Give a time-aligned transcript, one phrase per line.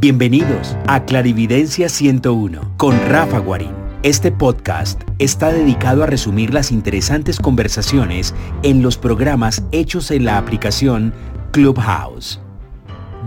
[0.00, 3.74] Bienvenidos a Clarividencia 101 con Rafa Guarín.
[4.02, 10.38] Este podcast está dedicado a resumir las interesantes conversaciones en los programas hechos en la
[10.38, 11.12] aplicación
[11.50, 12.40] Clubhouse.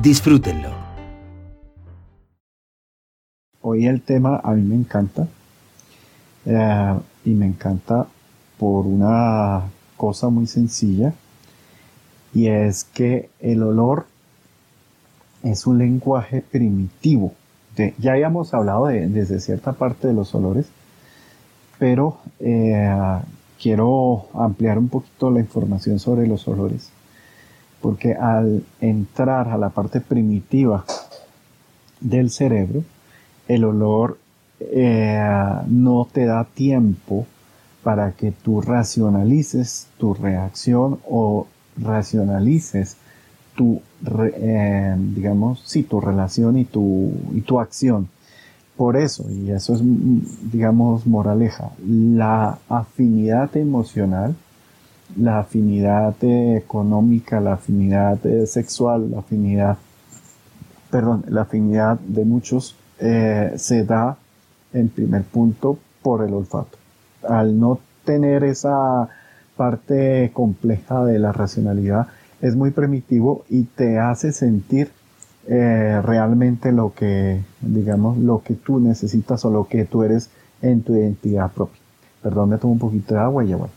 [0.02, 0.70] Disfrútenlo.
[3.62, 5.28] Hoy el tema a mí me encanta
[6.48, 8.08] eh, y me encanta
[8.58, 9.62] por una
[9.96, 11.14] cosa muy sencilla
[12.34, 14.08] y es que el olor
[15.44, 17.34] es un lenguaje primitivo.
[17.98, 20.68] ya habíamos hablado de, desde cierta parte de los olores,
[21.80, 23.20] pero eh,
[23.62, 26.90] quiero ampliar un poquito la información sobre los olores,
[27.82, 30.86] porque al entrar a la parte primitiva
[32.00, 32.84] del cerebro,
[33.48, 34.18] el olor
[34.60, 35.20] eh,
[35.68, 37.26] no te da tiempo
[37.84, 42.98] para que tú racionalices tu reacción o racionalices
[43.56, 43.82] tu,
[44.36, 48.10] eh, digamos, sí, tu relación y tu, y tu acción.
[48.78, 49.82] Por eso, y eso es,
[50.52, 54.36] digamos, moraleja, la afinidad emocional,
[55.16, 59.78] la afinidad económica, la afinidad sexual, la afinidad,
[60.90, 64.18] perdón, la afinidad de muchos eh, se da
[64.74, 66.78] en primer punto por el olfato.
[67.28, 69.08] Al no tener esa
[69.56, 72.08] parte compleja de la racionalidad,
[72.44, 74.92] es muy primitivo y te hace sentir
[75.48, 80.30] eh, realmente lo que, digamos, lo que tú necesitas o lo que tú eres
[80.62, 81.80] en tu identidad propia.
[82.22, 83.74] Perdón, me tomo un poquito de agua y ya bueno.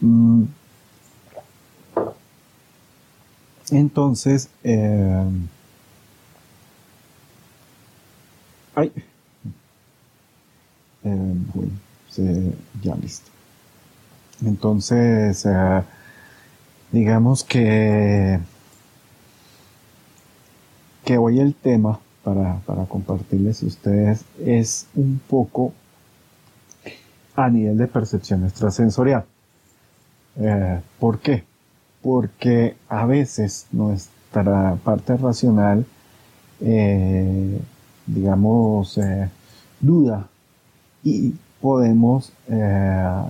[0.00, 0.44] Mm.
[3.72, 5.24] Entonces, eh,
[8.76, 8.92] ay,
[11.02, 11.72] eh, bueno,
[12.82, 13.30] ya listo.
[14.44, 15.44] Entonces,
[16.92, 18.38] digamos que,
[21.04, 25.72] que hoy el tema para, compartirles a ustedes es un poco
[27.36, 29.24] a nivel de percepción extrasensorial.
[30.36, 31.44] Eh, ¿Por qué?
[32.02, 35.86] Porque a veces nuestra parte racional,
[36.60, 37.60] eh,
[38.06, 39.28] digamos, eh,
[39.80, 40.26] duda
[41.04, 42.32] y podemos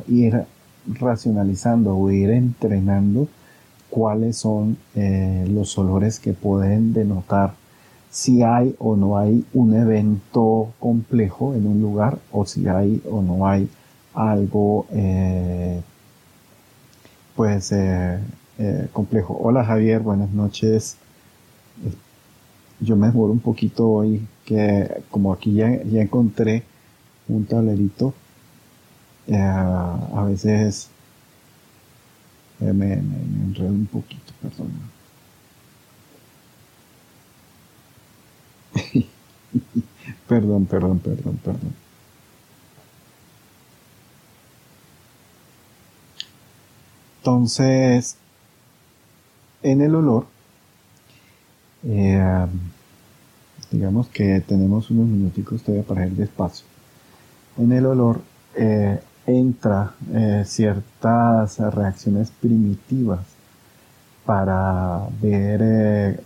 [0.08, 0.44] ir
[0.86, 3.28] racionalizando o ir entrenando
[3.96, 7.54] cuáles son eh, los olores que pueden denotar
[8.10, 13.22] si hay o no hay un evento complejo en un lugar o si hay o
[13.22, 13.70] no hay
[14.12, 15.80] algo eh,
[17.36, 18.18] pues eh,
[18.92, 19.34] complejo.
[19.42, 20.98] Hola Javier, buenas noches.
[22.80, 26.64] Yo me demoro un poquito hoy que como aquí ya, ya encontré
[27.28, 28.12] un tablerito,
[29.32, 30.90] a veces
[32.60, 34.70] me, me, enredo un poquito, perdón.
[40.28, 41.86] perdón, perdón, perdón, perdón.
[47.18, 48.16] Entonces,
[49.62, 50.26] en el olor,
[51.82, 52.46] eh,
[53.72, 56.64] digamos que tenemos unos minuticos todavía para ir despacio.
[57.58, 58.20] En el olor,
[58.54, 63.20] eh, entra eh, ciertas reacciones primitivas
[64.24, 66.20] para ver eh,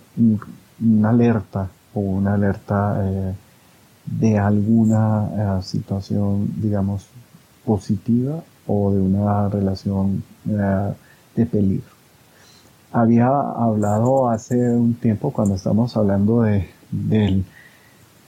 [0.80, 3.34] una alerta o una alerta eh,
[4.06, 7.06] de alguna situación, digamos,
[7.64, 11.86] positiva o de una relación de peligro.
[12.92, 17.44] Había hablado hace un tiempo cuando estamos hablando de, del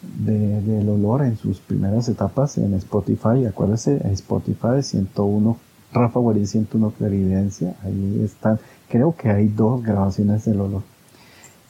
[0.02, 3.46] del olor en sus primeras etapas en Spotify.
[3.46, 5.56] Acuérdese, Spotify 101,
[5.92, 7.74] Rafa Guarín 101 Clarividencia.
[7.82, 8.58] Ahí están.
[8.88, 10.82] Creo que hay dos grabaciones del olor.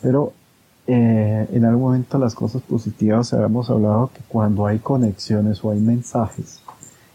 [0.00, 0.32] Pero
[0.86, 5.78] eh, en algún momento las cosas positivas habíamos hablado que cuando hay conexiones o hay
[5.78, 6.60] mensajes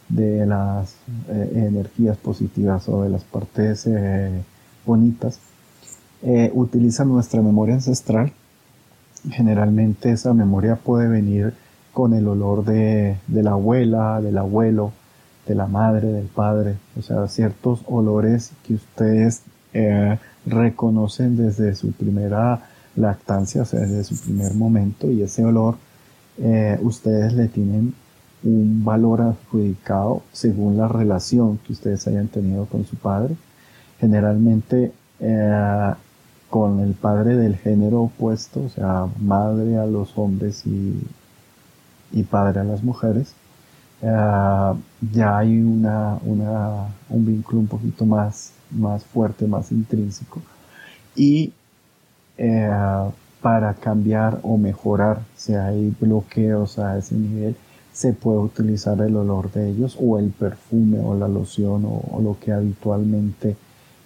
[0.08, 0.96] de las
[1.28, 4.42] eh, energías positivas o de las partes eh,
[4.86, 5.40] bonitas,
[6.54, 8.34] utilizan nuestra memoria ancestral
[9.30, 11.54] generalmente esa memoria puede venir
[11.94, 14.92] con el olor de, la abuela, del abuelo,
[15.48, 19.42] de la madre, del padre, o sea, ciertos olores que ustedes
[19.74, 22.62] eh, reconocen desde su primera
[22.96, 25.78] lactancia, o sea, desde su primer momento, y ese olor
[26.38, 27.94] eh, ustedes le tienen
[28.44, 33.36] un valor adjudicado según la relación que ustedes hayan tenido con su padre.
[34.00, 35.94] Generalmente eh,
[36.58, 41.00] con el padre del género opuesto, o sea, madre a los hombres y,
[42.12, 43.36] y padre a las mujeres,
[44.02, 44.74] eh,
[45.14, 50.42] ya hay una, una, un vínculo un poquito más, más fuerte, más intrínseco.
[51.16, 51.54] Y
[52.40, 57.56] eh, para cambiar o mejorar si hay bloqueos a ese nivel
[57.94, 62.36] se puede utilizar el olor de ellos o el perfume o la loción o, lo
[62.40, 63.56] que habitualmente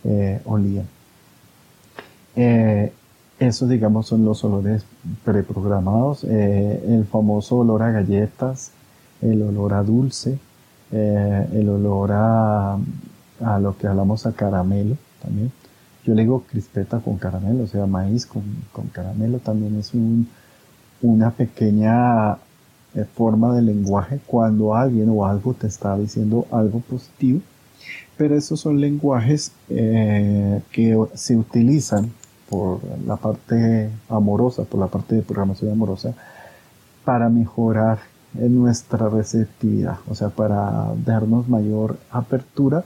[0.03, 1.00] eh, olían.
[2.35, 2.91] Eh,
[3.39, 4.85] esos, digamos, son los olores
[5.25, 6.23] preprogramados.
[6.23, 8.71] Eh, el famoso olor a galletas,
[9.21, 10.37] el olor a dulce,
[10.91, 12.77] eh, el olor a,
[13.59, 15.51] lo que hablamos a caramelo también.
[16.05, 20.27] Yo le digo crispeta con caramelo, o sea, maíz con, con caramelo también es un,
[21.01, 22.33] una pequeña
[22.93, 27.39] eh, forma de lenguaje cuando alguien o algo te está diciendo algo positivo.
[28.17, 32.11] Pero esos son lenguajes eh, que se utilizan
[32.51, 36.13] por la parte amorosa, por la parte de programación amorosa,
[37.05, 37.99] para mejorar
[38.33, 42.83] nuestra receptividad, o sea, para darnos mayor apertura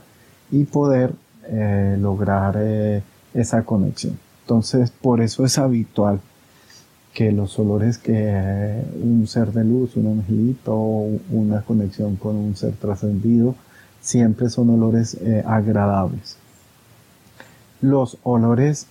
[0.52, 1.12] y poder
[1.48, 3.02] eh, lograr eh,
[3.34, 4.16] esa conexión.
[4.42, 6.20] Entonces, por eso es habitual
[7.12, 12.74] que los olores que un ser de luz, un angelito, una conexión con un ser
[12.74, 13.56] trascendido,
[14.00, 16.36] siempre son olores eh, agradables.
[17.80, 18.86] Los olores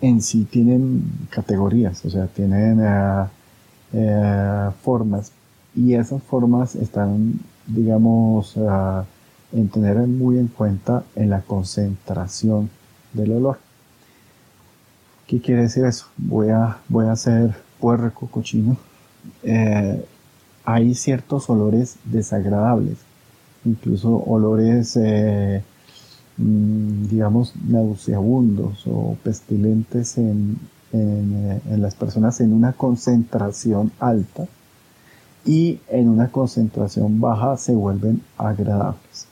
[0.00, 2.80] en sí tienen categorías, o sea, tienen
[4.82, 5.32] formas
[5.74, 8.54] y esas formas están, digamos,
[9.52, 12.70] en tener muy en cuenta en la concentración
[13.12, 13.58] del olor.
[15.26, 16.06] ¿Qué quiere decir eso?
[16.16, 18.76] Voy a, voy a hacer puerco cochino.
[19.42, 20.04] Eh,
[20.64, 22.98] hay ciertos olores desagradables,
[23.64, 24.96] incluso olores,
[26.38, 30.56] digamos, nauseabundos o pestilentes en,
[30.92, 34.46] en, en las personas en una concentración alta
[35.44, 39.28] y en una concentración baja se vuelven agradables.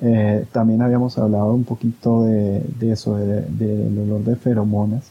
[0.00, 5.10] Eh, también habíamos hablado un poquito de, eso, del olor de feromonas.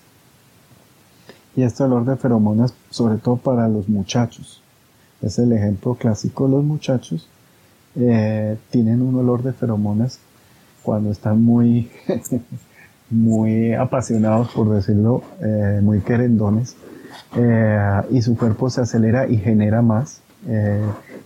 [1.56, 4.62] Y este olor de feromonas, sobre todo para los muchachos,
[5.22, 6.48] es el ejemplo clásico.
[6.48, 7.28] Los muchachos
[7.96, 10.20] eh, tienen un olor de feromonas
[10.88, 11.92] cuando están muy,
[13.10, 16.78] muy apasionados, por decirlo, eh, muy querendones,
[18.10, 20.22] y su cuerpo se acelera y genera más.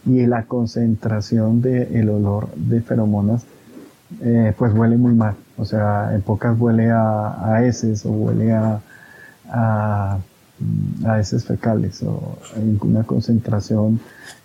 [0.06, 3.46] y la concentración del olor de feromonas
[4.20, 5.36] eh, pues huele muy mal.
[5.58, 8.82] O sea, en pocas huele a, a heces o huele a,
[9.48, 10.18] a,
[11.06, 14.00] a heces fecales o en una concentración,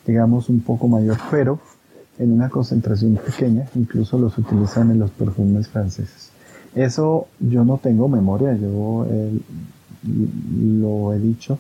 [0.07, 1.59] digamos, un poco mayor, pero
[2.19, 6.31] en una concentración pequeña, incluso los utilizan en los perfumes franceses.
[6.75, 9.39] Eso yo no tengo memoria, yo eh,
[10.05, 11.59] lo he dicho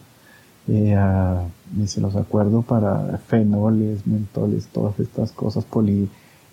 [0.68, 0.96] eh,
[1.86, 6.08] se los acuerdo para fenoles, mentoles, todas estas cosas, poli,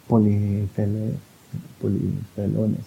[0.07, 0.67] polifelones.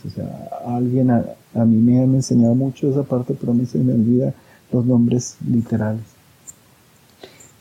[0.04, 1.24] O sea, alguien a,
[1.64, 4.34] mí me han enseñado mucho esa parte, pero a mí se me olvida
[4.72, 6.04] los nombres literales.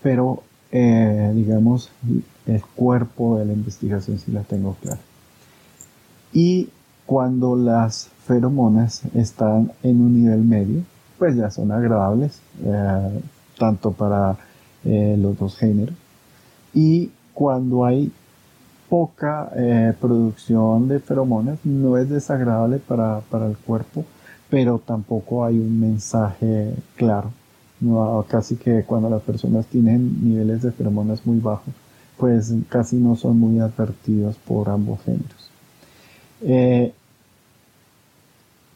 [0.03, 1.89] Pero, eh, digamos,
[2.45, 5.01] el cuerpo de la investigación sí la tengo clara.
[6.33, 6.69] Y
[7.05, 10.83] cuando las feromonas están en un nivel medio,
[11.17, 13.21] pues ya son agradables, eh,
[13.57, 14.37] tanto para
[14.83, 15.95] eh, los dos géneros.
[16.73, 18.11] Y cuando hay
[18.89, 24.05] poca eh, producción de feromonas, no es desagradable para, el cuerpo,
[24.49, 27.31] pero tampoco hay un mensaje claro.
[27.79, 31.73] No, casi que cuando las personas tienen niveles de feromonas muy bajos,
[32.17, 35.51] pues casi no son muy advertidos por ambos géneros.
[36.41, 36.93] Eh,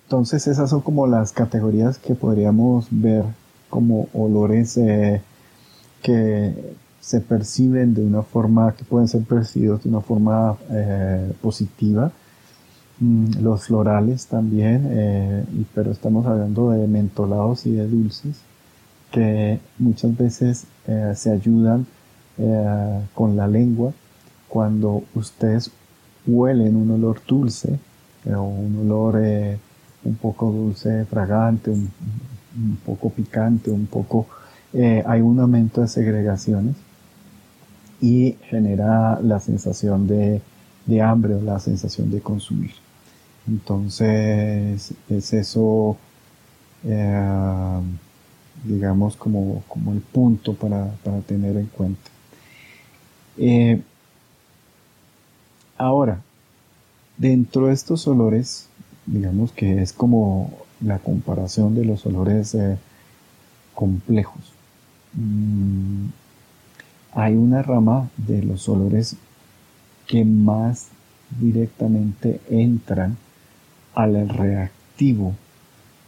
[0.05, 3.24] entonces esas son como las categorías que podríamos ver
[3.69, 5.22] como olores eh,
[6.01, 12.12] que se perciben de una forma, que pueden ser percibidos de una forma eh, positiva.
[13.00, 18.38] Mm, los florales también, pero estamos hablando de mentolados y de dulces,
[19.12, 20.65] que muchas veces
[21.15, 21.86] se ayudan
[23.13, 23.91] con la lengua
[24.48, 25.72] cuando ustedes
[26.25, 27.77] huelen un olor dulce
[28.25, 29.22] o un olor
[30.05, 31.89] un poco dulce, fragante, un,
[32.86, 34.27] poco picante, un poco...
[34.74, 36.75] hay un aumento de segregaciones
[38.01, 40.41] y genera la sensación de,
[41.01, 42.72] hambre o la sensación de consumir.
[43.48, 45.98] Entonces es eso,
[46.84, 47.79] eh,
[48.63, 50.89] digamos, como, como, el punto para,
[51.27, 52.10] tener en cuenta.
[53.39, 53.81] Eh,
[55.77, 56.22] ahora,
[57.17, 58.67] dentro de estos olores,
[59.05, 62.77] digamos que es como la comparación de los olores eh,
[63.74, 64.53] complejos.
[65.13, 66.08] Mm,
[67.13, 69.15] hay una rama de los olores
[70.05, 70.89] que más
[71.39, 73.17] directamente entran
[73.93, 75.34] al reactivo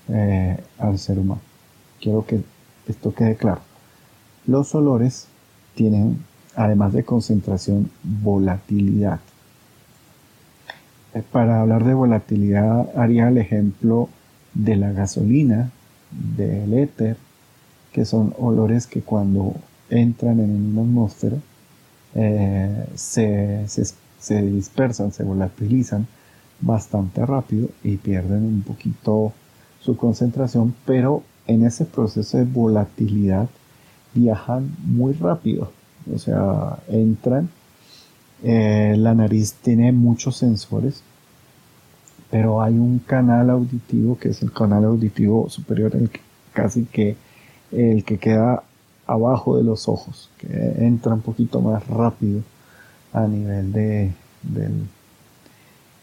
[0.09, 1.41] eh, al ser humano.
[2.01, 2.41] Quiero que
[2.87, 3.61] esto quede claro.
[4.45, 5.27] Los olores
[5.75, 6.23] tienen,
[6.55, 9.19] además de concentración, volatilidad.
[11.13, 14.09] Eh, para hablar de volatilidad, haría el ejemplo
[14.53, 15.71] de la gasolina,
[16.11, 17.17] del éter,
[17.91, 19.55] que son olores que cuando
[19.89, 21.37] entran en una atmósfera
[22.15, 26.07] eh, se, se dispersan, se volatilizan
[26.61, 29.33] bastante rápido y pierden un poquito
[29.79, 33.49] su concentración, pero en ese proceso de volatilidad
[34.13, 35.71] viajan muy rápido,
[36.13, 37.49] o sea, entran,
[38.43, 41.03] eh, la nariz tiene muchos sensores,
[42.29, 46.09] pero hay un canal auditivo que es el canal auditivo superior, el
[46.53, 47.15] casi que
[47.71, 48.63] el que queda
[49.07, 50.47] abajo de los ojos, que
[50.79, 52.41] entra un poquito más rápido
[53.13, 54.11] a nivel de,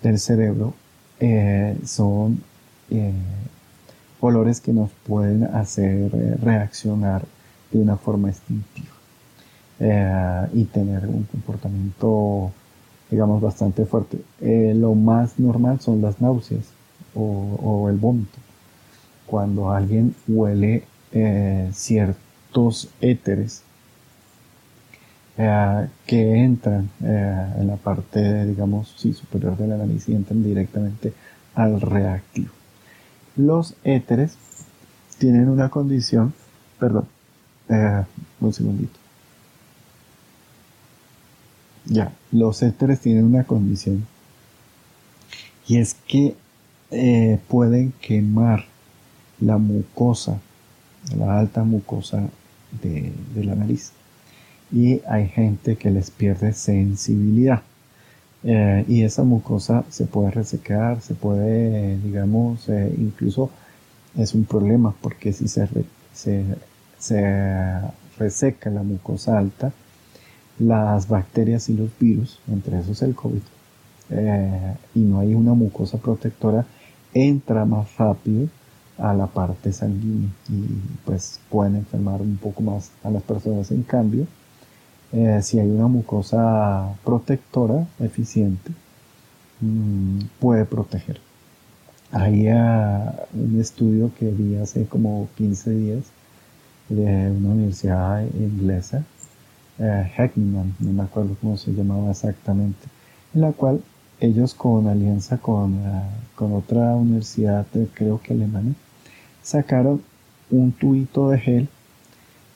[0.02, 0.75] del, cerebro,
[1.21, 2.43] eh, son
[2.90, 3.12] eh,
[4.21, 7.25] olores que nos pueden hacer eh, reaccionar
[7.73, 8.98] de una forma instintiva
[9.80, 12.50] y tener un comportamiento
[13.11, 14.18] digamos bastante fuerte.
[14.40, 16.73] lo más normal son las náuseas
[17.14, 18.38] o, el vómito.
[19.26, 20.85] Cuando alguien huele
[21.73, 23.62] ciertos éteres
[25.40, 30.42] eh, que entran eh, en la parte, digamos, sí, superior de la nariz y entran
[30.42, 31.12] directamente
[31.54, 32.50] al reactivo.
[33.37, 34.37] Los éteres
[35.18, 36.35] tienen una condición,
[36.80, 37.06] perdón,
[37.68, 38.02] eh,
[38.40, 38.98] un segundito.
[41.88, 44.07] Ya, los éteres tienen una condición
[45.66, 46.35] y es que
[47.49, 48.64] pueden quemar
[49.40, 50.38] la mucosa,
[51.16, 52.28] la alta mucosa
[52.83, 53.12] de
[53.45, 53.92] la nariz
[54.71, 57.62] y hay gente que les pierde sensibilidad.
[58.45, 63.50] Eh, y esa mucosa se puede resecar, se puede, digamos, eh, incluso
[64.16, 65.68] es un problema porque si se,
[68.18, 69.73] reseca la mucosa alta,
[70.58, 73.40] las bacterias y los virus, entre esos el COVID,
[74.10, 76.66] eh, y no hay una mucosa protectora,
[77.14, 78.48] entra más rápido
[78.98, 80.64] a la parte sanguínea y
[81.04, 83.70] pues pueden enfermar un poco más a las personas.
[83.70, 84.26] En cambio,
[85.12, 88.72] eh, si hay una mucosa protectora eficiente,
[89.60, 91.20] mm, puede proteger.
[92.10, 96.04] Hay ah, un estudio que vi hace como 15 días
[96.88, 99.04] de una universidad inglesa,
[99.78, 102.88] eh, Heckman, no me acuerdo cómo se llamaba exactamente,
[103.35, 103.82] en la cual
[104.20, 108.73] ellos con alianza con, ah, con otra universidad, creo que alemana,
[109.42, 110.02] sacaron
[110.50, 111.68] un tubito de gel,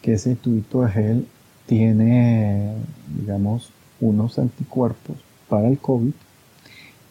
[0.01, 1.27] que ese tubito de gel
[1.67, 2.75] tiene,
[3.19, 5.17] digamos, unos anticuerpos
[5.49, 6.13] para el COVID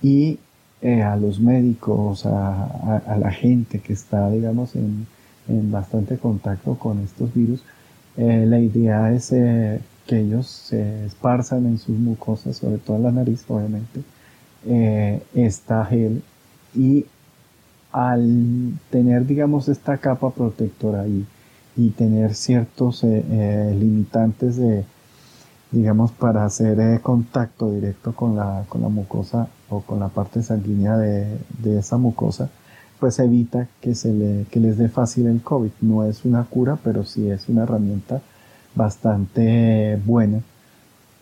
[0.01, 0.39] y
[0.81, 5.07] eh, a los médicos, a, la gente que está, digamos, en,
[5.71, 7.61] bastante contacto con estos virus,
[8.17, 9.79] eh, la idea es eh,
[10.11, 14.01] que ellos se esparzan en sus mucosas, sobre todo en la nariz, obviamente,
[15.33, 16.21] esta gel
[16.75, 17.05] y
[17.91, 21.25] al tener, digamos, esta capa protectora y
[21.75, 24.85] y tener ciertos eh, eh, limitantes de,
[25.71, 30.43] digamos, para hacer eh, contacto directo con la, con la mucosa o con la parte
[30.43, 32.49] sanguínea de, de esa mucosa,
[32.99, 35.71] pues evita que, se le, que les dé fácil el COVID.
[35.81, 38.21] No es una cura, pero sí es una herramienta
[38.75, 40.41] bastante buena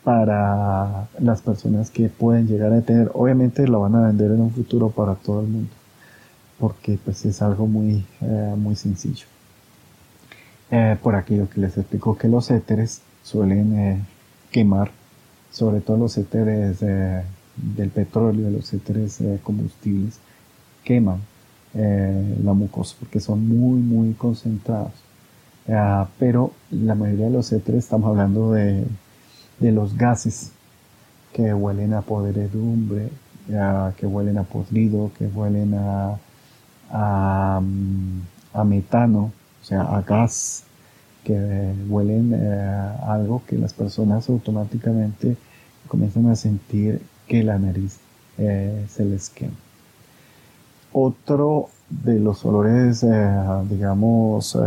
[0.03, 3.11] para las personas que pueden llegar a tener.
[3.13, 5.71] Obviamente lo van a vender en un futuro para todo el mundo,
[6.59, 8.05] porque pues es algo muy,
[8.57, 9.25] muy sencillo.
[10.71, 14.01] Eh, por aquello que les explico que los éteres suelen eh,
[14.51, 14.91] quemar,
[15.51, 20.19] sobre todo los éteres del petróleo, los éteres combustibles,
[20.83, 21.19] queman
[21.75, 24.93] eh, la mucosa porque son muy, muy concentrados.
[26.17, 28.85] Pero la mayoría de los éteres estamos hablando de,
[29.59, 30.51] de los gases
[31.33, 33.09] que huelen a podredumbre,
[33.97, 36.17] que huelen a podrido, que huelen a,
[36.91, 37.61] a,
[38.65, 40.63] metano, o sea, a gas,
[41.23, 45.35] que huelen eh, algo que las personas automáticamente
[45.87, 47.99] comienzan a sentir que la nariz
[48.37, 49.53] eh, se les quema.
[50.91, 54.57] Otro de los olores, eh, digamos,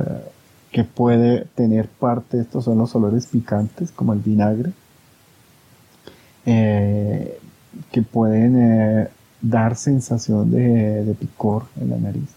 [0.72, 4.72] que puede tener parte, estos son los olores picantes, como el vinagre,
[6.44, 9.08] que pueden
[9.40, 12.30] dar sensación de, de picor en la nariz,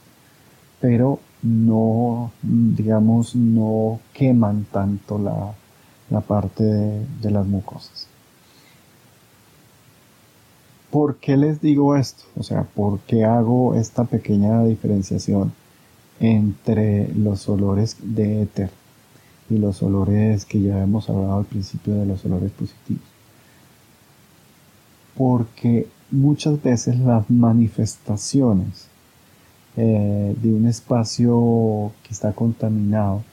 [0.80, 8.08] pero no, digamos, no queman tanto la, parte de, las mucosas.
[10.90, 12.24] ¿Por qué les digo esto?
[12.36, 15.54] O sea, ¿por qué hago esta pequeña diferenciación
[16.20, 18.70] entre los olores de éter
[19.50, 23.04] y los olores que ya hemos hablado al principio de los olores positivos.
[25.16, 28.88] Porque muchas veces las manifestaciones
[29.78, 33.24] eh, de un espacio que está contaminado,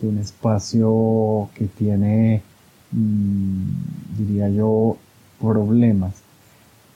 [0.00, 2.42] de un espacio que tiene,
[2.92, 4.96] mm, diría yo,
[5.40, 6.14] problemas,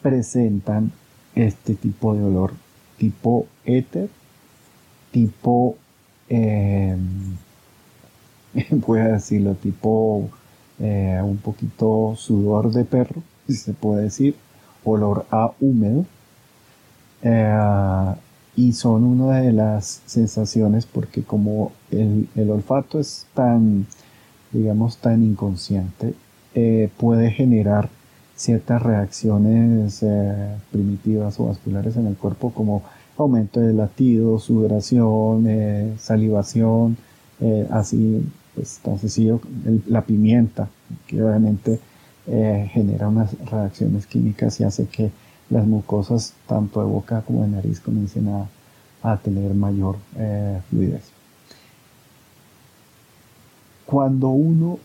[0.02, 0.92] presentan
[1.34, 2.52] este tipo de olor,
[2.98, 4.10] tipo éter,
[5.10, 5.76] tipo,
[6.28, 6.96] eh,
[8.70, 10.30] voy a decirlo, tipo
[10.78, 14.34] eh, un poquito sudor de perro, si se puede decir,
[14.84, 16.06] olor a húmedo.
[17.22, 18.14] Eh,
[18.56, 23.86] y son una de las sensaciones porque como el, olfato es tan,
[24.52, 26.14] digamos, tan inconsciente,
[26.54, 27.90] eh, puede generar
[28.34, 30.02] ciertas reacciones
[30.72, 32.82] primitivas o vasculares en el cuerpo como
[33.22, 35.46] aumento de latido, sudoración,
[35.98, 36.96] salivación,
[37.70, 38.22] así
[38.54, 39.40] pues tan sencillo,
[39.86, 40.68] la pimienta,
[41.06, 41.80] que obviamente
[42.26, 45.10] eh, genera unas reacciones químicas y hace que
[45.48, 51.10] las mucosas, tanto de boca como de nariz, comiencen a, tener mayor eh, fluidez.
[53.86, 54.78] Cuando uno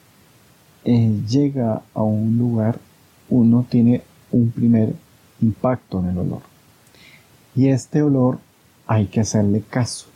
[0.86, 2.80] eh, llega a un lugar,
[3.30, 4.02] uno tiene
[4.32, 4.96] un primer
[5.42, 6.55] impacto en el olor.
[7.56, 8.40] Y este olor
[8.88, 10.08] hay que hacerle caso,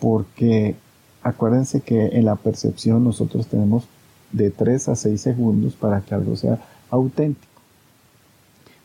[0.00, 0.74] porque
[1.22, 3.84] acuérdense que en la percepción nosotros tenemos
[4.32, 6.58] de 3 a 6 segundos para que algo sea
[6.90, 7.46] auténtico.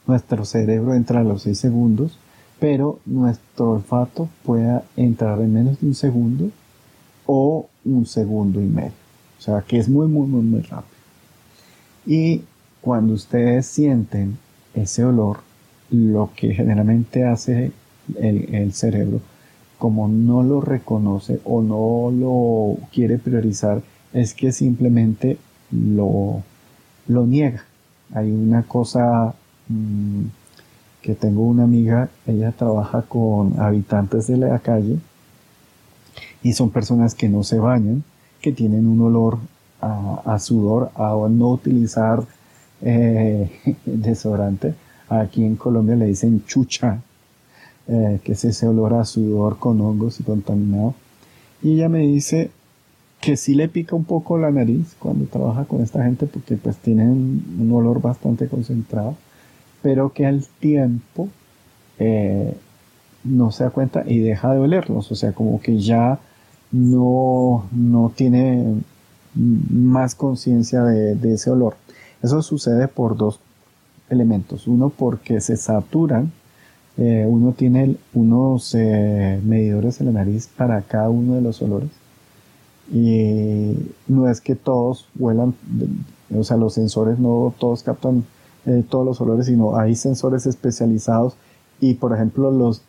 [0.06, 2.18] Nuestro cerebro entra a los 6 segundos,
[2.60, 6.52] pero nuestro olfato puede entrar en menos de un segundo
[7.26, 8.92] o un segundo y medio.
[9.40, 10.94] O sea que es muy, muy, muy, muy rápido.
[12.06, 12.42] Y
[12.82, 14.38] cuando ustedes sienten
[14.74, 15.40] ese olor,
[15.92, 17.72] lo que generalmente hace
[18.20, 19.22] el, el cerebro,
[19.78, 23.82] como no lo reconoce o no lo quiere priorizar,
[24.14, 25.38] es que simplemente
[25.72, 26.44] lo,
[27.08, 27.66] lo niega.
[28.14, 29.34] Hay una cosa
[29.68, 30.22] mm,
[31.02, 35.00] que tengo una amiga, ella trabaja con habitantes de la calle
[36.44, 38.04] y son personas que no se bañan,
[38.42, 39.40] que tienen un olor
[39.82, 42.24] a, sudor, a no utilizar
[42.82, 43.52] eh,
[43.86, 44.76] desodorante.
[45.22, 47.02] Aquí en Colombia le dicen chucha,
[47.88, 50.96] eh, que es ese olor a sudor con hongos y contaminado.
[51.62, 52.52] Y ella me dice,
[53.24, 56.76] que sí le pica un poco la nariz cuando trabaja con esta gente porque pues
[56.76, 59.16] tienen un olor bastante concentrado,
[59.82, 61.30] pero que al tiempo
[62.00, 62.54] eh,
[63.24, 66.20] no se da cuenta y deja de olerlos, o sea, como que ya
[66.74, 68.82] no, no tiene
[69.36, 71.78] más conciencia de, ese olor.
[72.22, 73.40] Eso sucede por dos
[74.14, 74.68] elementos.
[74.68, 76.32] Uno porque se saturan,
[76.98, 81.90] eh, uno tiene unos medidores en la nariz para cada uno de los olores
[82.92, 85.56] y no es que todos huelan,
[86.36, 88.26] o sea, los sensores no todos captan
[88.66, 91.36] eh, todos los olores, sino hay sensores especializados
[91.80, 92.82] y, por ejemplo, los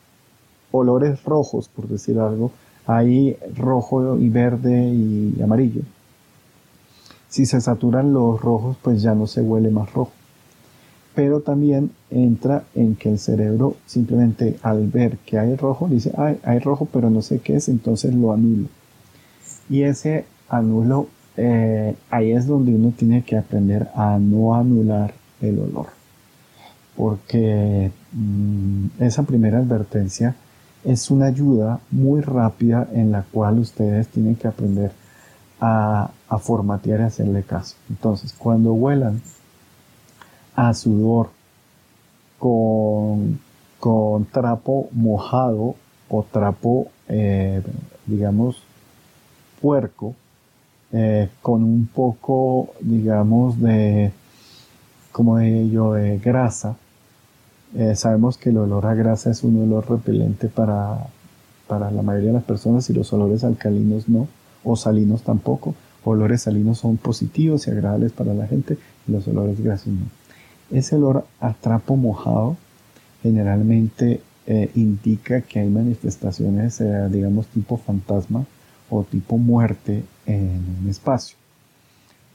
[0.73, 2.51] olores rojos, por decir algo,
[2.87, 5.83] hay rojo y verde y amarillo.
[7.29, 10.13] Si se saturan los rojos, pues ya no se huele más rojo.
[11.15, 16.59] Pero también entra en que el cerebro simplemente al ver que hay rojo, dice, hay
[16.59, 18.69] rojo, pero no sé qué es, entonces lo anula
[19.69, 25.59] y ese anulo, eh, ahí es donde uno tiene que aprender a no anular el
[25.59, 25.87] olor.
[26.97, 30.37] Porque mm, esa primera advertencia
[30.85, 34.93] es una ayuda muy rápida en la cual ustedes tienen que aprender
[35.61, 37.77] a, formatear y hacerle caso.
[37.89, 39.23] Entonces, cuando huelan
[40.55, 41.31] a sudor
[42.39, 43.39] con,
[43.81, 45.77] con trapo mojado
[46.09, 47.63] o trapo, eh,
[48.07, 48.63] digamos,
[49.61, 50.15] puerco
[50.97, 54.13] eh, con un poco, digamos, de,
[55.11, 56.77] como de yo, de grasa.
[57.75, 61.09] Eh, sabemos que el olor a grasa es un olor repelente para,
[61.67, 64.29] para la mayoría de las personas y los olores alcalinos no,
[64.63, 65.75] o salinos tampoco.
[66.05, 70.24] Olores salinos son positivos y agradables para la gente y los olores grasos no.
[70.75, 72.57] Ese olor a trapo mojado
[73.23, 78.45] generalmente eh, indica que hay manifestaciones, digamos, tipo fantasma
[78.91, 81.37] o tipo muerte en un espacio.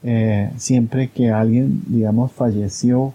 [0.02, 3.12] Eh, siempre que alguien, digamos, falleció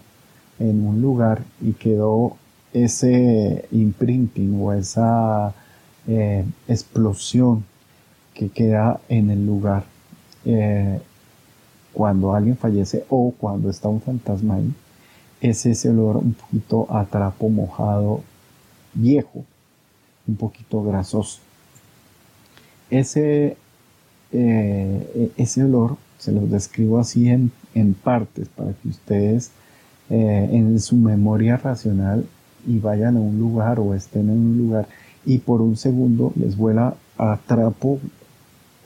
[0.58, 2.36] en un lugar y quedó
[2.72, 5.52] ese imprinting o esa
[6.06, 7.64] eh, explosión
[8.34, 9.84] que queda en el lugar
[10.44, 11.00] eh,
[11.92, 14.72] cuando alguien fallece o cuando está un fantasma ahí,
[15.40, 18.22] es ese olor un poquito a trapo mojado
[18.94, 19.44] viejo,
[20.26, 21.40] un poquito grasoso.
[22.90, 23.56] ese,
[24.32, 29.50] eh, ese olor se los describo así en, en partes para que ustedes
[30.08, 32.26] eh, en su memoria racional
[32.66, 34.88] y vayan a un lugar o estén en un lugar
[35.24, 37.98] y por un segundo les vuela a trapo,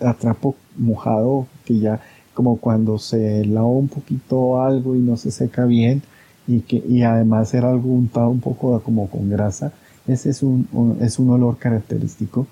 [0.01, 2.01] a trapo mojado que ya
[2.35, 6.03] como cuando se lava un poquito algo y no se seca bien
[6.51, 9.73] y que y además era algo untado un poco como con grasa
[10.07, 12.47] ese es un, es un olor característico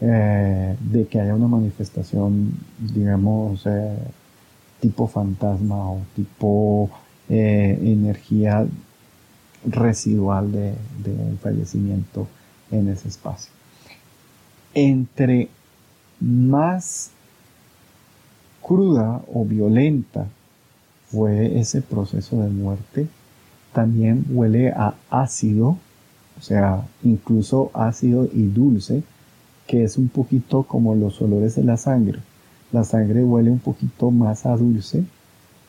[0.00, 3.96] eh, de que haya una manifestación digamos eh,
[4.80, 6.90] tipo fantasma o tipo
[7.28, 8.66] eh, energía
[9.64, 12.26] residual de, de fallecimiento
[12.70, 13.50] en ese espacio.
[14.74, 15.48] Entre
[16.20, 17.12] más
[18.60, 20.26] cruda o violenta
[21.06, 23.08] fue ese proceso de muerte,
[23.74, 25.76] también huele a ácido,
[26.38, 29.02] o sea, incluso ácido y dulce,
[29.66, 32.20] que es un poquito como los olores de la sangre.
[32.72, 35.04] La sangre huele un poquito más a dulce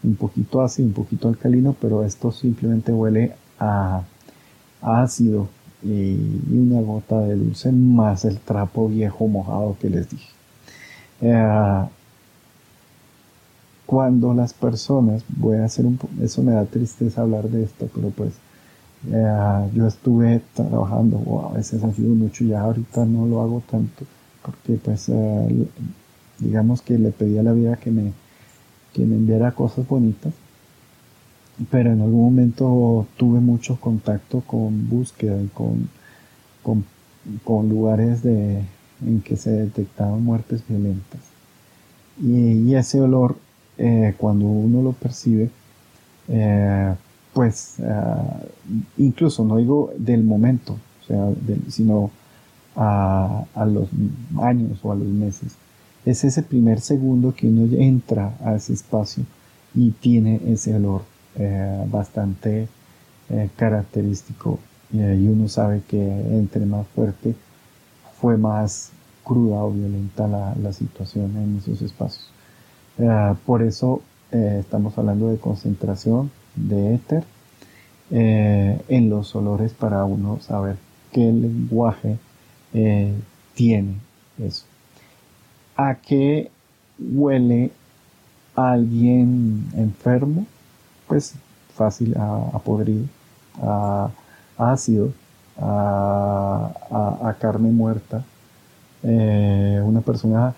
[0.06, 4.04] un poquito ácido, un poquito alcalino, pero esto simplemente huele a,
[4.82, 5.48] ácido
[5.84, 6.15] y,
[6.52, 10.30] una gota de dulce más el trapo viejo mojado que les dije.
[11.22, 11.86] Eh,
[13.86, 18.10] cuando las personas, voy a hacer un eso me da tristeza hablar de esto, pero
[18.10, 18.34] pues
[19.12, 23.62] eh, yo estuve trabajando, o a veces ha sido mucho, ya ahorita no lo hago
[23.69, 24.06] tanto,
[24.43, 25.67] porque pues eh,
[26.39, 28.13] digamos que le pedí a la vida que me
[28.95, 30.34] que me enviara cosas bonitas,
[31.69, 35.89] pero en algún momento tuve mucho contacto con búsqueda y con,
[36.63, 38.63] con, lugares de,
[39.06, 41.19] en que se detectaban muertes violentas.
[42.24, 43.36] Y, ese olor,
[43.78, 45.50] eh, cuando uno lo percibe,
[46.28, 46.94] eh,
[47.34, 48.40] pues ah,
[48.98, 51.30] incluso no digo del momento, o sea,
[51.70, 52.12] sino
[52.76, 53.90] a, a, los
[54.42, 55.56] años o a los meses,
[56.06, 59.26] es ese primer segundo que uno entra a ese espacio
[59.74, 61.02] y tiene ese olor
[61.36, 62.68] eh, bastante
[63.56, 64.60] característico
[64.94, 67.34] y uno sabe que entre más fuerte
[68.22, 68.92] fue más
[69.26, 72.30] cruda o violenta la, situación en esos espacios.
[72.97, 77.23] Eh, por eso estamos hablando de concentración de éter
[78.10, 80.75] en los olores para uno saber
[81.12, 82.17] qué lenguaje
[83.53, 83.95] tiene
[84.38, 84.65] eso
[85.75, 86.51] a qué
[86.99, 87.71] huele
[88.55, 90.45] alguien enfermo,
[91.08, 91.36] pues
[91.75, 93.05] fácil a, podrido,
[93.62, 94.10] a,
[94.58, 95.12] ácido,
[95.58, 98.23] a, carne muerta.
[99.03, 100.55] Eh, una persona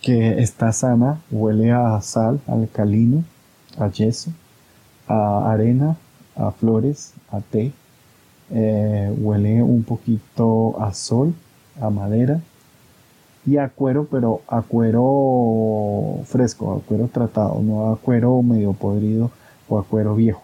[0.00, 3.24] que está sana huele a sal, alcalino,
[3.78, 4.30] a yeso,
[5.06, 5.96] a arena,
[6.36, 7.72] a flores, a té.
[8.50, 11.34] Eh, huele un poquito a sol,
[11.80, 12.40] a madera,
[13.46, 19.30] y a cuero, pero a cuero fresco, a cuero tratado, no a cuero medio podrido
[19.68, 20.42] o a cuero viejo.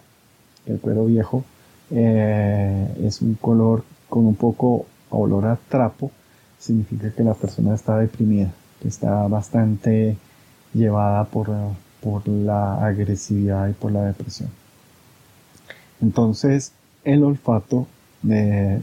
[0.65, 1.43] El cuero viejo
[1.91, 6.11] eh, es un color con un poco olor a trapo,
[6.57, 10.17] significa que la persona está deprimida, que está bastante
[10.73, 11.49] llevada por,
[12.01, 14.49] por la agresividad y por la depresión.
[16.01, 17.87] Entonces, el olfato,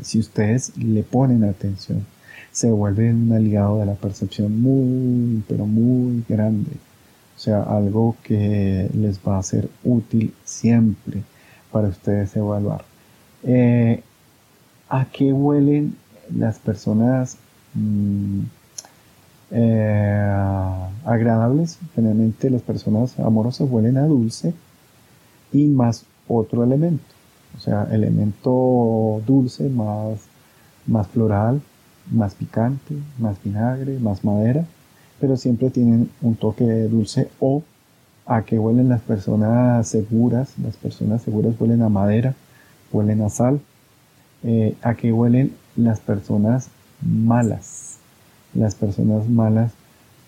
[0.03, 2.07] si ustedes le ponen atención,
[2.53, 6.73] se vuelve un aliado de la percepción muy, pero muy grande.
[7.37, 11.23] O sea, algo que les va a ser útil siempre
[11.73, 12.85] para ustedes evaluar.
[13.43, 14.03] Eh,
[14.89, 15.97] ¿A qué huelen
[16.35, 17.39] las personas
[17.75, 18.41] mm,
[19.53, 20.35] eh,
[21.05, 21.79] agradables?
[21.95, 24.55] Generalmente las personas amorosas huelen a dulce
[25.53, 27.05] y más otro elemento.
[27.57, 30.21] O sea, elemento dulce más,
[30.87, 31.61] más floral,
[32.11, 34.65] más picante, más vinagre, más madera,
[35.21, 37.63] pero siempre tienen un toque dulce o
[38.27, 42.35] a que huelen las personas seguras, las personas seguras huelen a madera,
[42.93, 43.61] huelen a sal,
[44.43, 46.69] eh, a que huelen las personas
[47.01, 47.92] malas,
[48.55, 49.73] las personas malas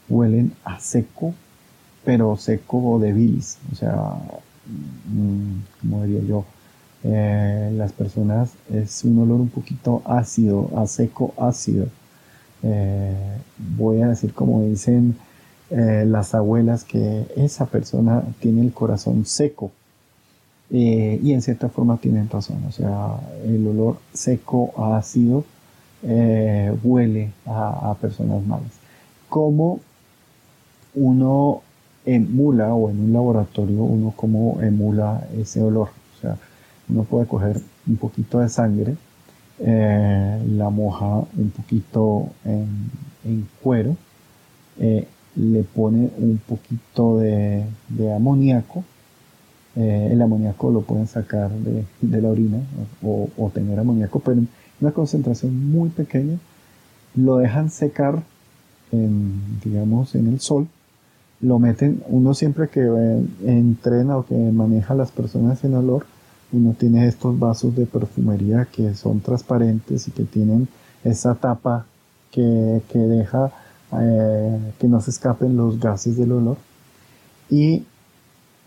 [0.08, 1.34] huelen a seco,
[2.04, 4.16] pero seco de bilis, o sea,
[4.66, 6.44] mm, como diría yo,
[7.04, 11.86] eh, las personas es un olor un poquito ácido, a seco ácido.
[12.62, 13.14] Eh,
[13.76, 15.16] voy a decir como dicen
[15.70, 19.70] eh, las abuelas que esa persona tiene el corazón seco.
[20.70, 25.44] y en cierta forma tienen razón, o sea, el olor seco ácido
[26.82, 28.72] huele a, a personas malas.
[29.28, 29.80] Como
[30.94, 31.62] uno
[32.04, 35.88] emula o en un laboratorio uno como emula ese olor.
[36.16, 36.36] O sea,
[36.88, 38.96] uno puede coger un poquito de sangre,
[39.58, 43.96] eh, la moja un poquito en, cuero
[44.78, 47.64] eh, le pone un poquito de,
[48.14, 48.84] amoníaco.
[49.76, 51.84] Eh, el amoníaco lo pueden sacar de,
[52.20, 52.58] la orina
[53.02, 54.42] o, tener amoníaco, pero
[54.80, 56.38] una concentración muy pequeña.
[57.14, 58.22] Lo dejan secar,
[58.92, 60.66] en, digamos, en el sol.
[61.40, 62.80] Lo meten, uno siempre que
[63.44, 66.06] entrena o que maneja a las personas en olor,
[66.52, 70.68] uno tiene estos vasos de perfumería que son transparentes y que tienen
[71.02, 71.86] esa tapa
[72.30, 73.52] que, deja
[74.00, 76.56] eh, que no se escapen los gases del olor.
[77.50, 77.84] Y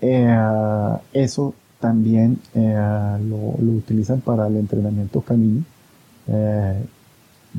[0.02, 3.38] eh, eso también eh, lo,
[3.76, 5.64] utilizan para el entrenamiento canino.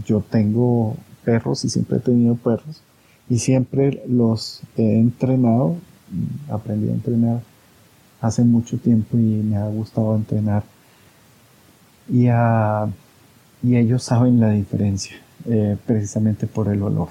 [0.06, 2.82] Yo tengo perros y siempre he tenido perros
[3.28, 5.76] y siempre los he entrenado,
[6.50, 7.40] aprendí a entrenar
[8.20, 10.64] hace mucho tiempo y me ha gustado entrenar.
[12.08, 12.28] Y,
[13.62, 17.08] y ellos saben la diferencia, eh, precisamente por el olor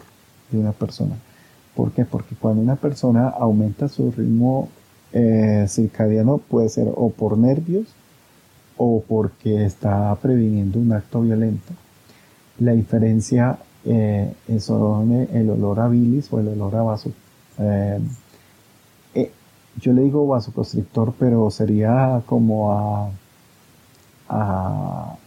[0.51, 1.15] de una persona.
[1.75, 2.05] ¿Por qué?
[2.05, 4.69] Porque cuando una persona aumenta su ritmo
[5.13, 7.85] eh, circadiano, puede ser o por nervios
[8.77, 11.73] o porque está previniendo un acto violento.
[12.59, 17.11] La diferencia eh, es el olor a bilis o el olor a vaso.
[17.59, 17.99] Eh,
[19.79, 23.09] yo le digo vasoconstrictor, pero sería como a,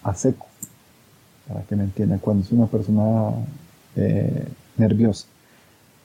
[0.02, 0.46] a, seco,
[1.46, 3.30] para que me entiendan, cuando es una persona
[3.96, 5.26] eh, nerviosa.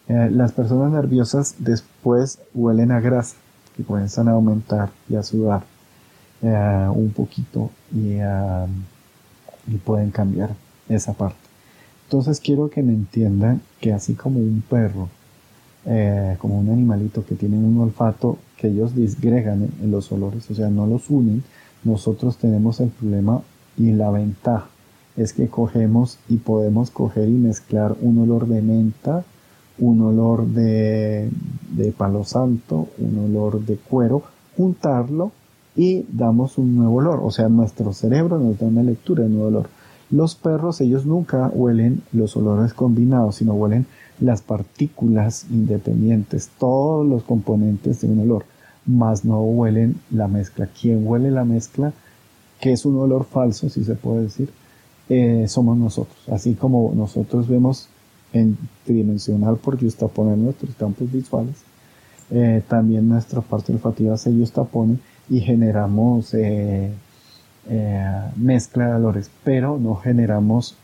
[0.08, 3.36] Eh, las personas nerviosas después huelen a grasa,
[3.76, 5.64] que comienzan a aumentar y a sudar
[6.42, 8.18] eh, un poquito y,
[9.72, 10.52] y pueden cambiar
[10.90, 11.38] esa parte.
[12.06, 15.10] Entonces quiero que me entiendan que así como un perro
[15.88, 20.56] eh, como un animalito que tiene un olfato que ellos disgregan en, los olores, o
[20.56, 21.44] sea, no los unen,
[21.84, 23.44] nosotros tenemos el problema
[23.78, 24.68] y la ventaja
[25.16, 29.24] es que cogemos y podemos coger y mezclar un olor de menta,
[29.78, 31.30] un olor de,
[31.70, 34.24] de palo santo, un olor de cuero,
[34.58, 35.34] juntarlo
[35.76, 37.20] y damos un nuevo olor.
[37.24, 39.70] O sea, nuestro cerebro nos da una lectura de nuevo olor.
[40.12, 43.86] Los perros, ellos nunca huelen los olores combinados, sino huelen
[44.20, 48.46] las partículas independientes, todos los componentes de un olor,
[48.86, 50.70] más no huelen la mezcla.
[50.80, 51.92] ¿Quién huele la mezcla?
[52.62, 54.50] Que es un olor falso, si se puede decir,
[55.10, 56.18] eh, somos nosotros.
[56.30, 57.90] Así como nosotros vemos
[58.32, 61.56] en tridimensional por justaponer nuestros campos visuales,
[62.32, 64.98] eh, también nuestra parte olfativa se justapone
[65.30, 66.92] y generamos eh,
[68.36, 70.76] mezcla de olores, pero no generamos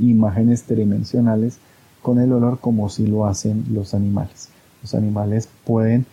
[0.00, 1.58] imágenes tridimensionales
[2.02, 4.50] con el olor como si lo hacen los animales.
[4.82, 6.04] Los animales pueden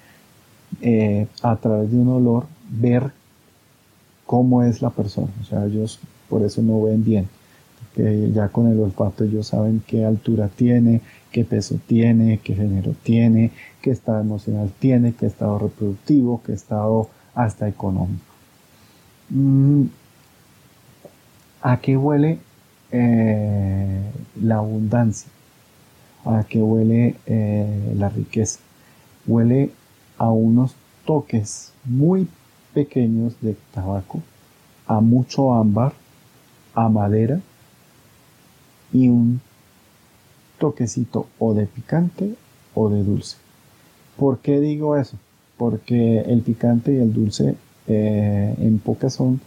[0.82, 3.12] eh, a través de un olor ver
[4.26, 5.28] cómo es la persona.
[5.42, 6.00] O sea, ellos
[6.30, 7.28] por eso no ven bien.
[7.80, 12.96] Porque ya con el olfato ellos saben qué altura tiene, qué peso tiene, qué género
[13.04, 13.52] tiene,
[13.82, 18.26] qué estado emocional tiene, qué estado reproductivo, qué estado hasta económico.
[19.30, 19.86] Mm,
[21.62, 22.40] ¿A qué huele
[22.92, 25.32] eh, la abundancia?
[26.26, 28.60] a que huele eh, la riqueza.
[29.26, 29.72] Huele
[30.18, 32.28] a unos toques muy
[32.74, 34.22] pequeños de tabaco,
[34.88, 35.94] a mucho ámbar,
[36.74, 37.42] a madera
[38.94, 39.42] y un
[40.60, 42.36] toquecito o de picante
[42.76, 43.38] o de dulce.
[44.18, 45.18] ¿Por qué digo eso?
[45.62, 47.54] Porque el picante y el dulce
[47.86, 49.40] eh, en pocas son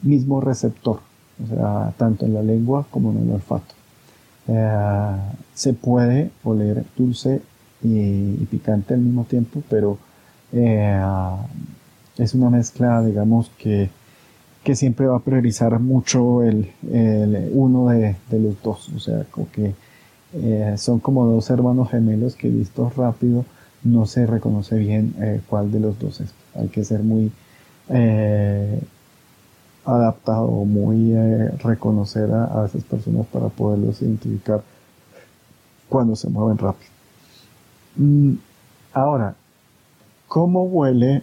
[0.00, 1.00] mismo receptor,
[1.42, 3.74] o sea, tanto en la lengua como en el olfato.
[4.46, 5.16] Eh,
[5.52, 7.42] se puede oler dulce
[7.82, 9.98] y, picante al mismo tiempo, pero
[10.52, 11.02] eh,
[12.16, 13.90] es una mezcla, digamos, que,
[14.62, 16.70] que, siempre va a priorizar mucho el,
[17.52, 18.88] uno de, los dos.
[18.94, 19.74] O sea, como que
[20.76, 23.44] son como dos hermanos gemelos que vistos rápido
[23.82, 26.32] no se reconoce bien cuál de los dos es.
[26.54, 27.32] Hay que ser muy
[29.84, 34.62] adaptado o muy eh, reconocer a, esas personas para poderlos identificar
[35.88, 36.90] cuando se mueven rápido.
[37.96, 38.34] Mm,
[38.92, 39.34] ahora,
[40.28, 41.22] ¿cómo huele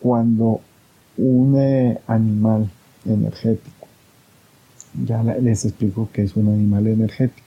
[0.00, 0.60] cuando
[1.16, 2.70] un eh, animal
[3.04, 3.86] energético?
[5.04, 7.46] Ya les explico que es un animal energético.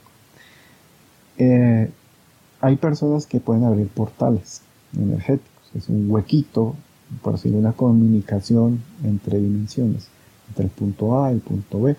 [2.62, 4.62] Hay personas que pueden abrir portales
[4.98, 5.52] energéticos.
[5.76, 6.76] Es un huequito,
[7.22, 10.10] por decirlo, una comunicación entre dimensiones
[10.50, 11.96] entre el punto A y el punto B.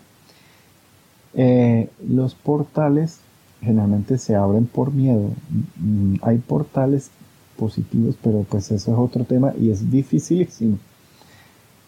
[1.35, 3.21] Eh, los portales
[3.61, 5.31] generalmente se abren por miedo.
[5.79, 7.11] Mm, hay portales
[7.59, 10.79] positivos, pero pues eso es otro tema y es dificilísimo.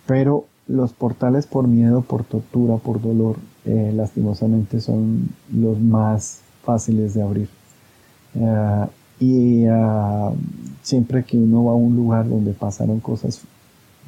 [0.07, 7.15] Pero los portales por miedo, por tortura, por dolor, eh, lastimosamente son los más fáciles
[7.15, 7.58] de abrir.
[8.35, 8.87] Eh,
[9.21, 10.33] y ah,
[10.83, 13.41] siempre que uno va a un lugar donde pasaron cosas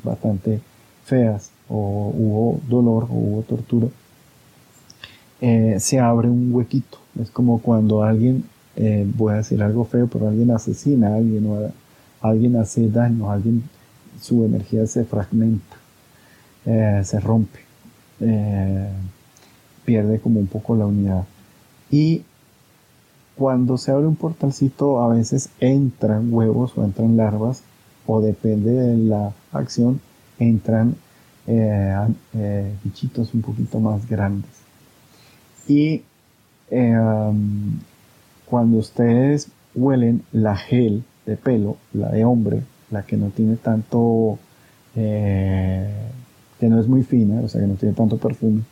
[0.03, 0.61] bastante
[1.05, 3.89] feas o hubo dolor o hubo tortura,
[5.41, 6.99] eh, se abre un huequito.
[7.21, 8.45] Es como cuando alguien,
[8.77, 11.73] eh, voy a decir algo feo, pero alguien asesina a alguien o
[12.21, 13.65] alguien hace daño, alguien,
[14.21, 15.77] su energía se fragmenta,
[16.67, 17.61] eh, se rompe,
[19.85, 21.25] pierde como un poco la unidad.
[21.91, 22.23] Y
[23.41, 27.63] cuando se abre un portalcito, a veces entran huevos o entran larvas,
[28.07, 29.99] o depende de la acción,
[30.39, 30.95] entran
[32.85, 34.51] bichitos un poquito más grandes.
[35.67, 36.03] Y
[36.71, 37.79] em,
[38.45, 44.39] cuando ustedes huelen la gel de pelo, la de hombre, la que no tiene tanto,
[44.97, 45.89] eh,
[46.59, 48.65] que no es muy fina, o sea, que no tiene tanto perfume,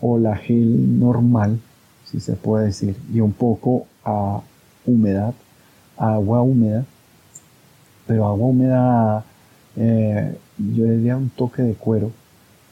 [0.00, 1.60] o la gel normal,
[2.10, 4.40] si se puede decir, y un poco a
[4.86, 5.34] humedad,
[5.96, 6.84] agua húmeda,
[8.06, 9.24] pero agua húmeda,
[9.76, 12.10] eh, yo diría un toque de cuero,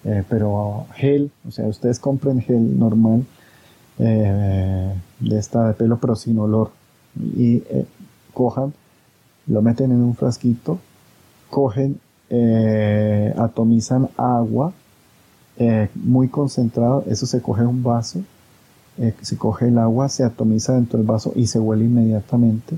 [0.05, 3.27] eh, pero gel, o sea, ustedes compren gel normal
[3.99, 6.71] eh, de esta de pelo, pero sin olor.
[7.37, 7.87] Y eh,
[8.33, 8.73] cojan,
[9.47, 10.79] lo meten en un frasquito,
[11.51, 12.01] cogen,
[13.37, 14.73] atomizan agua
[15.95, 18.21] muy concentrado, eso se coge un vaso,
[19.23, 22.77] se coge el agua, se atomiza dentro del vaso y se huele inmediatamente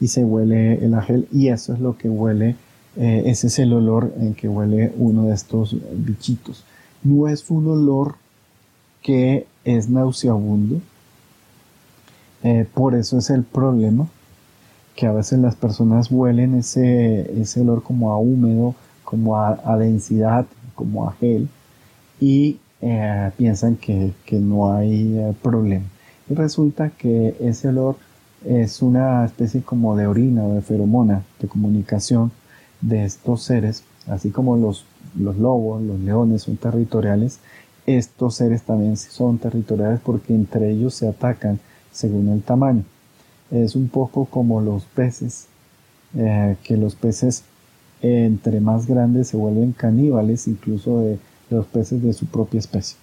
[0.00, 2.56] y se huele el gel y eso es lo que huele
[2.96, 6.64] ese es el olor en que huele uno de estos bichitos
[7.02, 8.16] no es un olor
[9.02, 10.80] que es nauseabundo.
[12.42, 14.08] Eh, por eso es el problema,
[14.94, 20.46] que a veces las personas huelen ese, ese olor como a húmedo, como a, densidad,
[20.74, 21.48] como a gel,
[22.20, 25.84] y eh, piensan que, no hay eh, problema.
[26.28, 27.96] Y resulta que ese olor
[28.44, 32.30] es una especie como de orina o de feromona de comunicación
[32.80, 34.84] de estos seres, así como los
[35.16, 37.40] los lobos, los leones son territoriales,
[37.86, 41.58] estos seres también son territoriales porque entre ellos se atacan
[41.92, 42.84] según el tamaño.
[43.50, 45.46] Es un poco como los peces,
[46.14, 47.44] eh, que los peces
[48.02, 51.18] entre más grandes se vuelven caníbales incluso de
[51.50, 52.96] los peces de su propia especie.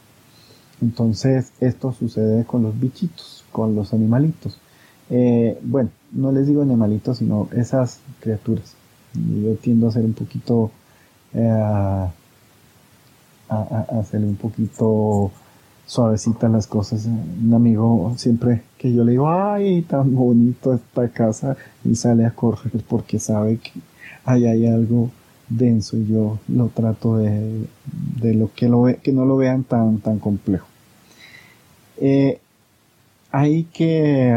[0.81, 4.59] Entonces esto sucede con los bichitos, con los animalitos.
[5.09, 8.75] Eh, bueno, no les digo animalitos, sino esas criaturas.
[9.13, 10.71] Yo tiendo a ser un poquito
[11.33, 12.11] eh, a,
[13.99, 15.31] hacerle un poquito
[15.85, 17.05] suavecita las cosas.
[17.05, 22.31] Un amigo siempre que yo le digo, ay, tan bonito esta casa, y sale a
[22.31, 23.71] correr porque sabe que
[24.25, 25.11] ahí hay algo
[25.49, 27.65] denso y yo lo trato de,
[28.21, 30.67] de lo que no lo vean tan, tan complejo.
[31.97, 32.39] Eh,
[33.31, 34.33] hay que,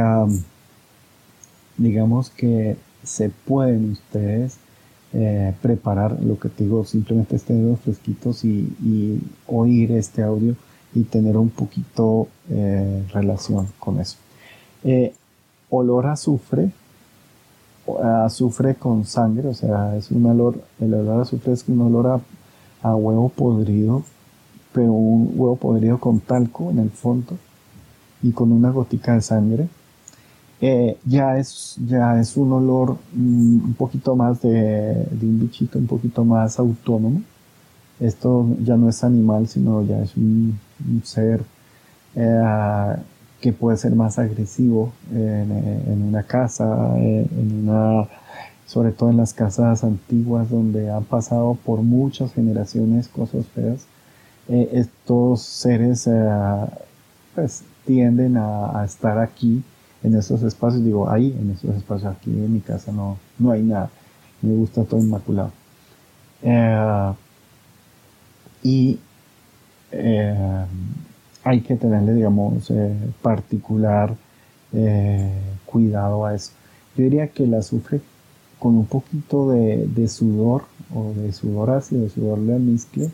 [1.76, 4.58] digamos que se pueden ustedes
[5.12, 10.56] eh, preparar lo que te digo, simplemente este dedos fresquitos y, oír este audio
[10.94, 14.16] y tener un poquito eh, relación con eso.
[15.70, 16.70] Olor a azufre,
[18.02, 22.20] azufre con sangre, o sea, es un olor, el olor a azufre es un olor
[22.82, 24.02] a, huevo podrido,
[24.72, 27.36] pero un huevo podrido con talco en el fondo
[28.22, 29.68] y con una gotica de sangre
[30.60, 35.86] eh, ya, es, ya es un olor mm, un poquito más de, un bichito un
[35.86, 37.22] poquito más autónomo.
[38.00, 40.58] Esto ya no es animal, sino ya es un,
[41.04, 41.42] ser
[42.14, 42.96] eh,
[43.40, 48.08] que puede ser más agresivo en, una casa, eh, en una,
[48.66, 53.86] sobre todo en las casas antiguas donde han pasado por muchas generaciones cosas feas.
[54.48, 56.08] estos seres
[57.34, 59.62] pues, tienden a estar aquí
[60.02, 63.62] en esos espacios, digo, ahí, en esos espacios, aquí en mi casa no, no hay
[63.62, 63.90] nada.
[64.42, 65.52] Me gusta todo inmaculado.
[66.42, 67.12] Eh,
[68.62, 68.98] y
[69.90, 70.64] eh,
[71.44, 74.14] hay que tenerle, digamos, eh, particular
[75.64, 76.52] cuidado a eso.
[76.94, 78.02] Yo diría que el azufre
[78.58, 80.64] con un poquito de, sudor
[80.94, 83.10] o de sudor ácido, de sudor de almizcle,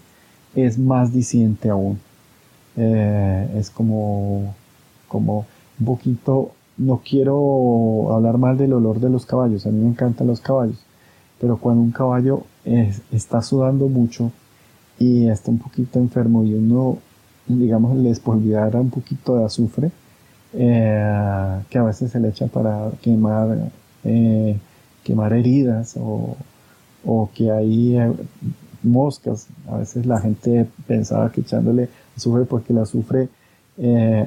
[0.56, 2.00] es más disiente aún.
[2.76, 4.52] es como,
[5.06, 5.46] como
[5.78, 10.26] un poquito no quiero hablar mal del olor de los caballos, a mí me encantan
[10.26, 10.78] los caballos,
[11.40, 12.42] pero cuando un caballo
[13.12, 14.32] está sudando mucho
[14.98, 16.98] y está un poquito enfermo y uno,
[17.46, 19.90] digamos, le espolviara un poquito de azufre,
[20.52, 23.70] eh, que a veces se le echa para quemar,
[24.04, 24.58] eh,
[25.02, 26.36] quemar heridas o,
[27.34, 28.12] que hay eh,
[28.82, 29.48] moscas.
[29.68, 33.28] A veces la gente pensaba que echándole azufre porque el azufre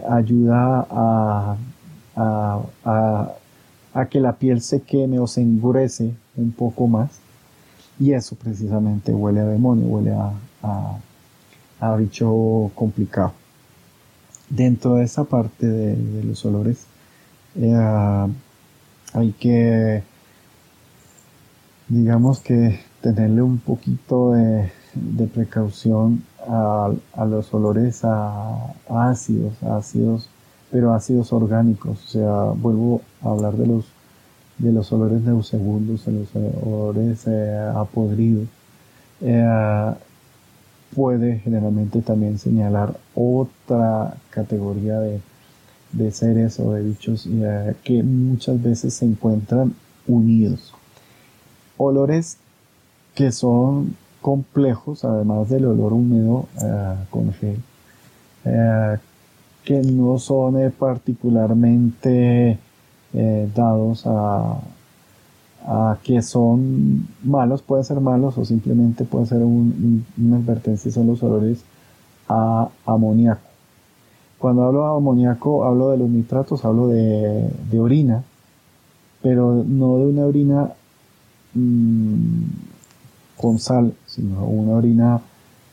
[0.10, 1.58] ayuda a
[2.18, 3.34] a,
[3.94, 7.20] a que la piel se queme o se endurece un poco más.
[8.00, 10.34] Y eso precisamente huele a demonio, huele a,
[11.98, 13.34] bicho complicado.
[14.50, 16.86] Dentro de esa parte de, los olores,
[17.56, 18.28] eh,
[19.14, 20.04] hay que,
[21.90, 24.72] digamos que, tenerle un poquito de,
[25.34, 26.92] precaución a,
[27.26, 30.30] los olores a, ácidos, ácidos,
[30.72, 32.04] pero ácidos orgánicos.
[32.06, 33.86] O sea, vuelvo a hablar de los,
[34.58, 38.48] de los olores neusegundos, de los olores eh, apodridos.
[39.22, 39.94] Eh,
[40.96, 45.22] puede generalmente también señalar otra categoría de,
[46.12, 49.74] seres o de bichos eh, que muchas veces se encuentran
[50.08, 50.74] unidos.
[51.78, 52.38] Olores
[53.16, 57.58] que son complejos, además del olor húmedo eh, con gel,
[58.46, 58.98] eh,
[59.64, 62.58] que no son particularmente
[63.56, 64.60] dados a,
[66.04, 71.64] que son malos, pueden ser malos o simplemente puede ser una advertencia, son los olores
[72.30, 73.42] a amoníaco.
[74.38, 78.24] Cuando hablo de amoníaco, hablo de los nitratos, hablo de, orina,
[79.22, 80.72] pero no de una orina
[81.54, 82.44] mmm,
[83.36, 85.22] con sal, sino una orina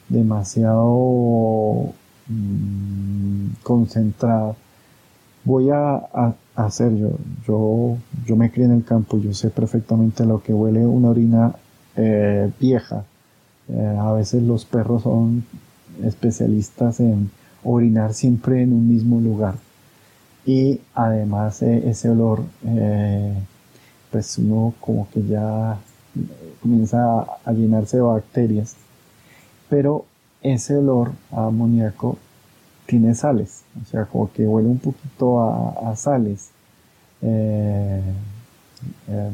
[0.09, 1.92] demasiado
[2.28, 4.57] mm, concentrada.
[5.45, 7.11] Voy a, hacer yo,
[7.46, 7.96] yo,
[8.26, 11.55] yo me crié en el campo, yo sé perfectamente lo que huele una orina
[11.96, 13.05] eh, vieja.
[13.68, 15.44] Eh, a veces los perros son
[16.02, 17.30] especialistas en
[17.62, 19.55] orinar siempre en un mismo lugar.
[20.46, 22.42] Y además eh, ese olor,
[24.11, 25.78] pues uno como que ya
[26.61, 28.76] comienza a, llenarse de bacterias,
[29.68, 30.05] pero
[30.42, 32.18] ese olor amoníaco
[32.87, 36.51] tiene sales, o sea, como que huele un poquito a, sales.
[37.22, 38.01] Eh,
[39.09, 39.30] eh,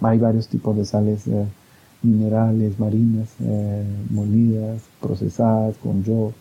[0.00, 1.46] hay varios tipos de sales eh,
[2.02, 3.30] minerales, marinas,
[4.10, 6.32] molidas, procesadas, con yodo,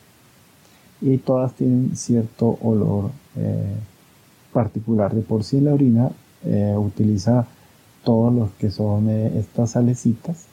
[1.01, 3.11] y todas tienen cierto olor
[4.51, 5.13] particular.
[5.13, 6.11] De por sí la orina
[6.77, 7.47] utiliza
[8.03, 10.45] todos los que son estas salecitas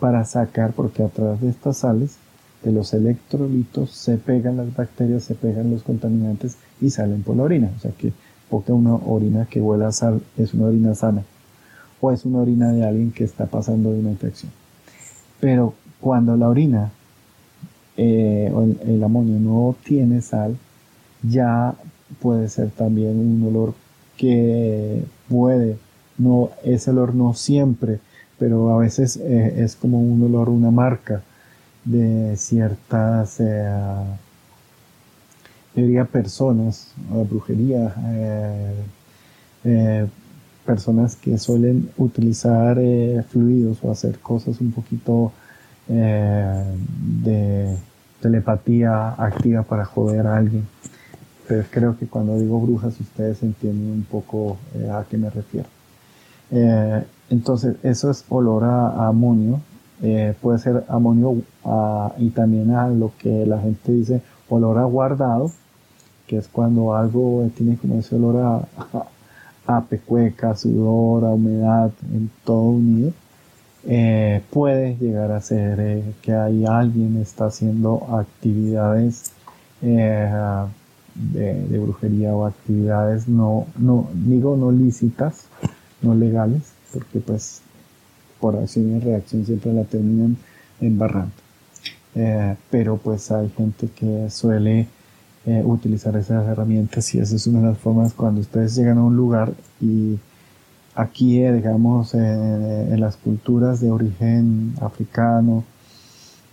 [0.00, 2.18] para sacar, porque a través de estas sales,
[2.64, 7.44] de los electrolitos, se pegan las bacterias, se pegan los contaminantes y salen por la
[7.44, 7.70] orina.
[7.76, 8.12] O sea que
[8.48, 11.22] porque una orina que huele a sal es una orina sana
[12.00, 14.50] o es una orina de alguien que está pasando de una infección.
[15.40, 16.90] Pero cuando la orina
[17.96, 20.56] eh, o el, el amonio no tiene sal,
[21.22, 21.74] ya
[22.20, 23.74] puede ser también un olor
[24.16, 25.76] que puede
[26.18, 28.00] no, ese olor no siempre,
[28.38, 31.22] pero a veces eh, es como un olor, una marca
[31.84, 33.72] de ciertas, eh,
[35.74, 36.92] diría personas,
[37.28, 37.94] brujería,
[39.64, 40.06] eh,
[40.64, 42.78] personas que suelen utilizar
[43.28, 45.32] fluidos o hacer cosas un poquito
[45.86, 47.76] de
[48.20, 50.66] telepatía activa para joder a alguien.
[51.46, 54.56] Pero creo que cuando digo brujas ustedes entienden un poco
[54.90, 55.68] a qué me refiero.
[56.50, 59.60] Eh, entonces, eso es olor a, amonio.
[60.02, 61.36] Eh, puede ser amonio
[62.18, 65.50] y también a lo que la gente dice olor a guardado,
[66.26, 69.06] que es cuando algo tiene como ese olor a,
[69.76, 73.12] a, pecueca, sudor, a humedad, en todo unido.
[73.86, 79.32] Eh, puede llegar a ser que hay alguien está haciendo actividades
[79.82, 80.30] de,
[81.14, 85.48] de, brujería o actividades no, no digo no lícitas
[86.00, 87.60] no legales, porque pues
[88.44, 90.36] por acción y reacción siempre la terminan
[90.78, 91.32] embarrando.
[92.14, 94.86] Eh, pero pues hay gente que suele
[95.46, 99.02] eh, utilizar esas herramientas y esa es una de las formas cuando ustedes llegan a
[99.02, 100.18] un lugar y
[100.94, 105.64] aquí eh, digamos en las culturas de origen africano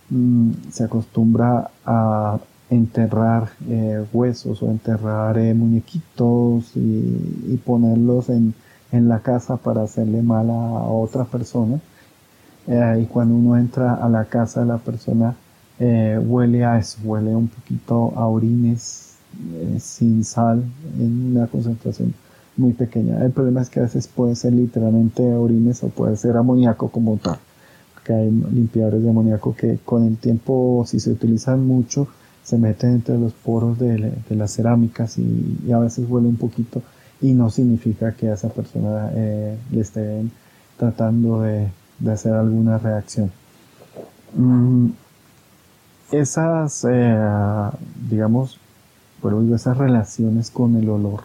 [0.08, 2.38] mm, se acostumbra a
[2.70, 3.50] enterrar
[4.14, 8.54] huesos o enterrar muñequitos y ponerlos en
[8.92, 11.80] en la casa para hacerle mal a, otra persona.
[12.68, 15.34] Eh, y cuando uno entra a la casa de la persona,
[15.80, 19.14] eh, huele a eso, huele un poquito a orines
[19.54, 20.62] eh, sin sal,
[20.98, 22.14] en una concentración
[22.56, 23.24] muy pequeña.
[23.24, 27.16] El problema es que a veces puede ser literalmente orines o puede ser amoníaco como
[27.16, 27.38] tal.
[27.94, 32.08] Porque hay limpiadores de amoníaco que con el tiempo, si se utilizan mucho,
[32.42, 36.82] se meten entre los poros de, las cerámicas y, y, a veces huele un poquito
[37.22, 40.30] y no significa que a esa persona eh, le estén
[40.76, 41.68] tratando de,
[42.10, 43.30] hacer alguna reacción.
[44.34, 44.88] Mm,
[46.10, 47.70] esas, eh,
[48.10, 48.58] digamos,
[49.54, 51.22] esas relaciones con el olor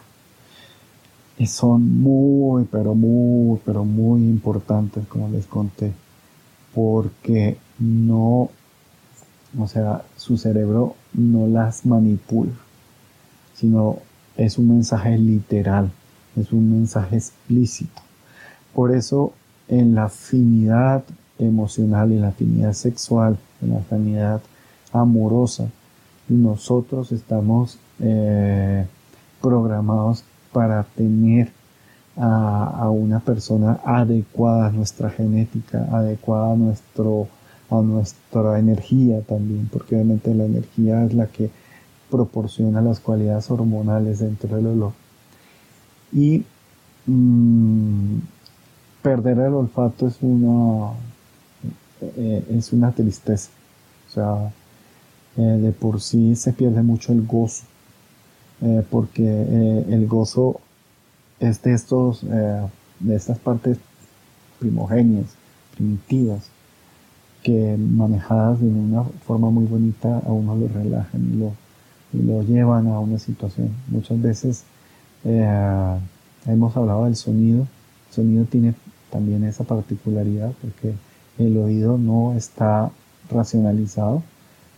[1.46, 5.92] son muy, pero muy, pero muy importantes, como les conté,
[6.74, 8.50] porque no,
[9.58, 12.52] o sea, su cerebro no las manipula,
[13.54, 13.98] sino
[14.38, 15.90] es un mensaje literal,
[16.36, 18.00] es un mensaje explícito.
[18.72, 19.32] Por eso
[19.66, 21.04] en la afinidad
[21.38, 24.40] emocional, en la afinidad sexual, en la afinidad
[24.92, 25.68] amorosa,
[26.28, 28.86] nosotros estamos eh,
[29.42, 31.50] programados para tener
[32.16, 37.28] a, una persona adecuada a nuestra genética, adecuada a, nuestro,
[37.70, 41.50] a nuestra energía también, porque obviamente la energía es la que
[42.10, 44.92] proporciona las cualidades hormonales dentro del olor.
[46.12, 46.44] Y
[47.06, 48.18] mm,
[49.02, 50.92] perder el olfato es una,
[52.00, 53.50] eh, es una tristeza.
[54.08, 54.52] O sea,
[55.36, 57.64] eh, de por sí se pierde mucho el gozo
[58.60, 60.60] eh, porque el gozo
[61.38, 63.78] es de, estos, de estas partes
[64.58, 65.26] primogenias,
[65.76, 66.50] primitivas,
[67.42, 71.52] que manejadas de una forma muy bonita a uno lo relajan y lo,
[72.22, 73.70] lo llevan a una situación.
[73.88, 74.64] Muchas veces
[75.24, 77.66] hemos hablado del sonido,
[78.08, 78.74] el sonido tiene
[79.10, 80.94] también esa particularidad porque
[81.38, 82.90] el oído no está
[83.30, 84.22] racionalizado,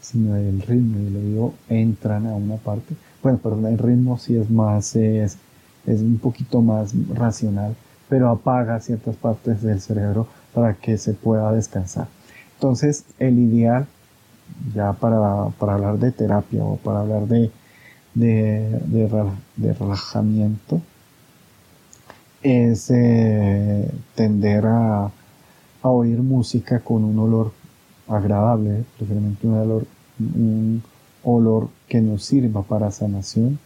[0.01, 4.37] sino el ritmo y el oído entran a una parte bueno, pero el ritmo sí
[4.37, 5.37] es más, es,
[5.87, 7.77] es un poquito más racional,
[8.09, 12.09] pero apaga ciertas partes del cerebro para que se pueda descansar.
[12.55, 13.87] Entonces, el ideal,
[14.75, 17.51] ya para, para hablar de terapia o para hablar de,
[18.15, 18.81] de,
[19.57, 20.81] de, relajamiento,
[22.43, 25.11] es eh, tender a,
[25.83, 27.53] a, oír música con un olor
[28.09, 29.87] agradable, preferiblemente un olor,
[30.19, 30.83] un
[31.23, 33.59] olor que nos sirva para sanación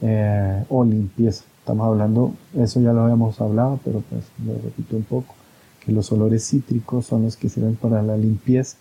[0.00, 1.44] eh, o limpieza.
[1.60, 5.34] Estamos hablando, eso ya lo habíamos hablado, pero pues lo repito un poco,
[5.80, 8.76] que los olores cítricos son los que sirven para la limpieza,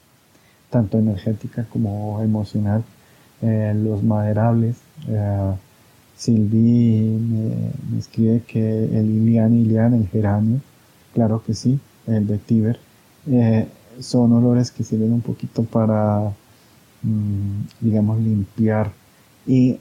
[0.74, 2.84] tanto energética como emocional.
[3.42, 5.54] Eh, los maderables, eh,
[6.18, 10.60] Silvi me, escribe que el Ilian, Ilian, el geranio,
[11.14, 12.80] claro que sí, el de Tiber,
[14.00, 16.34] son olores que sirven un poquito para
[17.04, 18.92] Mm, digamos, limpiar.
[19.46, 19.80] Y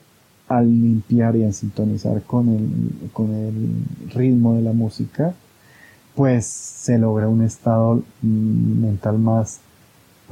[0.49, 5.35] al limpiar y al sintonizar con el, con el ritmo de la música,
[6.15, 9.61] pues se logra un estado mm, mental más,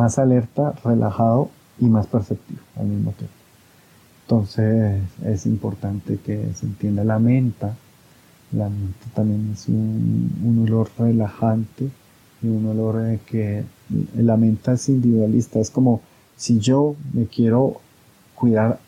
[0.00, 3.34] más alerta, relajado y más perceptivo al mismo tiempo.
[4.22, 7.76] Entonces es importante que se entienda la menta.
[8.52, 11.90] La menta también es un, un olor relajante
[12.42, 13.62] y un olor eh, que
[14.16, 16.00] la menta es individualista, es como
[16.34, 17.82] si yo me quiero
[18.34, 18.78] cuidar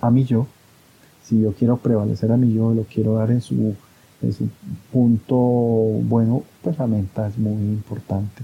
[0.00, 0.46] a mí yo,
[1.22, 3.74] si yo quiero prevalecer a mí yo, lo quiero dar en su,
[4.22, 4.48] en su
[4.90, 8.42] punto bueno, pues la menta es muy importante.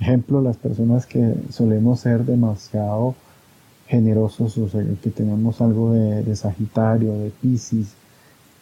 [0.00, 3.14] Ejemplo, las personas que solemos ser demasiado
[3.88, 7.94] generosos, o sea, que tenemos algo de, Sagitario, de Pisces,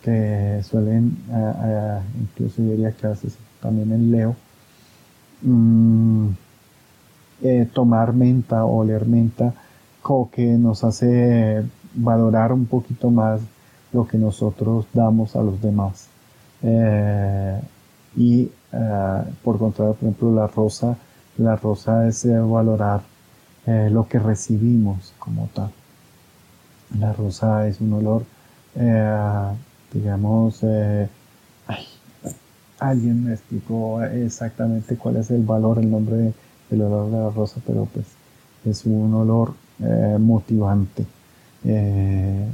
[0.03, 1.17] que suelen,
[2.21, 3.09] incluso diría que
[3.61, 4.37] también en Leo,
[5.43, 6.29] mm,
[7.43, 9.53] eh, tomar menta o oler menta
[10.01, 11.65] como que nos hace
[11.95, 13.41] valorar un poquito más
[13.93, 16.09] lo que nosotros damos a los demás.
[16.63, 17.61] Eh,
[18.17, 20.97] y eh, por contrario, por ejemplo, la rosa,
[21.39, 23.03] la rosa es valorar
[23.67, 25.71] lo que recibimos como tal.
[26.99, 28.25] La rosa es un olor,
[29.93, 30.63] digamos,
[32.79, 36.33] alguien me explicó exactamente cuál es el valor, el nombre de
[36.71, 38.07] el olor de la rosa, pero pues
[38.65, 41.07] es un olor eh, motivante.
[41.65, 42.47] Eh,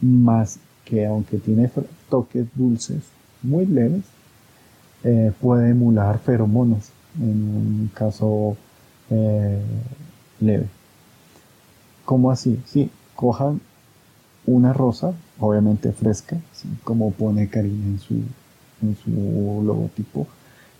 [0.00, 1.70] más que aunque tiene
[2.08, 3.02] toques dulces
[3.42, 4.04] muy leves,
[5.04, 8.56] eh, puede emular feromonas en un caso
[10.40, 10.66] leve.
[12.04, 12.60] ¿Cómo así?
[12.66, 13.60] Sí, cojan
[14.46, 16.36] una rosa, obviamente fresca,
[16.84, 18.14] como pone Karina en su,
[18.82, 20.26] en su logotipo,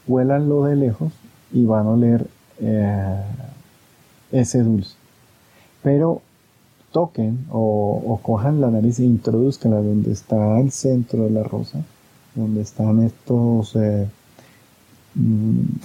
[0.06, 1.12] huélanlo de lejos
[1.52, 2.26] y van a oler
[2.60, 3.22] eh,
[4.32, 4.94] ese dulce.
[5.82, 6.22] Pero
[6.90, 11.82] toquen o, cojan la nariz e introduzcanla donde está el centro de la rosa,
[12.34, 14.08] donde están estos, eh,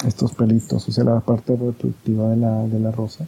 [0.06, 3.26] estos pelitos, o sea, la parte reproductiva de la, de la rosa,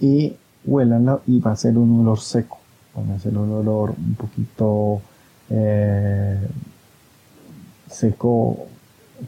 [0.00, 0.34] y
[0.64, 2.58] huélanla y va a ser un olor seco,
[2.96, 5.00] va a ser un olor un poquito
[5.50, 6.38] eh,
[7.90, 8.66] seco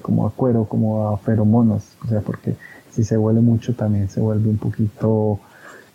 [0.03, 2.57] como a cuero, como a feromonas, o sea, porque
[2.91, 5.39] si se huele mucho también se vuelve un poquito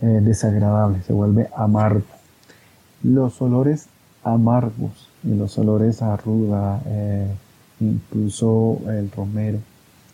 [0.01, 2.03] eh, desagradable, se vuelve amargo.
[3.03, 3.87] Los olores
[4.23, 7.27] amargos y los olores a ruda, eh,
[7.79, 9.59] incluso el romero.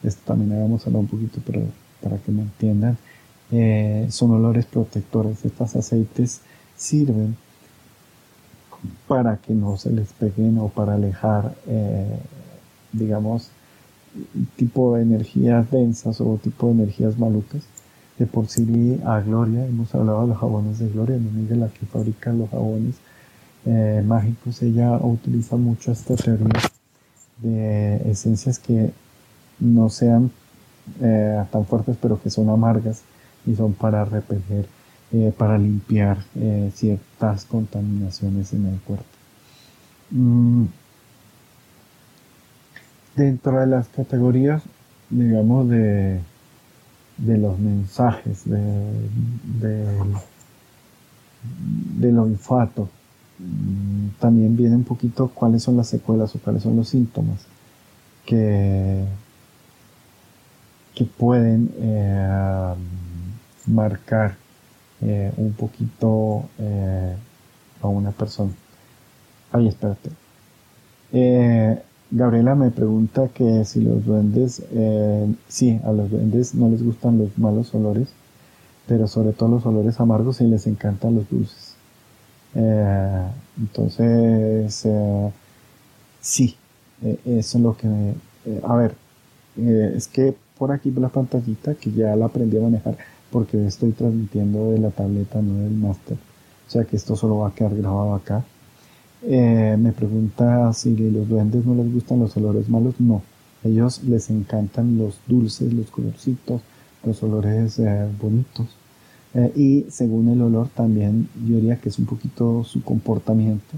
[0.06, 1.62] Esto también vamos a hablar un poquito pero
[2.02, 2.98] para que me entiendan.
[3.52, 5.44] Eh, son olores protectores.
[5.46, 6.42] Estos aceites
[6.76, 7.36] sirven
[9.08, 12.20] para que no se les peguen o para alejar, eh,
[12.92, 13.50] digamos,
[14.56, 17.64] tipo de energías densas o tipo de energías malucas.
[18.18, 21.68] De por sí a Gloria, hemos hablado de los jabones de Gloria, mi amiga la
[21.68, 22.96] que fabrica los jabones
[23.66, 26.62] eh, mágicos, ella utiliza mucho esta teoría
[27.40, 28.92] de esencias que
[29.60, 30.32] no sean
[31.02, 33.02] eh, tan fuertes pero que son amargas
[33.46, 34.68] y son para repeler,
[35.12, 36.18] eh, para limpiar
[36.74, 39.06] ciertas contaminaciones en el cuerpo.
[40.12, 40.66] Mm.
[43.16, 44.62] Dentro de las categorías,
[45.10, 46.20] digamos, de,
[47.18, 48.60] de los mensajes, de,
[49.60, 49.86] de,
[51.98, 52.90] del olfato,
[53.40, 57.46] mm, también viene un poquito cuáles son las secuelas o cuáles son los síntomas
[58.26, 59.06] que,
[60.96, 62.74] que pueden eh,
[63.68, 64.36] marcar
[65.02, 67.16] eh, un poquito eh,
[67.82, 68.54] a una persona.
[69.52, 70.10] Ay, espérate.
[72.12, 74.64] Gabriela me pregunta que si los duendes,
[75.48, 78.10] sí, a los duendes no les gustan los malos olores,
[78.88, 81.76] pero sobre todo los olores amargos y les encantan los dulces.
[83.58, 84.88] Entonces,
[86.22, 86.56] sí,
[87.02, 88.14] eso es lo que me...
[88.64, 88.96] a ver,
[89.58, 92.98] es que por aquí la pantallita, que ya la aprendí a manejar,
[93.32, 96.18] porque estoy transmitiendo de la tableta, no del máster.
[96.68, 98.44] O sea que esto solo va a quedar grabado acá
[99.28, 103.00] eh, me pregunta si los duendes no les gustan los olores malos.
[103.00, 103.24] No,
[103.64, 106.62] ellos les encantan los dulces, los colorcitos,
[107.04, 108.68] los olores eh, bonitos.
[109.34, 113.78] Eh, y según el olor también yo diría que es un poquito su comportamiento.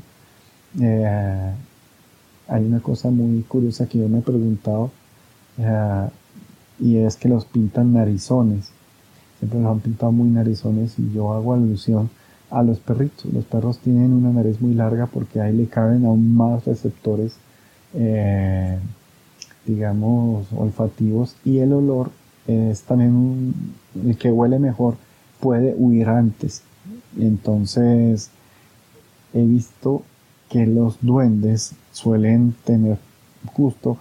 [2.48, 4.92] hay una cosa muy curiosa que yo me he preguntado
[6.80, 8.72] y es que los pintan narizones.
[9.40, 12.10] Siempre los han pintado muy narizones y yo hago alusión
[12.50, 13.26] a los perritos.
[13.34, 17.36] Los perros tienen una nariz muy larga porque ahí le caben aún más receptores,
[17.94, 18.80] eh,
[19.66, 22.12] digamos, olfativos y el olor
[22.48, 23.54] es también
[24.06, 24.96] el que huele mejor
[25.40, 26.64] puede huir antes.
[27.20, 28.30] Entonces,
[29.34, 30.04] he visto
[30.50, 32.98] que los duendes suelen tener
[33.56, 33.98] gusto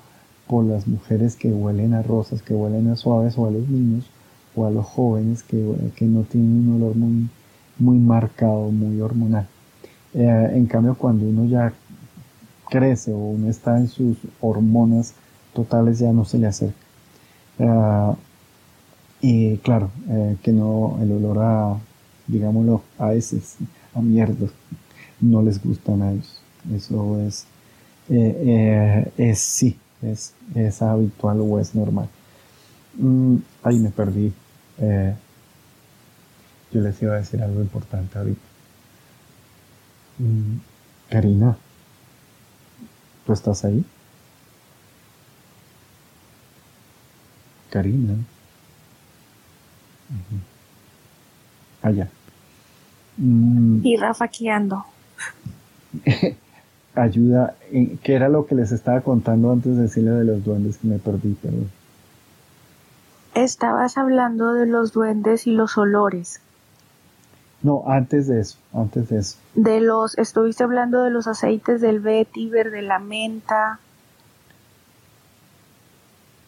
[0.49, 4.07] por las mujeres que huelen a rosas, que huelen a suaves, o a los niños,
[4.55, 7.29] o a los jóvenes que, que no tienen un olor muy,
[7.79, 9.49] muy marcado, muy hormonal.
[10.15, 11.73] Eh, en cambio, cuando uno ya
[12.71, 15.15] crece o uno está en sus hormonas
[15.53, 16.75] totales, ya no se le acerca.
[17.59, 18.13] Eh,
[19.21, 21.79] y claro, eh, que no, el olor a,
[22.27, 23.41] digámoslo, a ese,
[23.95, 24.47] a mierda,
[25.21, 26.41] no les gustan a ellos.
[26.75, 27.47] Eso es,
[28.09, 32.09] es sí, es, es habitual o es normal.
[32.99, 34.33] Mm, ahí me perdí.
[36.73, 38.41] Yo les iba a decir algo importante ahorita.
[40.19, 40.57] Mm,
[41.11, 41.57] Karina,
[43.25, 43.85] ¿tú estás ahí?
[47.71, 48.15] Karina.
[51.83, 52.09] Allá.
[53.17, 53.87] Mm.
[53.87, 54.85] Y Rafa aquí ando.
[56.97, 57.55] Ayuda,
[58.03, 60.99] ¿qué era lo que les estaba contando antes de decirle de los duendes que me
[60.99, 61.35] perdí?
[61.35, 61.71] Perdón.
[63.35, 66.41] Estabas hablando de los duendes y los olores.
[67.63, 69.37] No, antes de eso, antes de eso.
[69.55, 73.79] De los, estuviste hablando de los aceites del vetiver, de la menta.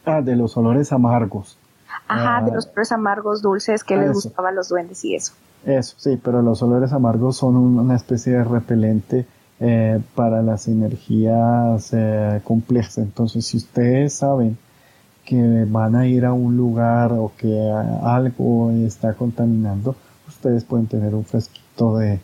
[0.07, 1.59] Ah, de los olores amargos.
[2.07, 5.35] Ajá, de ah, los olores amargos dulces que les gustaban los duendes y eso.
[5.67, 9.27] Eso, sí, pero los olores amargos son una especie de repelente
[9.61, 12.99] eh, para las energías eh, complejas.
[12.99, 14.57] Entonces, si ustedes saben
[15.25, 17.71] que van a ir a un lugar o que
[18.03, 19.97] algo está contaminando,
[20.29, 22.21] ustedes pueden tener un fresquito de,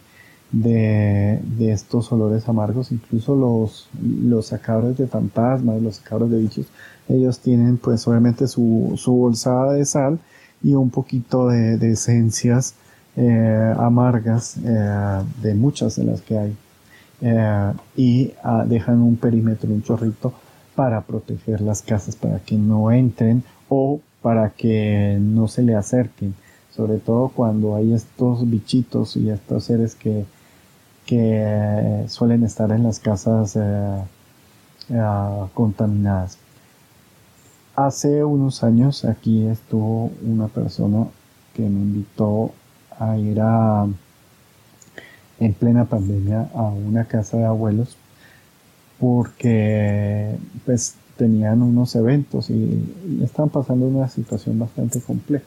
[0.52, 6.66] de, estos olores amargos, incluso los, los sacadores de fantasmas, los sacadores de bichos,
[7.08, 10.18] ellos tienen pues obviamente su, su bolsada de sal
[10.62, 12.74] y un poquito de, esencias
[13.16, 16.56] eh, amargas eh, de muchas de las que hay
[17.24, 20.32] eh, y ah, dejan un perímetro, un chorrito
[20.76, 26.34] para proteger las casas, para que no entren o para que no se le acerquen
[26.74, 30.24] sobre todo cuando hay estos bichitos y estos seres que,
[31.06, 34.02] que suelen estar en las casas eh,
[34.90, 36.38] eh, contaminadas.
[37.76, 41.06] Hace unos años aquí estuvo una persona
[41.54, 42.52] que me invitó
[42.98, 43.86] a ir a,
[45.40, 47.96] en plena pandemia a una casa de abuelos
[48.98, 55.44] porque pues tenían unos eventos y, estaban pasando una situación bastante compleja.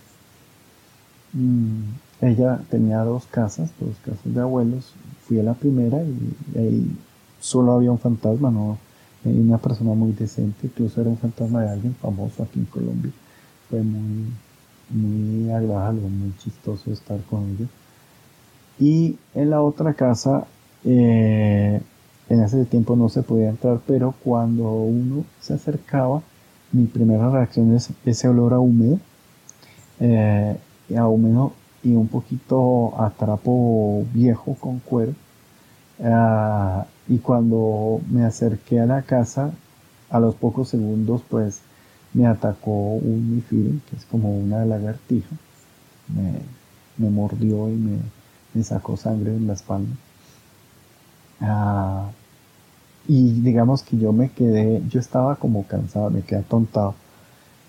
[1.33, 1.83] Mm,
[2.21, 4.93] ella tenía dos casas, dos casas de abuelos.
[5.27, 6.97] Fui a la primera y, ahí
[7.39, 8.77] solo había un fantasma, no
[9.23, 13.11] una persona muy decente, incluso era un fantasma de alguien famoso aquí en Colombia.
[13.69, 14.27] Fue muy,
[14.89, 17.67] muy agradable, muy chistoso estar con ella.
[18.79, 20.45] Y en la otra casa,
[20.83, 21.81] eh,
[22.29, 26.21] en ese tiempo no se podía entrar, pero cuando uno se acercaba,
[26.71, 28.99] mi primera reacción es ese olor a húmedo,
[29.99, 30.57] eh,
[30.95, 31.53] a húmedo
[31.83, 35.13] y un poquito a trapo viejo con cuero.
[36.03, 39.51] Ah, y cuando me acerqué a la casa,
[40.09, 41.61] a los pocos segundos, pues
[42.13, 45.35] me atacó un mifil, que es como una lagartija.
[46.97, 47.99] Me, mordió y me,
[48.63, 49.93] sacó sangre en la espalda.
[51.41, 52.09] Ah,
[53.07, 56.95] y digamos que yo me quedé, yo estaba como cansado, me quedé atontado.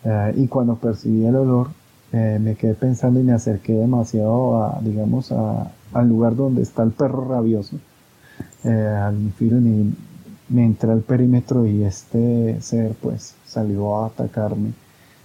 [0.05, 1.69] Ah, y cuando percibí el olor,
[2.13, 6.93] eh, me quedé pensando y me acerqué demasiado a, digamos, al lugar donde está el
[6.93, 7.77] perro rabioso,
[8.65, 9.95] eh, al infierno y
[10.49, 14.73] me entré al perímetro y este ser pues salió a atacarme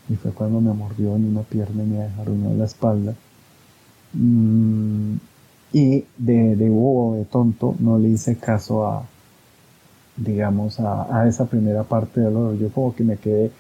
[0.10, 3.16] y fue cuando me mordió en una pierna y me arruinó en la espalda.
[4.14, 5.16] Mm,
[5.74, 9.06] y de, bobo, de tonto, no le hice caso a,
[10.16, 12.58] digamos, a, a esa primera parte del olor.
[12.58, 13.52] Yo como que me quedé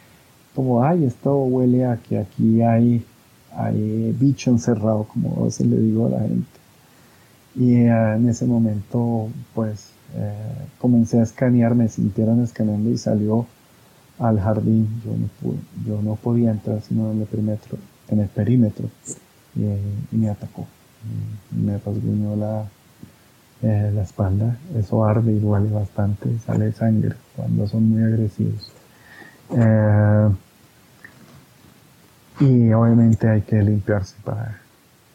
[0.55, 3.03] como, ay, esto huele a que aquí hay
[3.55, 6.47] hay bicho encerrado, como a veces le digo a la gente.
[7.55, 10.33] Y eh, en ese momento, pues, eh,
[10.79, 13.45] comencé a escanear, me sintieron escaneando y salió
[14.19, 14.87] al jardín.
[15.05, 15.55] Yo no,
[15.85, 17.77] yo no podía entrar sino en el perímetro,
[18.09, 18.89] en el perímetro
[19.55, 20.67] y, me atacó.
[21.51, 22.65] Me rasguñó la,
[23.61, 24.57] eh, la espalda.
[24.77, 28.71] Eso arde y duele bastante, sale sangre cuando son muy agresivos.
[32.39, 34.59] Y obviamente hay que limpiarse para,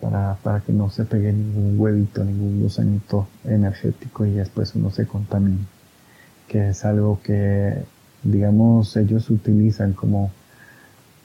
[0.01, 5.07] para, para que no se pegue ningún huevito, ningún gusanito energético y después uno se
[5.07, 5.67] contamine.
[6.47, 7.83] Que es algo que,
[8.23, 10.31] digamos, ellos utilizan como,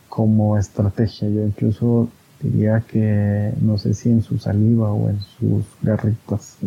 [0.09, 1.29] como estrategia.
[1.29, 2.09] Yo incluso
[2.43, 6.57] diría que no sé si en su saliva o en sus garritas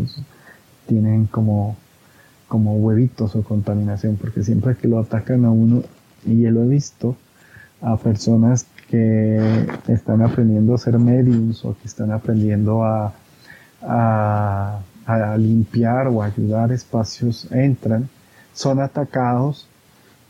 [0.86, 1.76] tienen como,
[2.48, 5.82] como huevitos o contaminación, porque siempre que lo atacan a uno,
[6.24, 7.16] y yo lo he visto,
[7.82, 13.12] a personas que están aprendiendo a ser mediums o que están aprendiendo a,
[13.82, 14.80] a,
[15.36, 18.08] limpiar o ayudar espacios entran,
[18.54, 19.68] son atacados,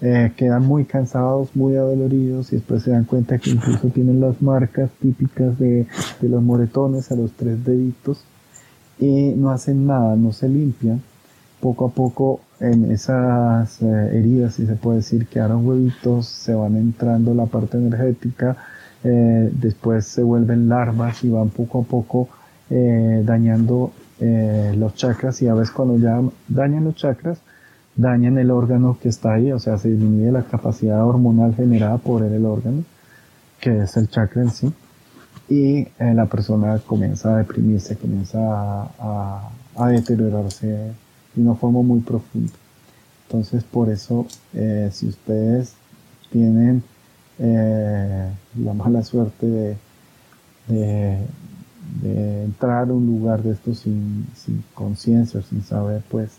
[0.00, 4.42] eh, quedan muy cansados, muy adoloridos y después se dan cuenta que incluso tienen las
[4.42, 5.86] marcas típicas de,
[6.20, 8.24] de los moretones a los tres deditos
[8.98, 11.02] y no hacen nada, no se limpian.
[11.60, 16.54] Poco a poco en esas eh, heridas, si se puede decir, que quedaron huevitos, se
[16.54, 18.56] van entrando la parte energética,
[19.04, 22.28] eh, después se vuelven larvas y van poco a poco
[22.70, 27.38] eh, dañando los chakras y a veces cuando ya dañan los chakras,
[27.96, 32.22] dañan el órgano que está ahí, o sea, se disminuye la capacidad hormonal generada por
[32.22, 32.84] el órgano,
[33.60, 34.72] que es el chakra en sí,
[35.48, 42.52] y la persona comienza a deprimirse, comienza a, a deteriorarse de una forma muy profunda.
[43.26, 45.74] Entonces, por eso, eh, si ustedes
[46.30, 46.82] tienen
[47.38, 49.76] eh, la mala suerte de,
[50.68, 56.36] de, entrar a un lugar de esto sin, sin conciencia, sin saber, pues,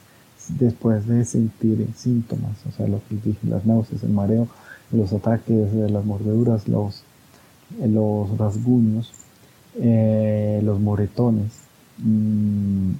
[0.50, 4.48] después de sentir síntomas, o sea, lo que dije, las náuseas, el mareo,
[4.91, 7.04] los ataques, las mordeduras, los,
[7.80, 9.12] los rasguños,
[9.76, 11.52] eh, los moretones,
[11.98, 12.91] mmm,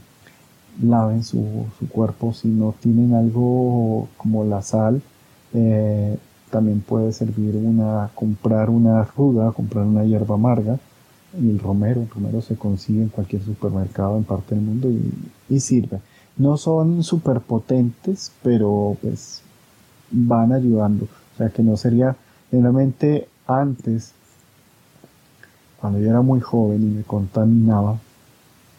[0.84, 2.34] laven su, su, cuerpo.
[2.34, 5.02] Si no tienen algo como la sal,
[5.54, 6.18] eh,
[6.52, 10.78] también puede servir una, comprar una ruda, comprar una hierba amarga.
[11.39, 15.14] Y el romero, el romero se consigue en cualquier supermercado en parte del mundo y,
[15.50, 16.00] y sirve.
[16.38, 19.41] No son super potentes, pero pues
[20.11, 21.05] van ayudando.
[21.05, 22.15] O sea que no sería,
[22.51, 24.13] realmente antes,
[25.79, 27.99] cuando yo era muy joven y me contaminaba,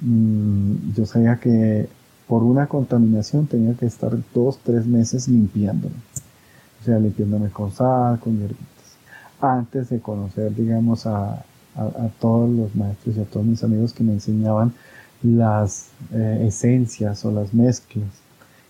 [0.00, 1.88] Mm, yo sabía que
[2.28, 5.94] por una contaminación tenía que estar dos, tres meses limpiándome.
[6.80, 8.66] O sea, limpiándome con sal, con hierbitas.
[9.40, 11.44] Antes de conocer, digamos, a,
[11.76, 14.72] a, todos los maestros y a todos mis amigos que me enseñaban
[15.22, 18.08] las eh, esencias o las mezclas.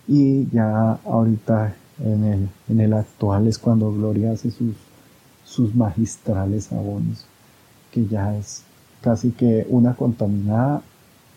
[0.07, 4.75] Y ya ahorita en el, en el actual es cuando Gloria hace sus,
[5.45, 7.25] sus magistrales abonos,
[7.91, 8.63] que ya es
[9.01, 10.81] casi que una contaminada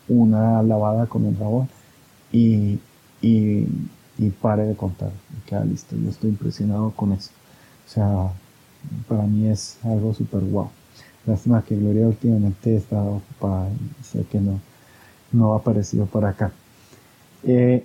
[0.09, 1.69] una lavada con el jabón
[2.33, 2.79] y,
[3.21, 3.67] y,
[4.19, 5.11] y pare de contar.
[5.47, 5.97] queda listo.
[5.97, 7.31] Yo estoy impresionado con eso.
[7.87, 8.33] O sea,
[9.09, 10.71] para mí es algo súper guau.
[11.27, 14.59] Lástima que Gloria últimamente está ocupada y sé que no,
[15.33, 16.53] no ha aparecido por acá.
[17.45, 17.85] Eh,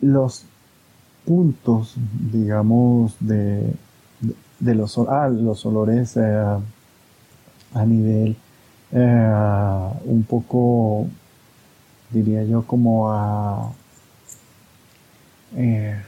[0.00, 0.44] los
[1.24, 1.94] puntos,
[2.32, 3.74] digamos, de,
[4.60, 6.58] de, los, ah, los olores eh,
[7.74, 8.36] a nivel
[8.92, 11.06] eh, un poco,
[12.10, 13.72] diría yo, como a,
[15.56, 16.00] eh,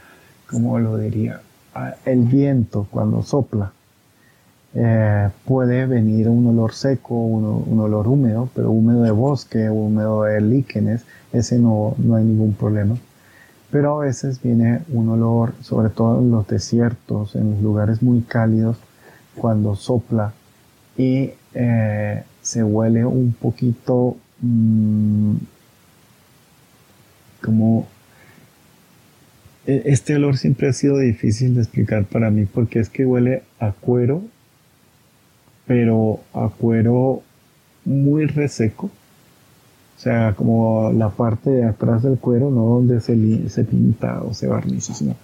[0.49, 1.41] ¿cómo lo diría?
[2.03, 3.71] el viento cuando sopla.
[4.73, 10.41] Eh, puede venir un olor seco, un, olor húmedo, pero húmedo de bosque, húmedo de
[10.41, 11.03] líquenes,
[11.33, 12.97] ese no, no hay ningún problema.
[13.69, 18.21] Pero a veces viene un olor, sobre todo en los desiertos, en los lugares muy
[18.21, 18.77] cálidos,
[19.35, 20.33] cuando sopla
[20.97, 25.35] y eh, se huele un poquito mm,
[27.43, 27.87] como
[29.65, 33.43] e, este olor siempre ha sido difícil de explicar para mí porque es que huele
[33.59, 34.23] a cuero,
[35.71, 37.21] pero a cuero
[37.85, 38.87] muy reseco.
[38.87, 44.33] O sea, como la parte de atrás del cuero, no donde se, se pinta o
[44.33, 45.15] se barniza, sino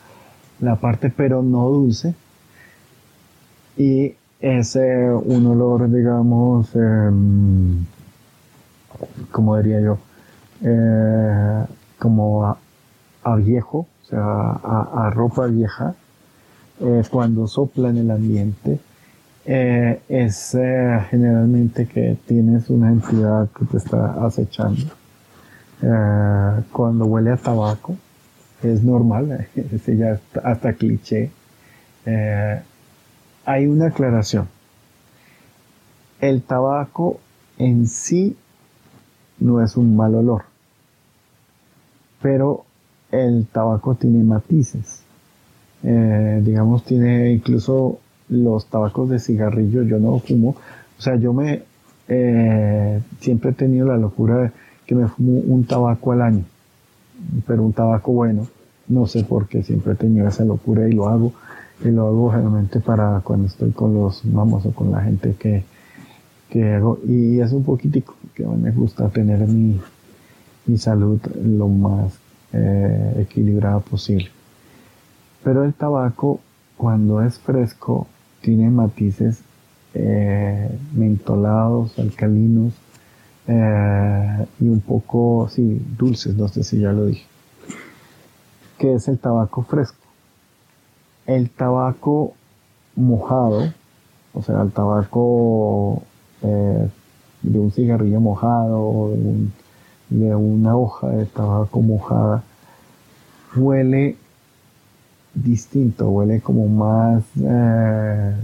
[0.61, 2.15] la parte pero no dulce.
[3.75, 7.83] Y es un olor, digamos, em,
[9.33, 9.97] como diría yo,
[10.61, 11.65] eh,
[11.99, 12.57] como
[13.21, 15.95] a viejo, o sea, a, ropa vieja,
[16.79, 18.79] eh, cuando sopla en el ambiente,
[19.47, 24.91] eh, es eh, generalmente que tienes una entidad que te está acechando.
[26.71, 27.95] cuando huele a tabaco,
[28.61, 31.31] es normal, ese ya hasta cliché.
[33.45, 34.47] hay una aclaración.
[36.19, 37.19] El tabaco
[37.57, 38.35] en sí
[39.39, 40.43] no es un mal olor,
[42.21, 42.65] pero
[43.11, 45.03] el tabaco tiene matices.
[45.83, 47.99] Eh, digamos, tiene incluso
[48.30, 50.55] los tabacos de cigarrillo, yo no fumo.
[50.97, 51.63] O sea, yo me
[52.07, 54.51] eh, siempre he tenido la locura de
[54.86, 56.45] que me fumo un tabaco al año,
[57.45, 58.47] pero un tabaco bueno.
[58.88, 61.34] No sé por qué siempre he tenido esa locura y lo hago.
[61.84, 65.63] Y lo hago generalmente para cuando estoy con los vamos o con la gente que,
[66.49, 66.99] que hago.
[67.05, 69.80] Y es un poquitico, que me gusta tener mi,
[70.65, 72.13] mi salud lo más
[72.53, 74.30] eh, equilibrada posible.
[75.43, 76.39] Pero el tabaco,
[76.78, 78.07] cuando es fresco,
[78.47, 79.41] tiene matices
[79.93, 82.71] eh, mentolados, alcalinos
[83.45, 87.25] eh, y un poco, sí, dulces, no sé si ya lo dije.
[88.77, 89.97] ¿Qué es el tabaco fresco?
[91.25, 92.35] El tabaco
[92.95, 93.73] mojado,
[94.33, 96.03] o sea, el tabaco
[96.41, 99.13] de un cigarrillo mojado o
[100.09, 102.43] de una hoja de tabaco mojada
[103.57, 104.15] huele
[105.43, 108.35] distinto, huele como más, eh,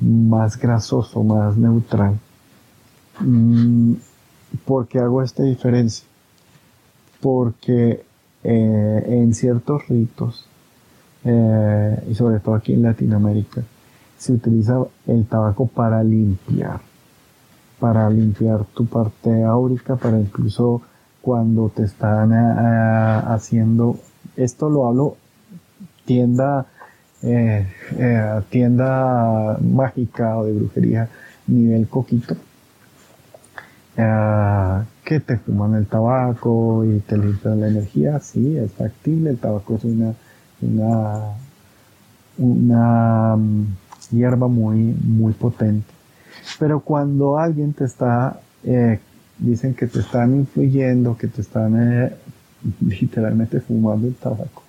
[0.00, 2.18] más grasoso, más neutral.
[3.20, 3.94] Mm,
[4.64, 6.06] ¿Por qué hago esta diferencia?
[7.20, 8.04] Porque
[8.42, 10.46] eh, en ciertos ritos,
[11.24, 13.62] eh, y sobre todo aquí en Latinoamérica,
[14.18, 16.80] se utiliza el tabaco para limpiar
[17.84, 20.80] para limpiar tu parte áurica, para incluso
[21.20, 23.98] cuando te están eh, haciendo,
[24.36, 25.16] esto lo hablo
[26.04, 26.66] tienda,
[27.22, 27.66] eh,
[28.50, 31.08] tienda mágica o de brujería
[31.46, 32.36] nivel coquito,
[35.04, 39.76] que te fuman el tabaco y te limpian la energía, sí, es factible, el tabaco
[39.76, 40.14] es una,
[40.62, 41.34] una,
[42.38, 43.66] una mm,
[44.10, 45.92] hierba muy, muy potente.
[46.58, 48.98] Pero cuando alguien te está, eh,
[49.38, 52.12] dicen que te están influyendo, que te están eh,
[52.80, 54.63] literalmente fumando el tabaco,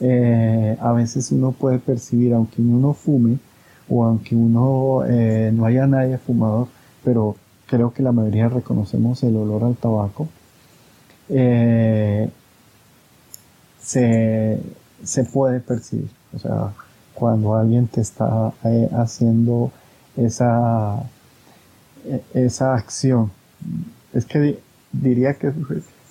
[0.00, 3.38] eh, a veces uno puede percibir, aunque uno no fume,
[3.88, 5.04] o aunque uno
[5.52, 6.68] no haya nadie fumador,
[7.04, 7.36] pero
[7.66, 10.28] creo que la mayoría reconocemos el olor al tabaco,
[13.80, 14.60] se,
[15.02, 16.10] se puede percibir.
[16.34, 16.72] O sea,
[17.14, 18.52] cuando alguien te está
[18.92, 19.72] haciendo
[20.16, 21.02] esa,
[22.34, 23.30] esa acción.
[24.12, 24.58] Es que
[24.92, 25.54] diría que es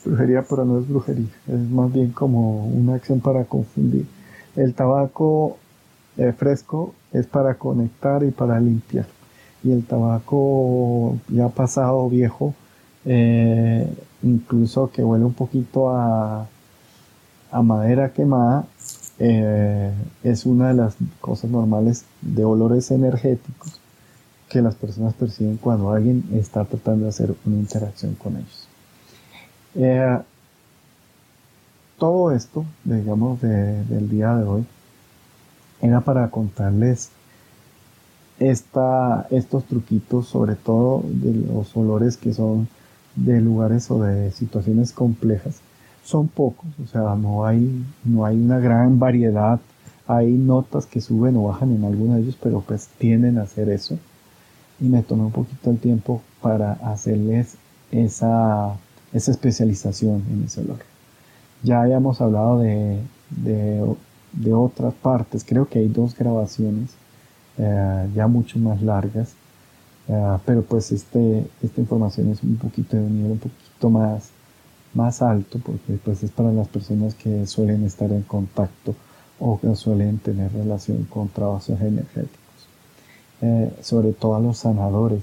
[0.07, 4.05] brujería, pero no es brujería, es más bien como una acción para confundir.
[4.55, 5.57] El tabaco
[6.17, 9.05] eh, fresco es para conectar y para limpiar.
[9.63, 12.53] Y el tabaco ya pasado, viejo,
[13.05, 13.87] eh,
[14.23, 16.47] incluso que huele un poquito a,
[17.63, 18.65] madera quemada,
[19.19, 19.91] eh,
[20.23, 23.79] es una de las cosas normales de olores energéticos
[24.49, 28.66] que las personas perciben cuando alguien está tratando de hacer una interacción con ellos.
[29.77, 30.19] Eh,
[31.97, 34.65] todo esto, digamos, del día de hoy,
[35.81, 37.11] era para contarles
[38.39, 42.67] esta, estos truquitos, sobre todo de los olores que son
[43.15, 45.59] de lugares o de situaciones complejas.
[46.03, 49.59] Son pocos, o sea, no hay, no hay una gran variedad.
[50.07, 53.69] Hay notas que suben o bajan en algunos de ellos, pero pues tienden a hacer
[53.69, 53.97] eso.
[54.79, 57.57] Y me tomé un poquito el tiempo para hacerles
[57.91, 58.77] esa,
[59.13, 60.79] esa especialización en ese olor.
[61.63, 62.99] Ya habíamos hablado de,
[63.29, 66.91] de, otras partes, creo que hay dos grabaciones
[67.57, 69.33] eh, ya mucho más largas,
[70.07, 74.29] eh, pero pues este, esta información es un poquito de un nivel un poquito más,
[74.93, 78.95] más alto, porque pues es para las personas que suelen estar en contacto
[79.39, 82.37] o que suelen tener relación con trabajos energéticos.
[83.41, 85.21] Eh, sobre todo a los sanadores,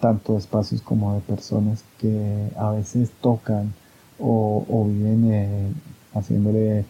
[0.00, 3.72] tanto de espacios como de personas que a veces tocan
[4.18, 5.72] o, viven eh,
[6.14, 6.84] haciéndole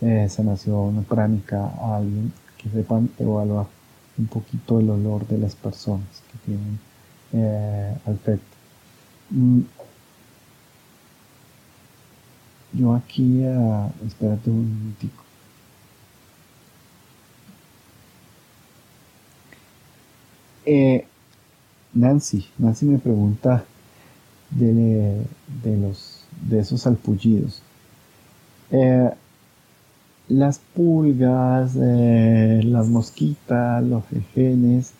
[0.00, 3.66] eh, sanación pránica a alguien que sepan evaluar
[4.16, 6.78] un poquito el olor de las personas que tienen
[7.32, 8.56] eh, afecto.
[9.30, 9.60] Mm.
[12.72, 15.24] Yo aquí, uh, espérate un minutico.
[20.66, 21.06] Eh,
[21.94, 23.64] Nancy, Nancy me pregunta
[24.50, 25.22] de,
[25.62, 26.18] de los
[26.48, 27.62] de esos salpullidos.
[28.70, 29.10] Eh,
[30.28, 34.92] las pulgas, eh, las mosquitas, los jejenes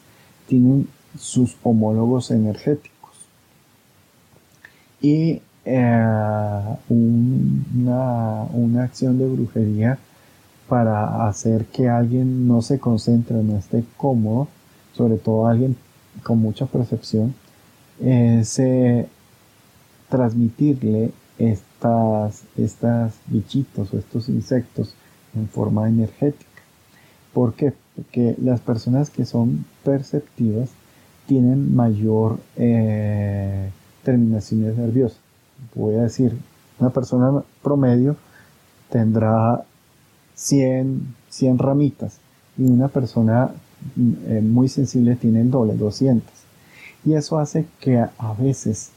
[0.46, 3.12] tienen sus homólogos energéticos.
[5.00, 9.98] Y eh, una, una, acción de brujería
[10.66, 14.48] para hacer que alguien no se concentre, no esté cómodo,
[14.94, 15.76] sobre todo alguien
[16.22, 17.34] con mucha percepción,
[18.00, 18.60] es
[20.08, 24.94] transmitirle estas, estas bichitos o estos insectos
[25.34, 26.48] en forma energética.
[27.32, 27.72] ¿Por qué?
[27.94, 30.70] Porque las personas que son perceptivas
[31.26, 33.70] tienen mayor eh,
[34.02, 35.18] terminaciones nerviosas.
[35.74, 36.36] Voy a decir,
[36.80, 38.16] una persona promedio
[38.90, 39.64] tendrá
[40.34, 42.18] 100, 100 ramitas
[42.56, 43.50] y una persona
[44.26, 46.26] eh, muy sensible tiene el doble, 200.
[47.04, 48.90] Y eso hace que a veces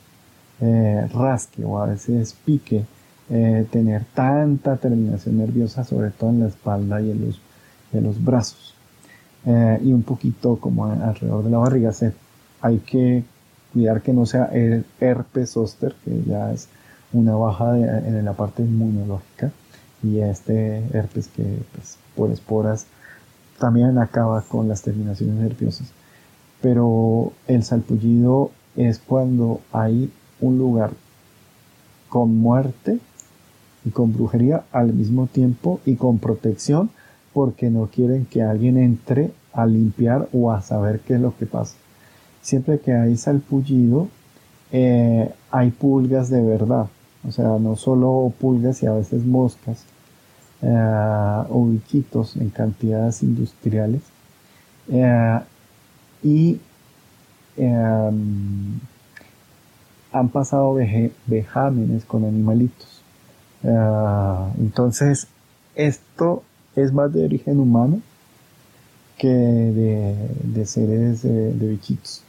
[0.59, 2.85] eh, rasque o a veces pique,
[3.29, 7.41] eh, tener tanta terminación nerviosa, sobre todo en la espalda y en los,
[7.93, 8.75] en los brazos.
[9.43, 11.91] Y un poquito como alrededor de la barriga.
[12.61, 13.23] Hay que
[13.73, 14.51] cuidar que no sea
[14.99, 16.67] herpes zóster, que ya es
[17.11, 19.51] una baja en la parte inmunológica,
[20.03, 22.85] y este herpes que pues, por esporas
[23.61, 25.93] también acaba con las terminaciones nerviosas.
[26.61, 30.89] Pero el salpullido es cuando hay un lugar
[32.09, 32.97] con muerte
[33.85, 36.89] y con brujería al mismo tiempo y con protección
[37.33, 41.45] porque no quieren que alguien entre a limpiar o a saber qué es lo que
[41.45, 41.75] pasa.
[42.41, 44.07] Siempre que hay salpullido,
[44.71, 46.87] eh, hay pulgas de verdad.
[47.27, 49.85] O sea, no solo pulgas y a veces moscas
[50.61, 54.01] eh, o bichitos en cantidades industriales.
[54.89, 55.39] Eh,
[56.23, 56.59] y
[57.57, 58.79] em,
[60.11, 60.75] han pasado
[61.27, 63.01] vejámenes con animalitos.
[63.63, 65.27] Ah, entonces,
[65.75, 66.43] esto
[66.75, 68.01] es más de origen humano
[69.17, 72.23] que de, seres de, bichitos.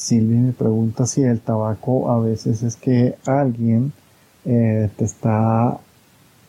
[0.00, 3.92] Silvia me pregunta si el tabaco a veces es que alguien
[4.46, 5.78] eh, te está,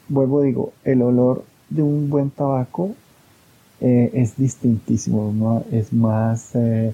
[0.07, 2.95] vuelvo digo, el olor de un buen tabaco
[3.81, 5.65] eh, es distintísimo, ¿no?
[5.69, 6.93] es más, eh,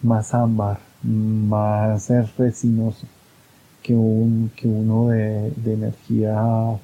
[0.00, 3.08] más ámbar, más resinoso
[3.82, 6.78] que, un, que uno de, energía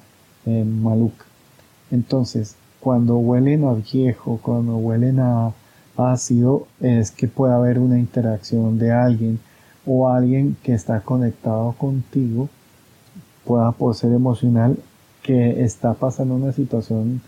[0.45, 1.23] eh, maluca.
[1.91, 5.53] Entonces, cuando huelen a viejo, cuando huelen a
[5.97, 9.39] ácido, es que puede haber una interacción de alguien
[9.85, 12.49] o alguien que está conectado contigo,
[13.45, 14.77] pueda ser emocional,
[15.23, 17.21] que está pasando una situación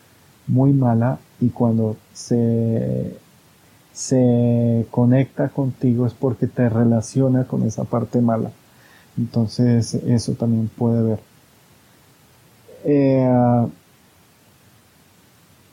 [0.48, 3.18] muy mala y cuando se,
[3.94, 8.52] se conecta contigo es porque te relaciona con esa parte mala.
[9.18, 11.20] Entonces eso también puede ver.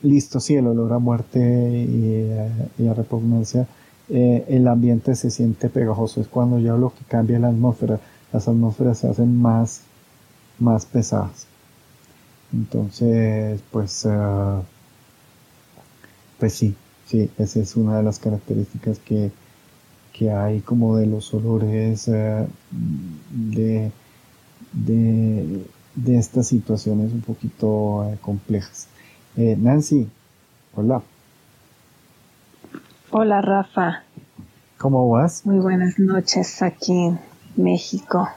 [0.09, 1.39] Listo, sí, el olor a muerte
[2.79, 3.67] y, a repugnancia.
[4.09, 6.21] Eh, el ambiente se siente pegajoso.
[6.21, 8.01] Es cuando ya lo que cambia la atmósfera.
[8.33, 9.83] Las atmósferas se hacen más,
[10.59, 11.47] más pesadas.
[12.53, 14.07] Entonces, pues...
[14.09, 14.63] Eh,
[16.39, 16.75] pues sí,
[17.07, 19.31] sí, esa es una de las características que,
[20.13, 22.47] que hay como de los olores eh,
[23.31, 23.91] de,
[24.73, 28.89] de, estas situaciones un poquito eh, complejas.
[29.39, 30.09] Eh, Nancy,
[30.74, 31.03] hola.
[33.11, 34.03] Hola Rafa.
[34.78, 35.45] ¿Cómo vas?
[35.45, 37.20] Muy buenas noches aquí en
[37.57, 38.30] México.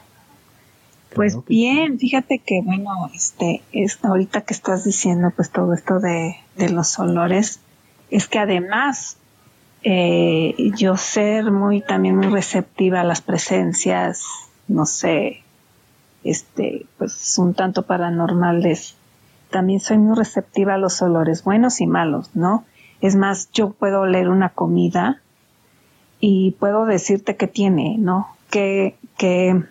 [1.14, 6.36] Pues bien, fíjate que bueno, este, es, ahorita que estás diciendo pues todo esto de,
[6.56, 7.60] de los olores,
[8.10, 9.16] es que además
[9.82, 14.22] eh, yo ser muy también muy receptiva a las presencias,
[14.68, 15.44] no sé,
[16.24, 18.96] este, pues un tanto paranormales.
[19.50, 22.64] También soy muy receptiva a los olores buenos y malos, ¿no?
[23.00, 25.20] Es más, yo puedo oler una comida
[26.20, 28.28] y puedo decirte qué tiene, ¿no?
[28.50, 29.62] Que, que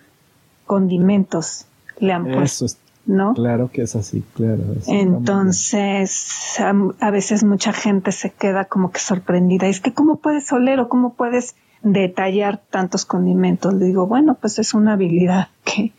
[0.65, 1.65] condimentos
[1.99, 2.65] le han puesto.
[3.05, 3.33] ¿no?
[3.33, 4.61] Claro que es así, claro.
[4.85, 9.67] Entonces, a, veces mucha gente se queda como que sorprendida.
[9.67, 13.73] Es que, ¿cómo puedes oler o cómo puedes detallar tantos condimentos?
[13.73, 15.91] Le digo, bueno, pues es una habilidad que,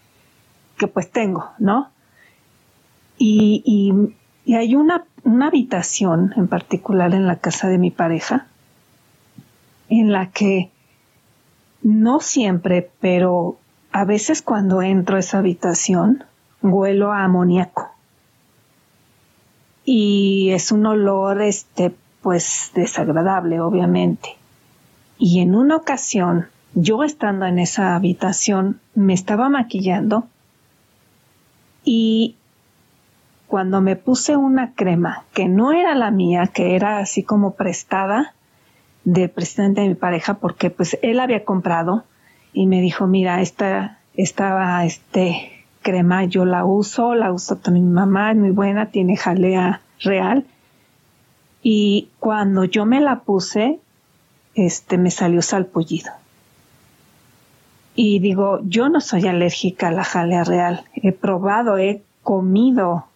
[0.78, 1.90] que pues tengo, ¿no?
[3.22, 3.92] Y,
[4.46, 8.46] hay una, una habitación en particular en la casa de mi pareja
[9.90, 10.70] en la que
[11.82, 13.58] no siempre, pero
[13.92, 16.24] a veces cuando entro a esa habitación,
[16.62, 17.90] huelo a amoníaco.
[19.84, 24.30] Y es un olor, este, pues desagradable, obviamente.
[25.18, 30.24] Y en una ocasión, yo estando en esa habitación, me estaba maquillando
[31.84, 32.36] y
[33.50, 38.32] cuando me puse una crema que no era la mía, que era así como prestada
[39.02, 42.04] de presidente de mi pareja, porque pues él había comprado
[42.52, 47.92] y me dijo, mira, esta, estaba este, crema yo la uso, la uso también mi
[47.92, 50.46] mamá, es muy buena, tiene jalea real.
[51.60, 53.80] Y cuando yo me la puse,
[54.54, 56.12] este, me salió salpullido.
[57.96, 60.84] Y digo, yo no soy alérgica a la jalea real.
[60.94, 63.09] He probado, he comido,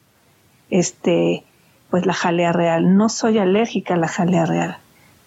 [0.70, 1.44] este,
[1.90, 2.96] pues la jalea real.
[2.96, 4.78] No soy alérgica a la jalea real.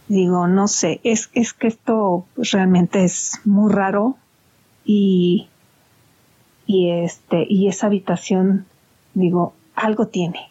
[0.07, 4.17] Digo, no sé, es, es que esto realmente es muy raro
[4.85, 5.47] y
[6.67, 8.65] y este y esa habitación
[9.13, 10.49] digo algo tiene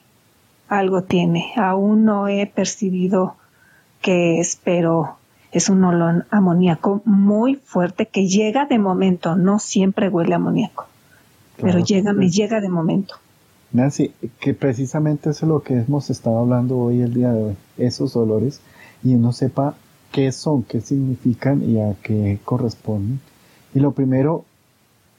[0.68, 3.36] algo tiene aún no he percibido
[4.00, 5.16] qué es pero
[5.52, 10.86] es un olor amoníaco muy fuerte que llega de momento no siempre huele amoníaco
[11.60, 13.16] pero llega me llega de momento
[13.72, 17.56] Nancy que precisamente eso es lo que hemos estado hablando hoy el día de hoy
[17.78, 18.60] esos olores
[19.02, 19.74] y uno sepa
[20.12, 23.20] qué son qué significan y a qué corresponden
[23.74, 24.44] y lo primero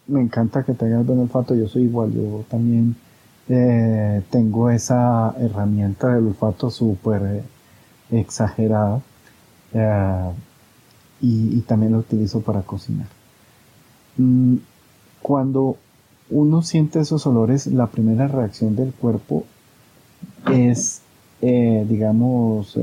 [0.07, 2.95] me encanta que tengas buen olfato, yo soy igual, yo también
[3.49, 7.43] eh, tengo esa herramienta del olfato súper
[8.09, 9.01] exagerada
[9.73, 10.31] eh,
[11.21, 13.07] y, también lo utilizo para cocinar.
[14.17, 14.55] Mm,
[15.21, 15.77] cuando
[16.29, 19.45] uno siente esos olores, la primera reacción del cuerpo
[20.51, 21.01] es,
[21.41, 22.77] digamos,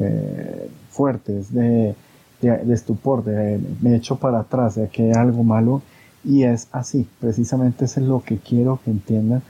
[0.91, 1.95] fuerte, es de,
[2.41, 5.83] de, estupor, de me echo para atrás, de que hay algo malo.
[6.25, 9.43] Y es así, precisamente eso es lo que quiero que entiendan,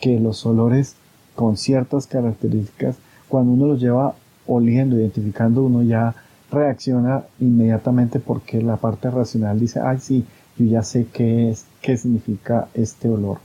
[0.00, 0.96] que los olores
[1.34, 2.96] con ciertas características,
[3.28, 4.14] cuando uno los lleva
[4.46, 6.14] oliendo, identificando, uno ya
[6.50, 10.24] reacciona inmediatamente porque la parte racional dice, ay sí,
[10.58, 13.38] yo ya sé qué es, qué significa este olor.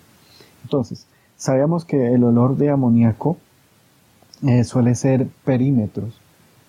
[0.64, 1.06] Entonces,
[1.38, 3.38] sabemos que el olor de amoníaco
[4.46, 6.20] eh, suele ser perímetros,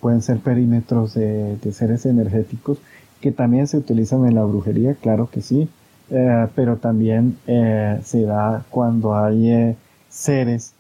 [0.01, 2.79] pueden ser perímetros de, seres energéticos
[3.21, 5.69] que también se utilizan en la brujería, claro que sí,
[6.11, 9.77] eh, pero también eh, se da cuando hay
[10.09, 10.75] seres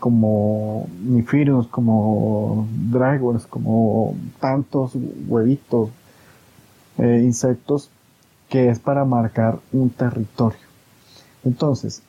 [0.00, 4.92] como Nifirus, como dragons, como tantos
[5.26, 5.88] huevitos,
[6.98, 7.88] insectos,
[8.52, 10.60] que es para marcar un territorio.
[11.42, 12.02] Entonces,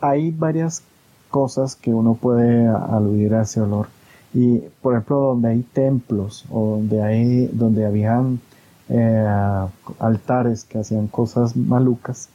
[0.00, 0.82] hay varias
[1.30, 3.86] cosas que uno puede aludir a ese olor.
[4.34, 8.40] Y, por ejemplo, donde hay templos o donde hay, donde habían
[8.88, 9.24] eh,
[10.00, 12.30] altares que hacían cosas malucas.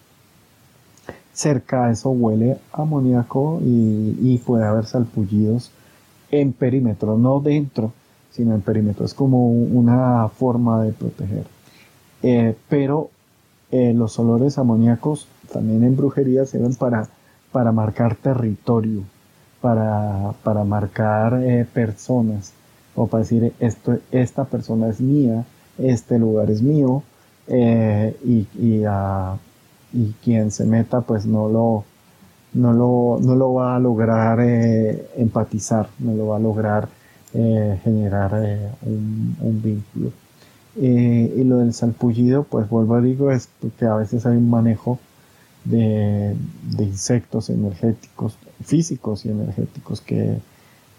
[1.34, 5.72] Cerca a eso huele amoníaco y, puede haber salpullidos
[6.32, 7.92] en perímetro, no dentro,
[8.32, 9.04] sino en perímetro.
[9.04, 11.48] Es como una forma de proteger.
[12.24, 13.10] Eh, pero
[13.72, 17.08] eh, los olores amoníacos también en brujería sirven para,
[17.52, 19.04] para marcar territorio,
[19.62, 21.40] para, para marcar
[21.74, 22.54] personas,
[22.96, 25.46] o para decir esto, esta persona es mía,
[25.78, 27.04] este lugar es mío
[27.48, 28.84] eh, y, y,
[29.94, 31.84] y, quien se meta pues no lo,
[32.54, 36.88] no lo, no lo va a lograr eh, empatizar, no lo va a lograr
[37.34, 40.12] eh, generar eh, un, vínculo.
[40.76, 45.00] Y lo del salpullido, pues vuelvo a digo, es porque a veces hay un manejo
[45.64, 46.36] de,
[46.80, 50.40] insectos energéticos, físicos y energéticos que,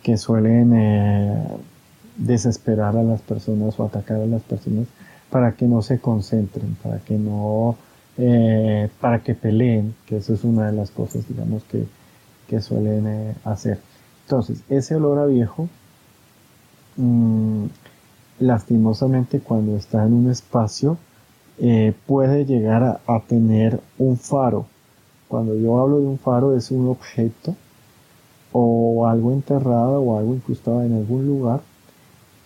[0.02, 0.72] que suelen
[2.16, 4.86] desesperar a las personas o atacar a las personas
[5.30, 7.76] para que no se concentren, para que no,
[8.16, 11.84] eh, para que peleen, que eso es una de las cosas, digamos, que,
[12.48, 13.80] que suelen eh, hacer.
[14.24, 15.68] Entonces, ese olor a viejo,
[16.96, 17.66] mm,
[18.38, 20.98] lastimosamente cuando está en un espacio,
[21.58, 24.66] eh, puede llegar a, tener un faro.
[25.28, 27.56] Cuando yo hablo de un faro es un objeto
[28.52, 31.60] o algo enterrado o algo incrustado en algún lugar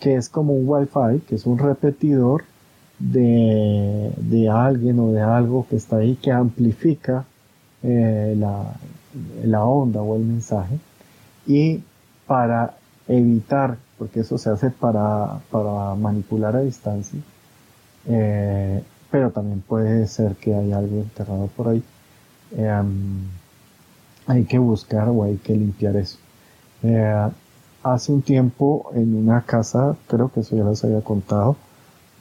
[0.00, 2.44] que es como un wifi, que es un repetidor
[2.98, 7.24] de, de alguien o de algo que está ahí que amplifica
[7.82, 8.76] eh, la,
[9.44, 10.78] la onda o el mensaje
[11.46, 11.82] y
[12.26, 12.74] para
[13.08, 17.20] evitar, porque eso se hace para, para manipular a distancia,
[18.06, 21.82] eh, pero también puede ser que hay algo enterrado por ahí.
[22.52, 22.82] Eh,
[24.26, 26.16] hay que buscar o hay que limpiar eso.
[27.82, 31.56] hace un tiempo en una casa, creo que eso ya les había contado,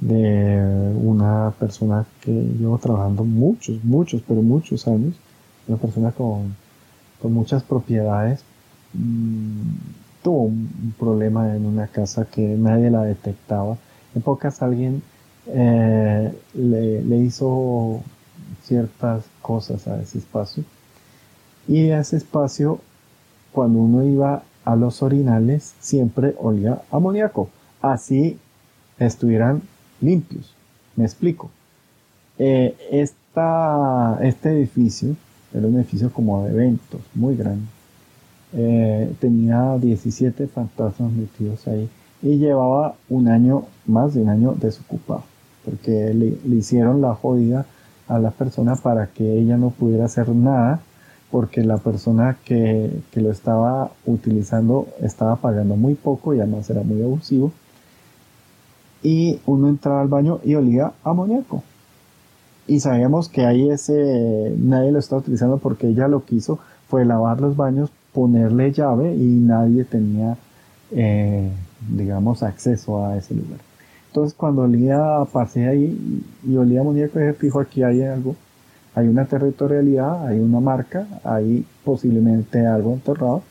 [0.02, 5.16] de una persona que llevo trabajando muchos, muchos, pero muchos años,
[5.66, 6.56] una persona con,
[7.22, 8.44] con muchas propiedades,
[8.94, 13.78] mm, tuvo un, problema en una casa que nadie la detectaba.
[14.16, 15.02] En pocas alguien
[15.48, 18.02] eh, le, le, hizo
[18.64, 20.64] ciertas cosas a ese espacio
[21.68, 22.80] y ese espacio
[23.52, 27.50] cuando uno iba a los orinales siempre olía amoníaco
[27.82, 28.38] así
[28.98, 29.62] estuvieran
[30.02, 30.54] limpios.
[30.96, 31.50] Me explico.
[32.38, 35.16] Eh, este edificio
[35.54, 37.66] era un edificio como de eventos, muy grande.
[38.54, 41.88] Eh, tenía 17 fantasmas metidos ahí
[42.22, 45.24] y llevaba un año, más de un año desocupado,
[45.64, 47.66] porque le, hicieron la jodida
[48.08, 50.82] a la persona para que ella no pudiera hacer nada,
[51.32, 56.82] porque la persona que, que lo estaba utilizando estaba pagando muy poco y además era
[56.82, 57.52] muy abusivo
[59.04, 61.64] y uno entraba al baño y olía amoníaco.
[62.68, 67.06] Y sabíamos que ahí ese, nadie lo estaba utilizando porque ella lo que hizo fue
[67.06, 70.38] lavar los baños, ponerle llave y nadie tenía,
[70.92, 71.50] eh,
[71.90, 73.60] digamos, acceso a ese lugar.
[74.08, 75.00] Entonces cuando olía,
[75.32, 78.36] pasé ahí y olía amoníaco, dije, fijo, aquí hay algo,
[78.96, 83.44] hay una territorialidad, hay una marca, hay posiblemente algo enterrado.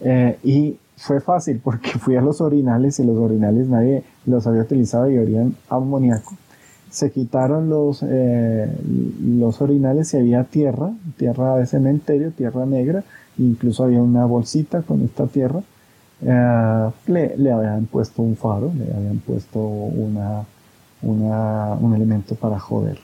[0.00, 4.62] Eh, y fue fácil porque fui a los orinales y los orinales nadie los había
[4.62, 6.34] utilizado y olían amoníaco.
[6.90, 8.70] Se quitaron los, eh,
[9.20, 13.02] los orinales y había tierra, tierra de cementerio, tierra negra,
[13.38, 15.60] incluso había una bolsita con esta tierra.
[16.22, 20.44] Eh, le, le, habían puesto un faro, le habían puesto una,
[21.02, 22.98] una, un elemento para joder.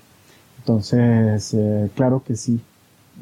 [0.59, 2.61] Entonces, eh, claro que sí,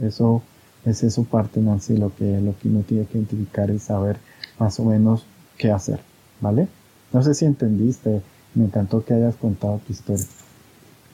[0.02, 0.42] eso
[0.84, 4.18] es eso parte, Nancy, lo que, lo que uno tiene que identificar y saber
[4.58, 5.24] más o menos
[5.56, 6.00] qué hacer,
[6.40, 6.68] ¿vale?
[7.12, 8.20] No sé si entendiste,
[8.54, 10.24] me encantó que hayas contado tu historia.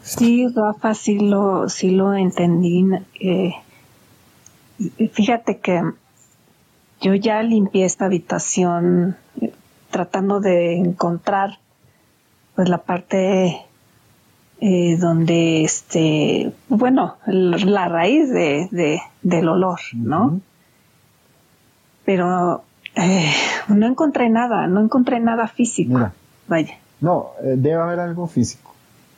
[0.03, 2.87] Sí, Rafa, sí lo, sí lo entendí.
[3.21, 3.55] Eh,
[5.13, 5.83] fíjate que
[7.01, 9.53] yo ya limpié esta habitación eh,
[9.91, 11.59] tratando de encontrar
[12.55, 13.61] pues la parte
[14.61, 20.41] eh, donde este bueno la raíz de, del olor no
[22.05, 22.63] pero
[22.97, 23.33] eh,
[23.69, 26.11] no encontré nada, no encontré nada físico.
[26.47, 26.75] Vaya.
[27.01, 28.64] No, debe haber algo físico.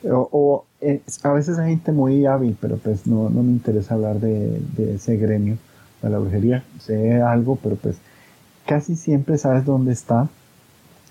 [0.04, 4.20] O, eh, a veces hay gente muy hábil, pero pues no, no me interesa hablar
[4.20, 4.60] de,
[4.94, 5.56] ese gremio
[6.02, 6.64] de la brujería.
[6.80, 7.96] Sé algo, pero pues
[8.66, 10.28] casi siempre sabes dónde está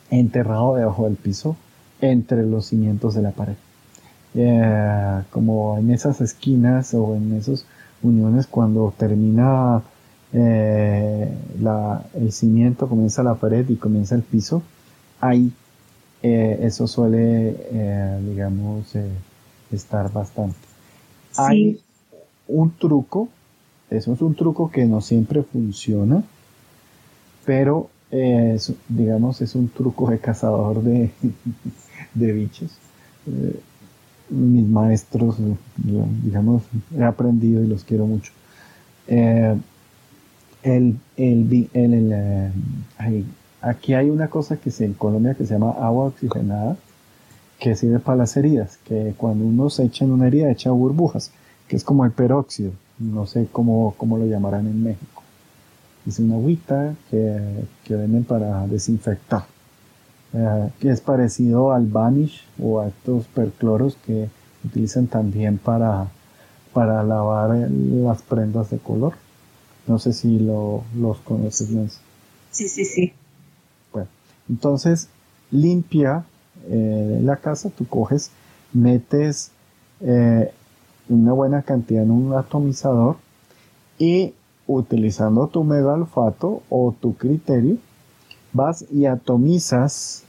[0.09, 1.57] enterrado debajo del piso,
[2.01, 3.55] entre los cimientos de la pared.
[5.31, 7.65] como en esas esquinas o en esas
[8.03, 9.81] uniones cuando termina
[10.33, 11.33] eh,
[12.13, 14.61] el cimiento, comienza la pared y comienza el piso,
[15.21, 15.51] ahí
[16.27, 18.93] eh, eso suele, eh, digamos,
[19.71, 20.57] estar bastante.
[21.37, 21.79] Hay
[22.47, 23.29] un truco,
[23.89, 26.23] eso es un truco que no siempre funciona,
[27.45, 27.89] pero
[28.87, 31.11] digamos es un truco de cazador de,
[32.13, 32.71] de bichos.
[34.29, 35.35] mis maestros,
[36.23, 36.63] digamos,
[36.97, 38.31] he aprendido y los quiero mucho
[40.65, 42.51] el, el, el, eh,
[43.69, 46.77] aquí hay una cosa que se, en Colombia que se llama agua oxigenada,
[47.59, 51.33] que sirve para las heridas, que cuando uno se echa en una herida echa burbujas,
[51.67, 55.23] que es como el peróxido, no sé cómo, cómo lo llamarán en México.
[56.05, 59.45] Es una agüita que, que venden para desinfectar.
[60.33, 64.31] eh, que es parecido al Vanish o a estos percloros que
[64.63, 66.13] utilizan también para,
[66.73, 69.15] para lavar las prendas de color.
[69.87, 72.01] No sé si lo, los conoces.
[72.49, 73.13] Sí, sí, sí.
[74.49, 75.09] Entonces
[75.51, 76.25] limpia
[76.67, 78.31] eh, la casa, tú coges,
[78.73, 79.51] metes
[80.01, 80.51] eh,
[81.09, 83.17] una buena cantidad en un atomizador
[83.97, 84.33] y
[84.67, 87.77] utilizando tu mega olfato o tu criterio,
[88.53, 90.23] vas y atomizas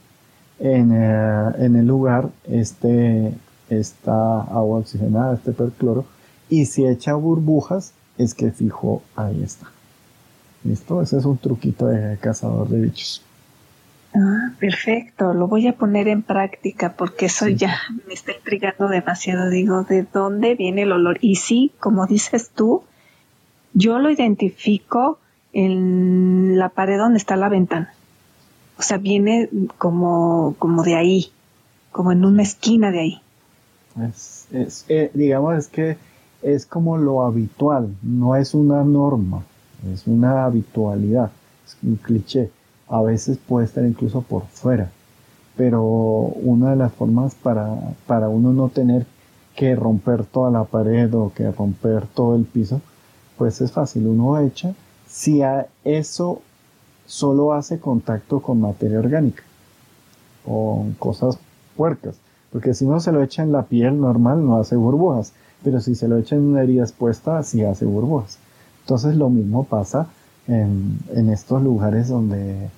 [0.59, 3.33] en, eh, en el lugar este,
[3.69, 6.05] esta agua oxigenada, este percloro,
[6.49, 9.67] y si echa burbujas, es que fijo, ahí está.
[10.63, 11.01] ¿Listo?
[11.01, 13.23] Ese es un truquito de cazador de bichos.
[14.19, 17.77] Ah, perfecto, lo voy a poner en práctica porque eso ya
[18.07, 19.47] me está intrigando demasiado.
[19.49, 21.19] Digo, ¿de dónde viene el olor?
[21.21, 22.81] Y sí, como dices tú,
[23.73, 25.19] yo lo identifico
[25.53, 27.93] en la pared donde está la ventana.
[28.79, 31.31] O sea, viene como, como de ahí,
[31.91, 33.21] como en una esquina de ahí.
[34.01, 35.97] Es, es eh, digamos, es que
[36.41, 39.43] es como lo habitual, no es una norma,
[39.93, 41.29] es una habitualidad,
[41.67, 42.49] es un cliché.
[42.89, 44.91] A veces puede estar incluso por fuera,
[45.55, 49.05] pero una de las formas para, para uno no tener
[49.55, 52.79] que romper toda la pared o que romper todo el piso,
[53.37, 54.73] pues es fácil, uno echa,
[55.07, 56.41] si a eso
[57.05, 59.43] solo hace contacto con materia orgánica,
[60.45, 61.39] con cosas
[61.75, 62.15] puercas.
[62.51, 65.33] Porque si no se lo echa en la piel normal no hace burbujas,
[65.63, 68.37] pero si se lo echa en una herida expuesta sí hace burbujas.
[68.81, 70.07] Entonces lo mismo pasa
[70.47, 72.69] en, en estos lugares donde,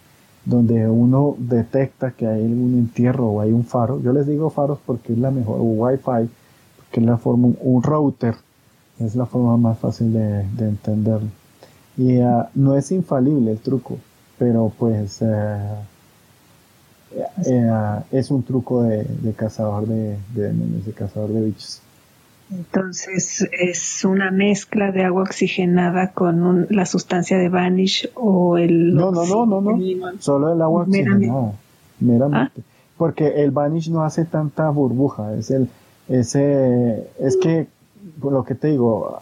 [0.50, 4.02] donde uno detecta que hay algún entierro o hay un faro.
[4.02, 6.30] Yo les digo faros porque es la mejor, o wifi,
[6.78, 8.36] porque es la forma, un router,
[9.00, 11.30] es la forma más fácil de, de entenderlo.
[11.98, 13.98] Y ah, no es infalible el truco
[14.40, 15.76] pero pues eh,
[17.46, 19.06] eh, es un truco de,
[19.36, 21.82] cazador de, de, cazador de bichos.
[22.52, 28.96] Entonces es una mezcla de agua oxigenada con la sustancia de Vanish o el...
[28.96, 29.80] No, no, no, no, no,
[30.20, 31.54] solo el agua oxigenada,
[32.00, 32.62] meramente.
[32.62, 32.64] ¿Ah?
[32.98, 35.70] Porque el Vanish no hace tanta burbuja, es el,
[36.10, 37.68] ese, es que,
[38.22, 39.22] lo que te digo,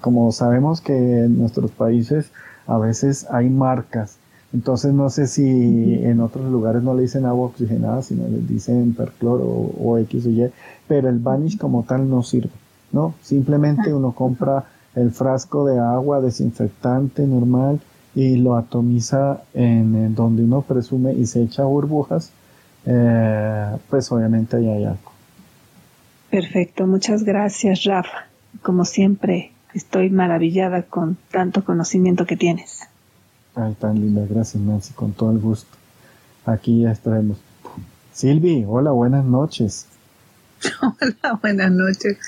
[0.00, 2.30] como sabemos que en nuestros países
[2.66, 4.18] a veces hay marcas
[4.52, 8.94] entonces no sé si en otros lugares no le dicen agua oxigenada, sino le dicen
[8.94, 10.50] percloro o, X o Y,
[10.86, 12.50] pero el vanish como tal no sirve,
[12.92, 13.14] ¿no?
[13.22, 14.64] Simplemente uno compra
[14.94, 17.80] el frasco de agua desinfectante normal
[18.14, 22.30] y lo atomiza en, donde uno presume y se echa burbujas,
[22.84, 25.12] eh, pues obviamente ahí hay algo.
[26.30, 28.26] Perfecto, muchas gracias Rafa.
[28.60, 32.80] Como siempre, estoy maravillada con tanto conocimiento que tienes.
[33.54, 35.76] Ay, tan linda, gracias Nancy, con todo el gusto.
[36.44, 37.38] Aquí ya estaremos.
[38.12, 39.86] Silvi, hola, buenas noches.
[40.82, 42.18] Hola, buenas noches.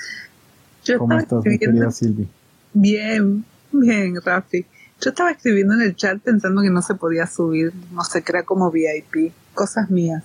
[0.97, 2.27] ¿Cómo estás, mi querida Silvi?
[2.73, 4.65] Bien, bien, Rafi.
[5.01, 8.43] Yo estaba escribiendo en el chat pensando que no se podía subir, no que era
[8.43, 10.23] como VIP, cosas mías.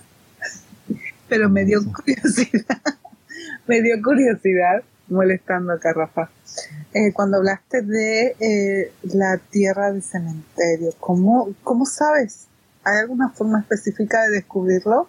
[1.27, 2.81] Pero me dio curiosidad,
[3.67, 6.29] me dio curiosidad molestando acá, Rafa.
[6.93, 12.47] Eh, cuando hablaste de eh, la tierra de cementerio, ¿cómo, ¿cómo sabes?
[12.83, 15.07] ¿Hay alguna forma específica de descubrirlo?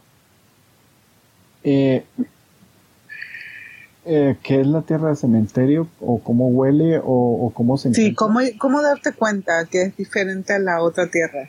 [1.64, 2.04] Eh,
[4.04, 5.86] ¿Qué es la tierra de cementerio?
[6.00, 7.00] ¿O cómo huele?
[7.04, 11.48] ¿O, cómo se Sí, ¿cómo, ¿cómo darte cuenta que es diferente a la otra tierra?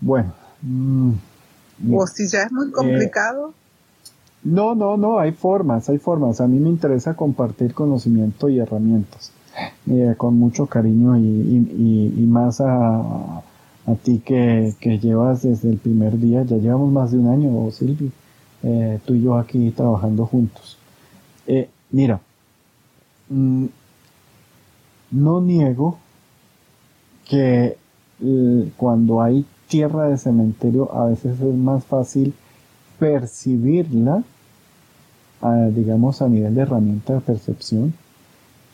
[0.00, 0.32] Bueno.
[0.62, 1.14] Mm,
[1.92, 3.54] o si ya es muy complicado.
[4.44, 6.40] No, no, no, hay formas, hay formas.
[6.40, 9.32] A mí me interesa compartir conocimiento y herramientas
[9.90, 13.42] eh, con mucho cariño y, más a,
[13.86, 18.12] a ti que, llevas desde el primer día, ya llevamos más de un año, Silvi,
[18.62, 20.78] eh, tú y yo aquí trabajando juntos.
[21.46, 22.20] Eh, mira,
[23.28, 23.66] mm,
[25.10, 25.98] no niego
[27.28, 27.76] que
[28.76, 32.34] cuando hay tierra de cementerio a veces es más fácil
[32.98, 34.24] percibirla,
[35.70, 37.94] digamos, a nivel de herramienta de percepción,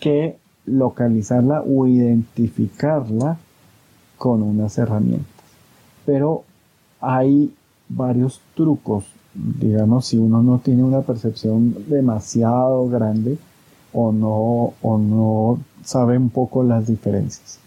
[0.01, 3.37] que localizarla o identificarla
[4.17, 5.29] con unas herramientas.
[6.07, 6.45] Pero
[7.01, 7.55] hay
[7.89, 9.05] varios trucos,
[9.35, 13.39] digamos, si uno no tiene una percepción demasiado grande
[13.93, 17.59] o no, o no sabe un poco las diferencias.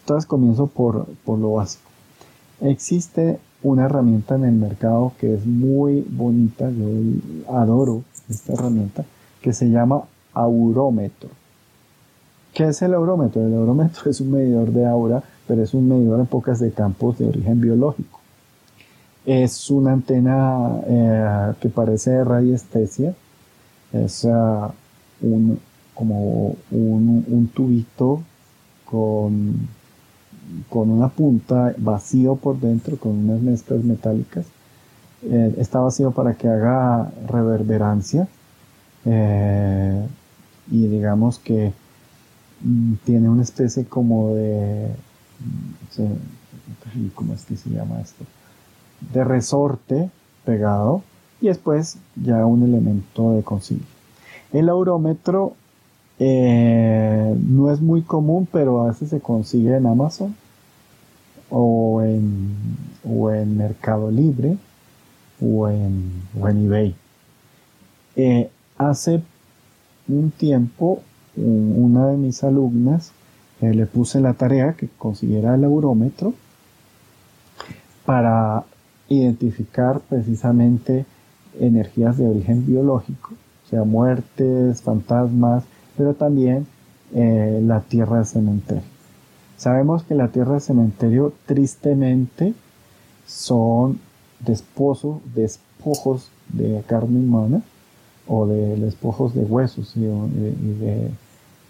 [0.00, 1.88] Entonces comienzo por, por lo básico.
[2.60, 9.04] Existe una herramienta en el mercado que es muy bonita, yo adoro esta herramienta,
[9.40, 10.02] que se llama
[10.32, 11.30] aurómetro.
[12.54, 13.46] ¿Qué es el aurómetro?
[13.46, 17.18] El aurómetro es un medidor de aura, pero es un medidor en pocas de campos
[17.18, 18.19] de origen biológico.
[19.26, 23.14] Es una antena eh, que parece radiestesia.
[23.92, 24.70] Es uh,
[25.20, 25.58] un,
[25.94, 28.22] como un, un, tubito
[28.84, 29.68] con,
[30.68, 34.46] con una punta vacío por dentro, con unas mezclas metálicas.
[35.22, 38.28] Eh, está vacío para que haga reverberancia.
[39.04, 40.06] Eh,
[40.70, 41.72] y digamos que
[42.62, 44.88] mm, tiene una especie como de...
[45.98, 48.24] Mm, ¿Cómo es que se llama esto?
[49.12, 50.10] De resorte
[50.44, 51.02] pegado
[51.40, 53.84] y después ya un elemento de consigue.
[54.52, 55.54] El aurómetro
[56.18, 60.34] eh, no es muy común, pero a veces se consigue en Amazon
[61.48, 62.54] o en,
[63.04, 64.56] o en Mercado Libre
[65.40, 66.94] o en, en eBay.
[68.16, 69.22] Eh, hace
[70.08, 71.02] un tiempo,
[71.36, 73.12] una de mis alumnas
[73.60, 76.34] eh, le puse la tarea que consiguiera el aurómetro
[78.04, 78.64] para
[79.10, 81.04] identificar precisamente
[81.58, 83.32] energías de origen biológico,
[83.66, 85.64] o sea, muertes, fantasmas,
[85.96, 86.66] pero también
[87.14, 88.84] eh, la tierra de cementerio.
[89.56, 92.54] Sabemos que la tierra de cementerio tristemente
[93.26, 93.98] son
[94.38, 97.62] despojos, despojos de carne humana
[98.26, 100.02] o de despojos de huesos y,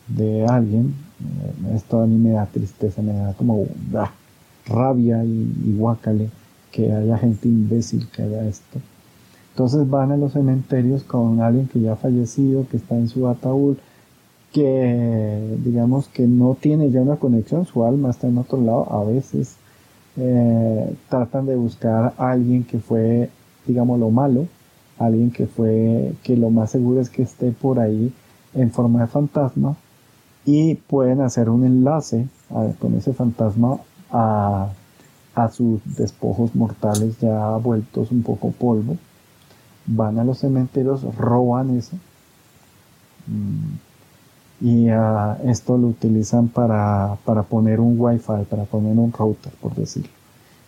[0.09, 0.95] de, alguien.
[1.21, 4.13] Eh, esto a mí me da tristeza, me da como ah,
[4.67, 6.29] rabia y, y guácale
[6.71, 8.79] que haya gente imbécil que haga esto.
[9.51, 13.29] Entonces van a los cementerios con alguien que ya ha fallecido, que está en su
[13.29, 13.77] ataúd,
[14.53, 19.05] que digamos que no tiene ya una conexión, su alma está en otro lado, a
[19.05, 19.57] veces
[20.17, 23.31] eh, tratan de buscar a alguien que fue,
[23.67, 24.47] digamos, lo malo,
[24.99, 28.13] alguien que fue, que lo más seguro es que esté por ahí
[28.55, 29.77] en forma de fantasma
[30.45, 32.27] y pueden hacer un enlace
[32.79, 33.79] con ese fantasma
[34.11, 34.71] a
[35.35, 38.97] a sus despojos mortales ya vueltos un poco polvo,
[39.87, 41.97] van a los cementerios, roban eso
[43.27, 49.53] mm, y ah, esto lo utilizan para, para, poner un wifi, para poner un router,
[49.61, 50.11] por decirlo.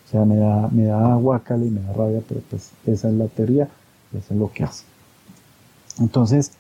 [0.07, 3.15] O sea, me da, me da guacal y me da rabia, pero pues esa es
[3.15, 3.69] la teoría,
[4.13, 4.85] eso es lo que hace.
[6.01, 6.53] Entonces,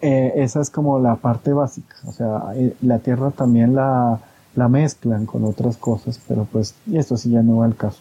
[0.00, 1.96] eh, esa es como la parte básica.
[2.06, 4.20] O sea, eh, la Tierra también la,
[4.56, 8.00] la mezclan con otras cosas, pero pues esto sí ya no va al caso.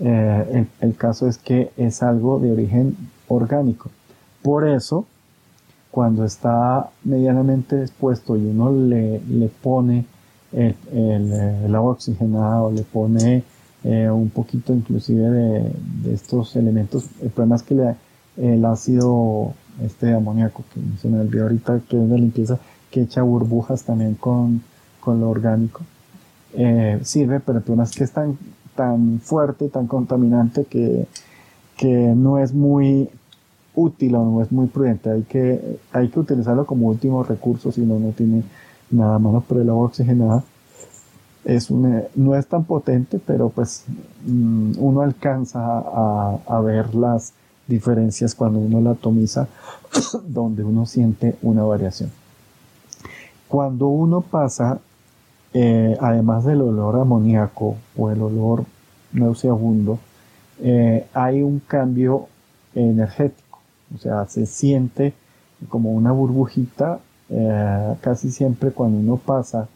[0.00, 2.96] Eh, el, caso es que es algo de origen
[3.28, 3.90] orgánico.
[4.42, 5.06] Por eso,
[5.90, 10.04] cuando está medianamente expuesto y uno le, le pone
[10.52, 13.42] el, el, agua oxigenada o le pone
[13.84, 15.72] eh, un poquito inclusive de,
[16.04, 17.96] de, estos elementos, el problema es que le,
[18.36, 22.58] el ácido este amoníaco, que se me olvidó ahorita que es de limpieza,
[22.90, 24.62] que echa burbujas también con
[25.06, 25.82] con lo orgánico,
[26.54, 28.36] eh, sirve, pero el problema es que es tan,
[28.74, 31.06] tan fuerte, tan contaminante que,
[31.76, 33.08] que no es muy
[33.76, 35.10] útil o no es muy prudente.
[35.10, 38.42] Hay que, hay que utilizarlo como último recurso si no, no tiene
[38.90, 40.42] nada más por el agua oxigenada.
[41.44, 43.84] Es una, no es tan potente, pero pues
[44.26, 47.32] mm, uno alcanza a, ver las
[47.68, 49.46] diferencias cuando uno la atomiza,
[50.26, 52.10] donde uno siente una variación.
[53.46, 54.80] Cuando uno pasa
[55.58, 58.66] eh, además del olor amoníaco o el olor
[59.14, 59.98] nauseabundo,
[60.60, 62.28] eh, hay un cambio
[62.74, 63.60] energético,
[63.94, 65.14] o sea, se siente
[65.70, 67.00] como una burbujita
[67.30, 69.66] eh, casi siempre cuando uno pasa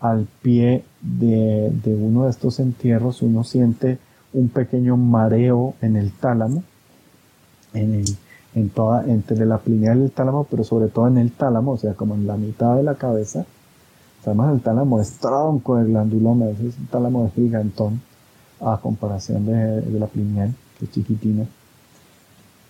[0.00, 3.98] al pie de, uno de estos entierros, uno siente
[4.32, 6.62] un pequeño mareo en el tálamo,
[7.74, 8.16] en, el,
[8.54, 11.76] en toda, entre la pineal y el tálamo, pero sobre todo en el tálamo, o
[11.76, 13.44] sea, como en la mitad de la cabeza,
[14.24, 18.00] Además, el tálamo es tronco del glanduloma, es un tálamo de gigantón
[18.60, 21.46] a comparación de, la pineal, que es chiquitina.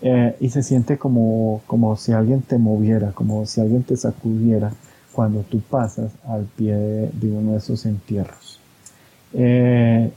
[0.00, 4.72] Eh, y se siente como, como si alguien te moviera, como si alguien te sacudiera
[5.12, 8.60] cuando tú pasas al pie de, uno de esos entierros.
[9.32, 10.12] Eh,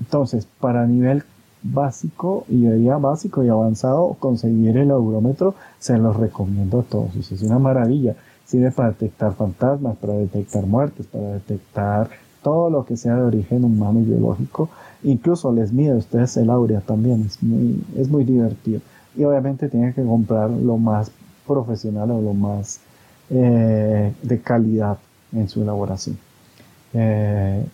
[0.00, 1.24] entonces, para nivel
[1.62, 7.14] básico, y diría básico y avanzado, conseguir el eurómetro, se los recomiendo a todos.
[7.16, 8.16] Es una maravilla
[8.48, 12.08] sirve para detectar fantasmas, para detectar muertes, para detectar
[12.42, 14.70] todo lo que sea de origen humano y biológico.
[15.02, 18.80] Incluso les mide a ustedes el aurea también, es muy, es muy divertido.
[19.14, 21.10] Y obviamente tienen que comprar lo más
[21.46, 22.80] profesional o lo más
[23.28, 24.98] eh, de calidad
[25.32, 26.16] en su elaboración.
[26.94, 27.66] Eh,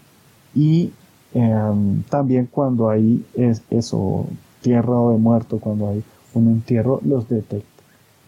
[0.57, 0.93] y
[1.35, 4.27] em, también cuando hay es, eso,
[4.61, 6.03] tierra de muerto, cuando hay
[6.35, 7.69] un entierro, los detecta.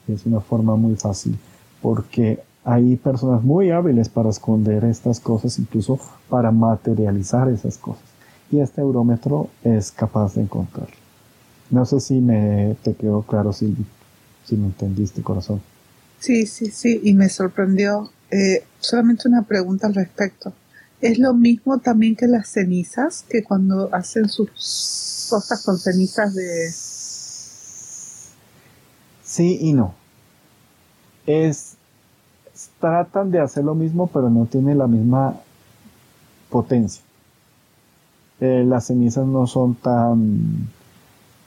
[0.06, 1.36] Es una forma muy fácil
[1.86, 8.02] porque hay personas muy hábiles para esconder estas cosas, incluso para materializar esas cosas.
[8.50, 10.96] y este eurómetro es capaz de encontrarlo.
[11.70, 13.86] No sé si me te quedó claro, Silvi,
[14.44, 15.62] si me entendiste, corazón.
[16.18, 18.10] Sí, sí, sí, y me sorprendió.
[18.32, 20.52] Eh, solamente una pregunta al respecto.
[21.00, 24.48] ¿Es lo mismo también que las cenizas, que cuando hacen sus
[25.30, 26.68] cosas con cenizas de...
[29.22, 30.05] Sí y no.
[31.26, 31.76] Es,
[32.80, 35.34] tratan de hacer lo mismo, pero no tiene la misma
[36.50, 37.02] potencia.
[38.40, 40.68] Eh, las cenizas no son tan,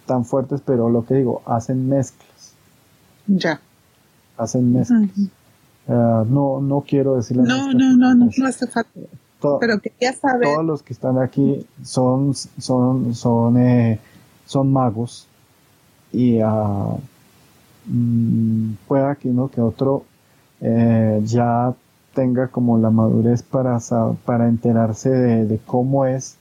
[0.05, 2.53] tan fuertes, pero lo que digo, hacen mezclas.
[3.27, 3.61] Ya.
[4.37, 5.09] Hacen mezclas.
[5.87, 7.43] Eh, no, no quiero decirle.
[7.43, 8.91] No, no, no, no, no hace falta.
[9.59, 10.49] pero quería saber.
[10.53, 13.99] Todos los que están aquí son, son, son, eh,
[14.45, 15.27] son magos
[16.11, 16.99] y uh,
[18.87, 20.05] pueda que uno que otro
[20.61, 21.73] ya
[22.13, 23.79] tenga como la madurez para,
[24.25, 26.35] para enterarse de, cómo es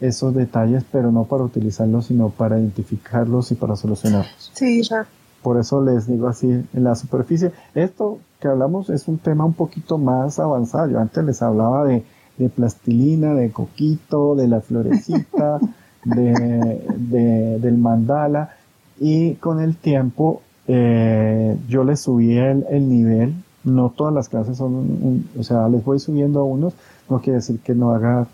[0.00, 4.50] esos detalles, pero no para utilizarlos, sino para identificarlos y para solucionarlos.
[4.54, 5.06] Sí, ya.
[5.42, 7.52] Por eso les digo así, en la superficie.
[7.74, 10.88] Esto que hablamos es un tema un poquito más avanzado.
[10.88, 12.02] Yo antes les hablaba de,
[12.48, 15.60] plastilina, de coquito, de la florecita,
[16.04, 18.56] de, del mandala.
[18.98, 20.42] Y con el tiempo
[20.72, 23.34] eh, yo les subí el, el nivel.
[23.64, 26.74] No todas las clases son, o sea, les voy subiendo a unos,
[27.08, 28.28] no quiere decir que no haga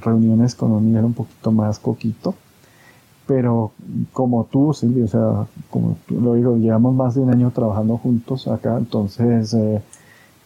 [0.00, 2.34] reuniones con un nivel un poquito más coquito,
[3.26, 3.72] pero
[4.12, 7.98] como tú, Silvio, o sea, como tú lo digo, llevamos más de un año trabajando
[7.98, 9.82] juntos acá, entonces eh,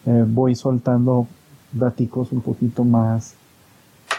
[0.07, 1.27] eh, voy soltando
[1.73, 3.35] daticos un poquito más,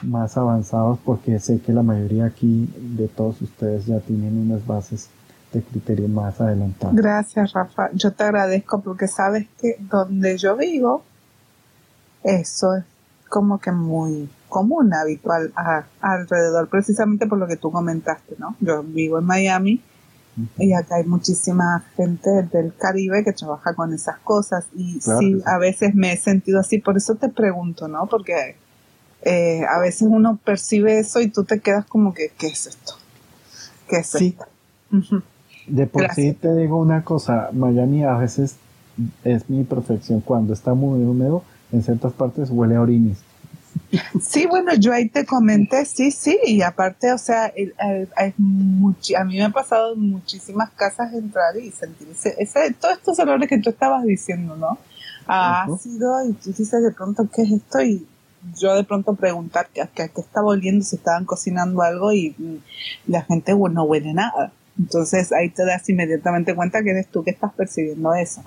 [0.04, 5.10] más avanzados porque sé que la mayoría aquí de todos ustedes ya tienen unas bases
[5.54, 6.94] de criterio más adelantado.
[6.94, 7.90] Gracias, Rafa.
[7.94, 11.04] Yo te agradezco porque sabes que donde yo vivo,
[12.24, 12.84] eso es
[13.30, 15.54] como que muy común, habitual
[16.02, 18.56] alrededor, precisamente por lo que tú comentaste, ¿no?
[18.60, 19.82] Yo vivo en Miami
[20.58, 25.58] y acá hay muchísima gente del Caribe que trabaja con esas cosas y sí, a
[25.58, 28.08] veces me he sentido así, por eso te pregunto, ¿no?
[28.08, 28.56] Porque
[29.24, 32.94] eh, a veces uno percibe eso y tú te quedas como que, ¿qué es esto?
[33.90, 34.46] ¿Qué es esto?
[35.68, 38.56] De por sí te digo una cosa, Miami a veces
[39.24, 40.22] es mi perfección.
[40.22, 43.18] Cuando está muy húmedo, en ciertas partes huele a orines.
[44.22, 49.44] Sí, bueno, yo ahí te comenté, sí, sí, y aparte, o sea, a mí me
[49.44, 54.04] ha pasado en muchísimas casas entrar y sentir ese, todos estos olores que tú estabas
[54.04, 54.78] diciendo, ¿no?
[55.28, 57.82] Ha sido, y tú dices de pronto, ¿qué es esto?
[57.82, 58.06] Y
[58.58, 62.36] yo de pronto preguntar qué, qué, qué estaba oliendo, si estaban cocinando algo y
[63.06, 64.52] la gente, bueno, no huele nada.
[64.78, 68.42] Entonces ahí te das inmediatamente cuenta que eres tú que estás percibiendo eso.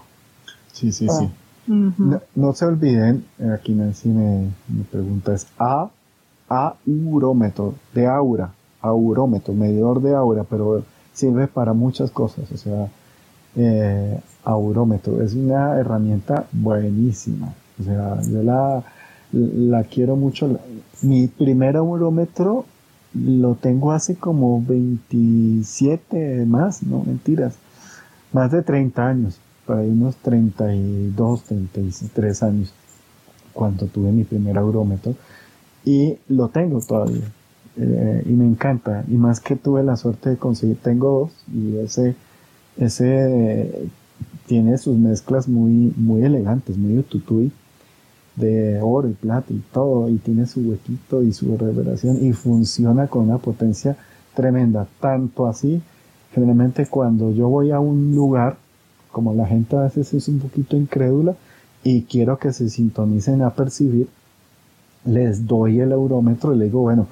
[0.73, 1.31] Sí, sí, sí.
[1.69, 2.20] Ah.
[2.35, 5.90] no, se olviden, eh, aquí Nancy me, me pregunta, es A,
[6.48, 12.89] aurómetro, de aura, aurómetro, medidor de aura, pero sirve para muchas cosas, o sea,
[13.57, 18.82] eh, aurómetro es una herramienta buenísima, o sea, yo la,
[19.32, 20.59] la quiero mucho.
[21.02, 22.65] Mi primer aurómetro
[23.15, 27.57] lo tengo hace como 27 más, no mentiras,
[28.32, 32.73] más de 30 años, para unos 32, 33 años,
[33.53, 35.15] cuando tuve mi primer aurómetro,
[35.85, 37.32] y lo tengo todavía,
[37.77, 41.78] eh, y me encanta, y más que tuve la suerte de conseguir, tengo dos, y
[41.78, 42.15] ese,
[42.77, 43.91] ese
[44.47, 47.53] tiene sus mezclas muy, muy elegantes, muy ututui,
[48.36, 53.07] de oro y plata y todo, y tiene su huequito y su reverberación y funciona
[53.07, 53.97] con una potencia
[54.35, 54.86] tremenda.
[55.01, 55.82] Tanto así,
[56.32, 58.57] generalmente cuando yo voy a un lugar,
[59.12, 61.35] como la gente a veces es un poquito incrédula
[61.82, 64.09] y quiero que se sintonicen a percibir,
[65.05, 67.09] les doy el eurómetro y les digo, bueno,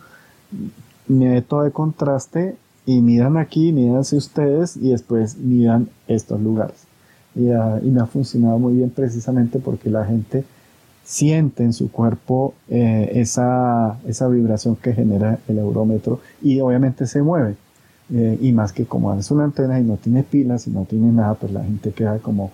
[1.09, 6.87] meto de contraste y midan aquí, mídanse ustedes y después midan estos lugares.
[7.35, 10.45] Y, ah, y me ha funcionado muy bien precisamente porque la gente
[11.09, 17.23] siente en su cuerpo eh, esa, esa vibración que genera el eurómetro y obviamente se
[17.23, 17.57] mueve.
[18.13, 21.11] Eh, y más que como es una antena y no tiene pilas y no tiene
[21.11, 22.51] nada, pues la gente queda como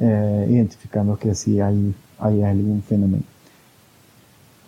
[0.00, 3.22] eh, identificando que sí hay, hay algún fenómeno.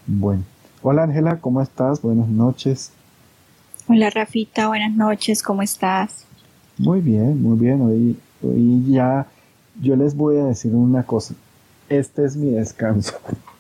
[0.07, 0.45] Bueno.
[0.83, 2.03] Hola Ángela, ¿cómo estás?
[2.03, 2.93] Buenas noches.
[3.89, 6.25] Hola Rafita, buenas noches, ¿cómo estás?
[6.79, 7.81] Muy bien, muy bien.
[7.81, 9.27] Hoy, hoy ya
[9.83, 11.35] yo les voy a decir una cosa
[11.89, 13.15] este es mi descanso.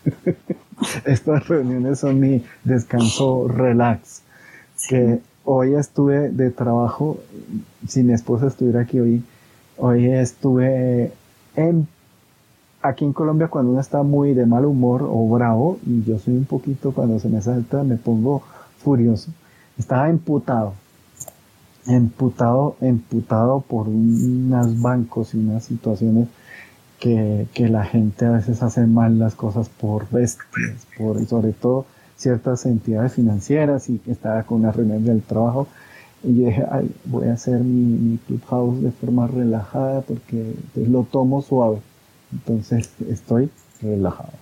[1.05, 4.23] Estas reuniones son mi descanso relax.
[4.89, 7.19] Que hoy estuve de trabajo,
[7.87, 9.25] si mi esposa estuviera aquí hoy,
[9.79, 11.13] hoy estuve
[11.57, 11.87] en,
[12.83, 16.37] aquí en Colombia cuando uno está muy de mal humor o bravo, y yo soy
[16.37, 18.43] un poquito cuando se me salta, me pongo
[18.79, 19.31] furioso.
[19.79, 20.75] estaba emputado,
[21.87, 26.29] emputado, emputado por unos bancos y unas situaciones
[27.05, 31.53] que, que, la gente a veces hace mal las cosas por bestias, por, y sobre
[31.53, 31.85] todo
[32.17, 35.69] ciertas entidades financieras y estaba con una reunión del trabajo
[36.23, 41.03] y yo dije, Ay, voy a hacer mi, mi clubhouse de forma relajada porque lo
[41.03, 41.81] tomo suave.
[42.33, 43.51] Entonces estoy
[43.83, 44.33] relajado.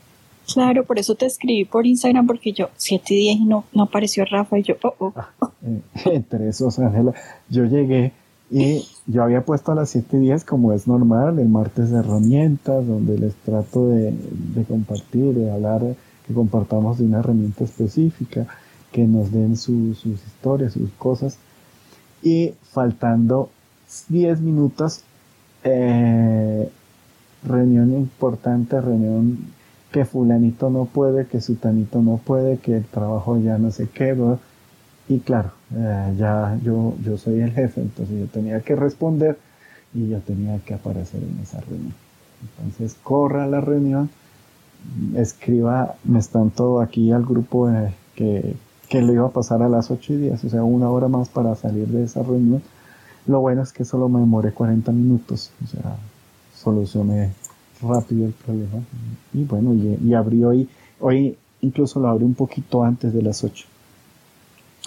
[0.52, 4.24] Claro, por eso te escribí por Instagram porque yo, siete días y no, no apareció
[4.24, 5.12] Rafa y yo, oh, oh.
[5.16, 5.80] Ah, eh,
[6.12, 7.12] entre esos, Ángela,
[7.48, 8.12] yo llegué
[8.52, 12.87] y yo había puesto a las 7 días como es normal, el martes de herramientas,
[12.87, 15.83] donde les trato de, de compartir, de hablar,
[16.27, 18.47] que compartamos de una herramienta específica,
[18.93, 21.39] que nos den sus historias, sus cosas.
[22.23, 23.51] Y faltando
[24.09, 25.03] 10 minutos,
[25.65, 26.70] eh,
[27.45, 29.39] reunión importante, reunión
[29.91, 34.39] que fulanito no puede, que sutanito no puede, que el trabajo ya no se queda.
[35.12, 39.36] Y claro, eh, ya yo, yo soy el jefe, entonces yo tenía que responder
[39.93, 41.93] y yo tenía que aparecer en esa reunión.
[42.40, 44.09] Entonces corra la reunión,
[45.14, 48.56] escriba, me están todo aquí al grupo eh, que,
[48.89, 51.28] que lo iba a pasar a las 8 y 10, o sea, una hora más
[51.28, 52.62] para salir de esa reunión.
[53.26, 55.97] Lo bueno es que solo me demoré 40 minutos, o sea,
[56.56, 57.32] solucioné
[57.82, 58.82] rápido el problema.
[59.34, 60.70] Y bueno, y, y abrí hoy,
[61.01, 63.72] hoy incluso lo abrí un poquito antes de las 8.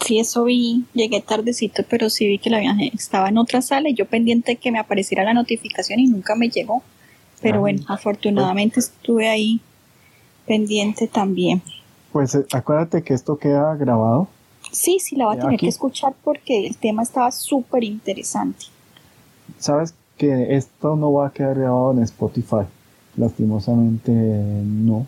[0.04, 3.90] Sí, eso vi, llegué tardecito, pero sí vi que la viaje estaba en otra sala
[3.90, 6.84] y yo pendiente que me apareciera la notificación y nunca me llegó.
[7.42, 9.62] Pero bueno, afortunadamente estuve ahí
[10.46, 11.62] pendiente también.
[12.12, 14.28] Pues eh, acuérdate que esto queda grabado.
[14.72, 18.66] Sí, sí, la va a tener que escuchar porque el tema estaba súper interesante.
[19.60, 22.66] Sabes que esto no va a quedar grabado en Spotify.
[23.16, 25.08] Lastimosamente no.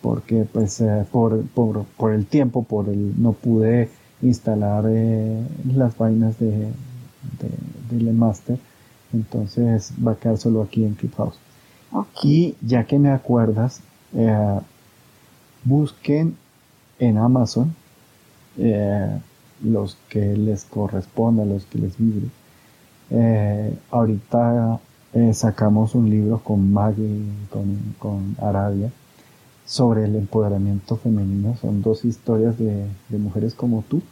[0.00, 3.90] Porque pues eh, por, por, por, el tiempo, por el no pude
[4.22, 5.42] instalar eh,
[5.74, 7.50] las vainas de, de,
[7.90, 8.58] del master.
[9.12, 11.38] Entonces va a quedar solo aquí en Clubhouse.
[12.22, 13.80] Y ya que me acuerdas,
[14.14, 14.60] eh,
[15.64, 16.36] busquen
[16.98, 17.74] en Amazon
[18.58, 19.18] eh,
[19.62, 22.28] los que les corresponda, los que les vibre.
[23.10, 24.80] Eh, ahorita
[25.32, 28.92] sacamos un libro con Maggie, con, con, Arabia,
[29.68, 31.56] sobre el empoderamiento femenino.
[31.60, 34.02] Son dos historias de, de mujeres como tú.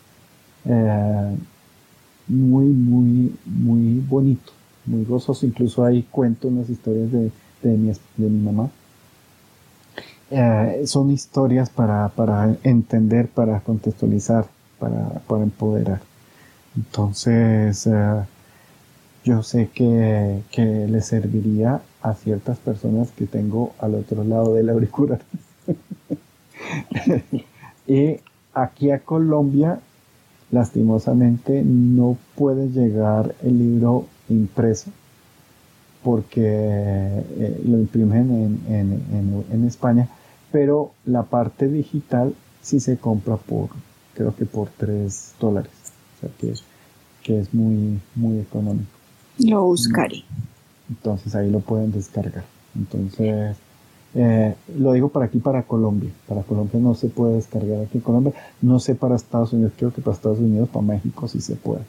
[2.28, 4.52] muy, muy, muy bonito,
[4.84, 5.46] muy gozoso.
[5.46, 8.70] Incluso hay cuento unas historias de, de, mi, de mi mamá
[10.30, 14.46] eh, son historias para, para, entender, para contextualizar,
[14.78, 16.00] para, para empoderar.
[16.76, 18.24] Entonces, eh,
[19.24, 24.70] yo sé que, que le serviría a ciertas personas que tengo al otro lado del
[24.70, 25.20] auricular.
[27.86, 28.16] y
[28.54, 29.80] aquí a Colombia,
[30.50, 34.90] lastimosamente, no puede llegar el libro impreso
[36.02, 40.08] porque eh, lo imprimen en, en, en, en, España,
[40.52, 42.32] pero la parte digital
[42.62, 43.70] sí se compra por,
[44.14, 45.72] creo que por 3 dólares,
[46.16, 46.54] o sea que,
[47.24, 48.86] que es muy, muy económico.
[49.38, 50.22] Lo buscaré.
[50.88, 52.44] Entonces ahí lo pueden descargar.
[52.76, 53.56] Entonces,
[54.16, 56.10] eh, lo digo para aquí, para Colombia.
[56.26, 58.32] Para Colombia no se puede descargar aquí en Colombia.
[58.60, 61.82] No sé para Estados Unidos, creo que para Estados Unidos, para México sí se puede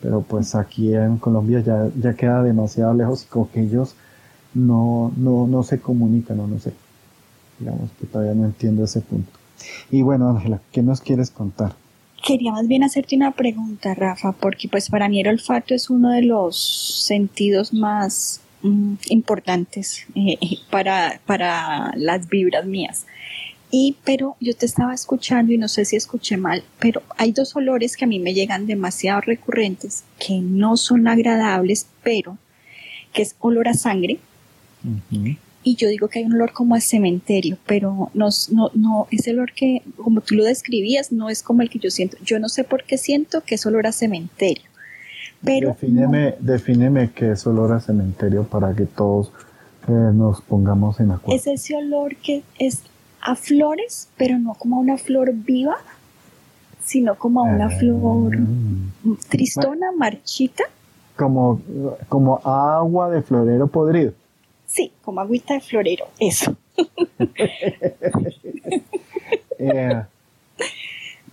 [0.00, 3.94] pero pues aquí en Colombia ya, ya queda demasiado lejos y como que ellos
[4.54, 6.72] no, no, no se comunican o no sé.
[7.58, 9.30] Digamos que todavía no entiendo ese punto.
[9.90, 11.74] Y bueno, Ángela, ¿qué nos quieres contar?
[12.24, 16.10] Quería más bien hacerte una pregunta, Rafa, porque pues para mí el olfato es uno
[16.10, 20.38] de los sentidos más mm, importantes eh,
[20.70, 23.06] para, para las vibras mías.
[23.72, 27.54] Y, pero yo te estaba escuchando y no sé si escuché mal, pero hay dos
[27.54, 32.36] olores que a mí me llegan demasiado recurrentes, que no son agradables, pero
[33.12, 34.18] que es olor a sangre.
[35.62, 39.30] Y yo digo que hay un olor como a cementerio, pero no, no, no, ese
[39.32, 42.16] olor que, como tú lo describías, no es como el que yo siento.
[42.24, 44.69] Yo no sé por qué siento que es olor a cementerio.
[45.42, 49.32] Pero defíneme, defíneme qué es olor a cementerio para que todos
[49.88, 51.36] eh, nos pongamos en acuerdo.
[51.36, 52.82] Es ese olor que es
[53.22, 55.76] a flores, pero no como a una flor viva,
[56.84, 57.70] sino como a una ah.
[57.70, 58.36] flor
[59.28, 60.64] tristona, marchita.
[61.16, 61.60] Como,
[62.08, 64.12] como agua de florero podrido.
[64.66, 66.56] Sí, como agüita de florero, eso.
[69.62, 70.02] Eh,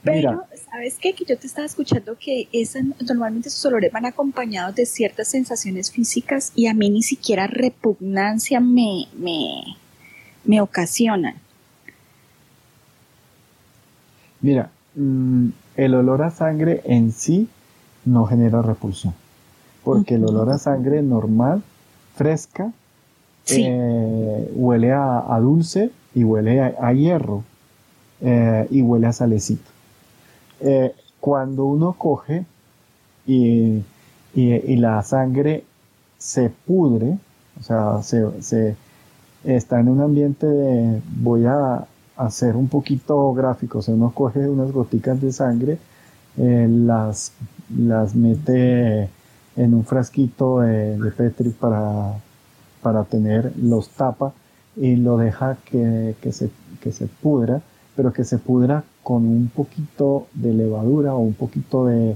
[0.04, 1.14] pero, ¿sabes qué?
[1.14, 5.92] Que yo te estaba escuchando que esa, normalmente esos olores van acompañados de ciertas sensaciones
[5.92, 9.06] físicas y a mí ni siquiera repugnancia me,
[10.44, 11.36] me ocasionan.
[14.42, 17.48] Mira, mm, el olor a sangre en sí
[18.06, 19.14] no genera repulsión,
[19.84, 21.64] porque el olor a sangre normal,
[22.16, 22.72] fresca,
[23.50, 27.44] eh, huele a, dulce y huele a, hierro
[28.22, 29.77] eh, y huele a salecito.
[30.62, 32.46] Eh, cuando uno coge
[33.26, 33.84] y,
[34.34, 35.64] la sangre
[36.18, 37.18] se pudre,
[37.60, 38.76] o sea, se,
[39.44, 44.48] está en un ambiente de, voy a hacer un poquito gráfico, o sea, uno coge
[44.48, 45.80] unas goticas de sangre,
[46.38, 47.32] las,
[47.76, 49.10] las mete
[49.56, 52.14] en un frasquito de, de Petri para
[52.88, 54.32] para tener, los tapa
[54.76, 56.50] y lo deja que, se,
[56.82, 57.62] que se pudra,
[57.98, 62.16] pero que se pudra con un poquito de levadura o un poquito de,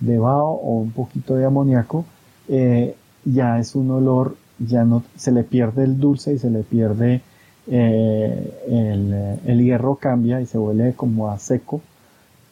[0.00, 2.04] de vaho o un poquito de amoníaco,
[2.48, 2.94] eh,
[3.24, 7.22] ya es un olor, ya no se le pierde el dulce y se le pierde
[7.66, 11.80] eh, el, el, hierro cambia y se huele como a seco,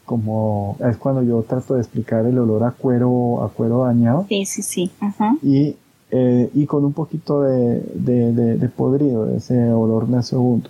[0.07, 4.24] como es cuando yo trato de explicar el olor a cuero, a cuero dañado.
[4.28, 4.90] Sí, sí, sí.
[5.43, 5.77] Y
[6.12, 10.69] eh, y con un poquito de, de, de, podrido, ese olor segundo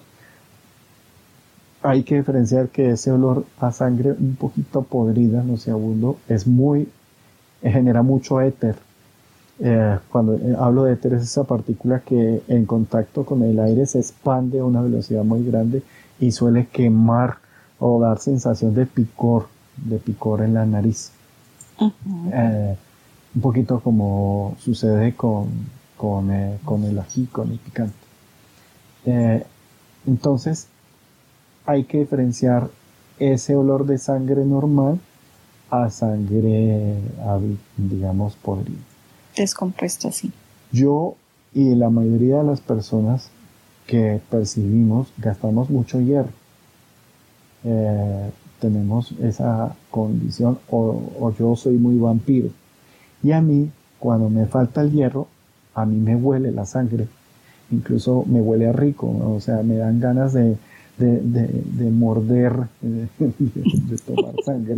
[1.82, 6.89] Hay que diferenciar que ese olor a sangre un poquito podrida, nauseabundo, es muy,
[7.62, 8.77] genera mucho éter.
[9.61, 13.85] Eh, cuando eh, hablo de éter es esa partícula que en contacto con el aire
[13.86, 15.82] se expande a una velocidad muy grande
[16.19, 17.36] y suele quemar
[17.78, 21.12] o dar sensación de picor, de picor en la nariz
[23.35, 25.48] un poquito como sucede con,
[25.97, 27.94] con, eh, con el ají, con el picante.
[29.07, 29.44] Eh,
[30.07, 30.66] entonces,
[31.66, 32.70] hay que diferenciar
[33.18, 34.98] ese olor de sangre normal
[35.70, 36.96] a sangre,
[37.76, 38.78] digamos, podrida.
[39.36, 40.32] Descompuesta, sí.
[40.72, 41.14] Yo
[41.54, 43.30] y la mayoría de las personas
[43.86, 46.30] que percibimos gastamos mucho hierro.
[47.64, 48.30] Eh,
[48.60, 52.48] tenemos esa condición o, o, yo soy muy vampiro.
[53.22, 55.28] Y a mí, cuando me falta el hierro,
[55.74, 57.06] a mí me huele la sangre.
[57.70, 60.56] Incluso me huele a rico, o sea, me dan ganas de,
[61.01, 64.77] de, morder, de, tomar sangre,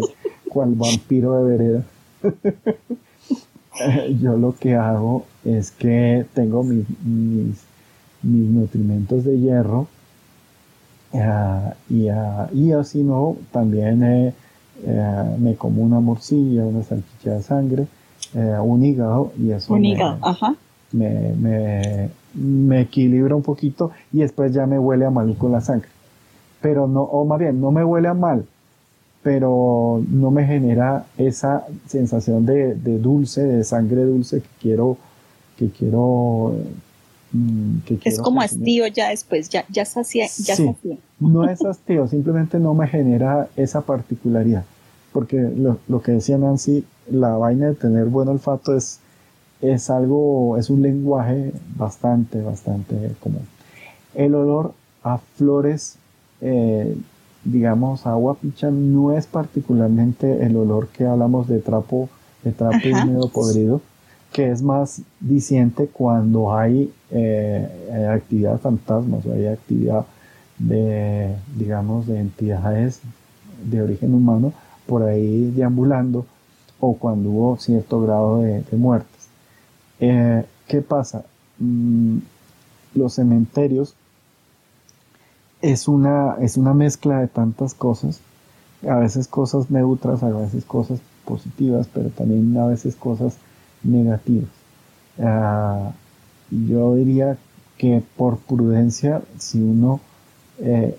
[0.48, 1.82] cual vampiro de vereda.
[4.20, 7.64] Yo lo que hago es que tengo mis, mis,
[8.22, 9.88] nutrimentos de hierro
[11.14, 14.34] ah, y, uh, y así no, también eh,
[14.84, 17.86] eh, me como una morcilla, una salchicha de sangre
[18.34, 20.54] eh, un hígado y eso un hígado, ajá.
[20.92, 25.60] Me, me, me, equilibra un poquito y después ya me huele a mal con la
[25.60, 25.88] sangre.
[26.62, 28.46] Pero no, o más bien, no me huele a mal,
[29.22, 34.96] pero no me genera esa sensación de, de dulce, de sangre dulce que quiero,
[35.56, 36.54] que quiero
[37.32, 40.74] mm, que es como hastío ya después, ya, ya sacia, ya sí,
[41.20, 44.64] No es hastío, simplemente no me genera esa particularidad.
[45.12, 48.98] Porque lo, lo, que decía Nancy, la vaina de tener buen olfato es,
[49.60, 53.46] es algo, es un lenguaje bastante, bastante común.
[54.14, 54.72] El olor
[55.02, 55.98] a flores,
[56.42, 56.96] eh,
[57.44, 62.08] digamos, agua picha, no es particularmente el olor que hablamos de trapo,
[62.42, 63.80] de trapo húmedo podrido,
[64.32, 70.04] que es más diciente cuando hay eh, actividad fantasmas o hay actividad
[70.58, 73.00] de, digamos, de entidades
[73.64, 74.52] de origen humano
[74.86, 76.26] por ahí deambulando
[76.80, 79.28] o cuando hubo cierto grado de, muertes.
[80.00, 81.24] Eh, ¿Qué pasa?
[81.58, 82.18] Mm,
[82.94, 83.94] los cementerios
[85.62, 88.20] es una, es una mezcla de tantas cosas,
[88.86, 93.36] a veces cosas neutras, a veces cosas positivas, pero también a veces cosas
[93.82, 94.50] negativas.
[95.20, 95.92] Ah,
[96.50, 97.38] yo diría
[97.78, 100.00] que por prudencia, si uno
[100.58, 100.96] eh,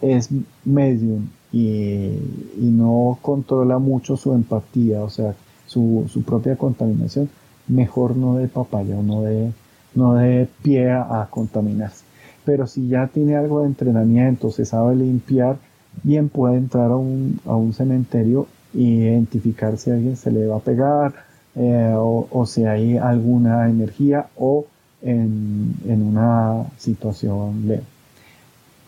[0.00, 0.30] es
[0.64, 2.18] medium y,
[2.58, 5.34] no controla mucho su empatía, o sea,
[5.66, 7.28] su, su propia contaminación,
[7.68, 9.52] mejor no de papaya no de,
[9.94, 12.05] no de pie a, contaminarse.
[12.46, 15.58] Pero si ya tiene algo de entrenamiento, se sabe limpiar,
[16.02, 20.56] bien puede entrar a un, a un cementerio e identificar si alguien se le va
[20.56, 21.14] a pegar
[21.54, 24.64] eh, o, o, si hay alguna energía o
[25.02, 27.84] en, en una situación leve.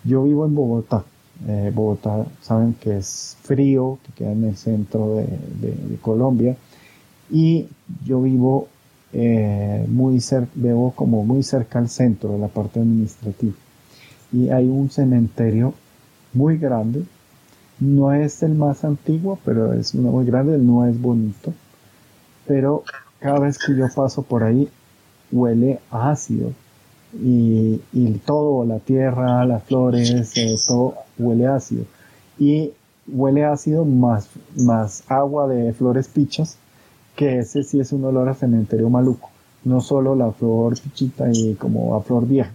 [0.04, 1.04] Yo vivo en Bogotá,
[1.46, 6.56] eh, Bogotá saben que es frío, que queda en el centro de, Colombia.
[7.30, 7.66] Y
[8.04, 8.68] yo vivo
[9.12, 13.54] eh, muy cerca, vivo como muy cerca al centro de la parte administrativa.
[14.32, 15.74] Y hay un cementerio
[16.32, 17.04] muy grande.
[17.80, 21.54] No es el más antiguo, pero es uno muy grande, no es bonito.
[22.46, 22.82] Pero
[23.20, 24.68] cada vez que yo paso por ahí,
[25.30, 26.52] huele ácido
[27.14, 31.84] y, y todo, la tierra, las flores, eh, todo huele ácido.
[32.38, 32.72] Y
[33.06, 36.58] huele ácido más, más agua de flores pichas,
[37.18, 39.28] que ese sí es un olor a cementerio maluco,
[39.64, 42.52] no solo la flor pichita y como a flor vieja.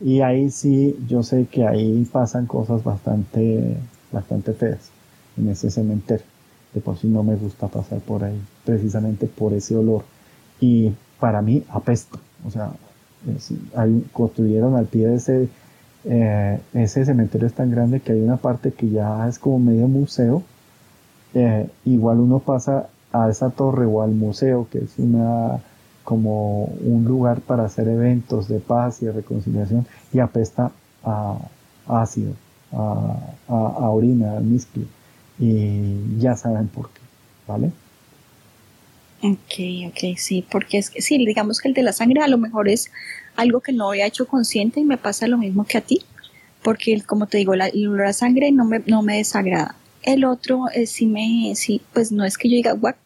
[0.00, 3.76] Y ahí sí, yo sé que ahí pasan cosas bastante,
[4.10, 4.90] bastante feas
[5.36, 6.26] en ese cementerio.
[6.74, 10.02] De por sí no me gusta pasar por ahí, precisamente por ese olor.
[10.58, 10.90] Y
[11.20, 12.18] para mí apesta.
[12.44, 12.72] O sea,
[14.12, 15.48] construyeron al pie de ese,
[16.04, 19.86] eh, ese cementerio es tan grande que hay una parte que ya es como medio
[19.86, 20.42] museo.
[21.32, 25.60] Eh, igual uno pasa a esa torre o al museo, que es una
[26.02, 30.70] como un lugar para hacer eventos de paz y de reconciliación, y apesta
[31.02, 31.38] a,
[31.86, 32.34] ácido,
[32.72, 33.16] a,
[33.48, 34.42] a, orina, a
[35.38, 37.00] Y ya saben por qué,
[37.46, 37.72] ¿vale?
[39.22, 42.36] Ok, ok, sí, porque es que sí, digamos que el de la sangre a lo
[42.36, 42.90] mejor es
[43.36, 46.02] algo que no había hecho consciente y me pasa lo mismo que a ti,
[46.62, 49.76] porque como te digo, la, la sangre no me, no me desagrada.
[50.02, 53.03] El otro eh, sí me, sí, pues no es que yo diga guacalas,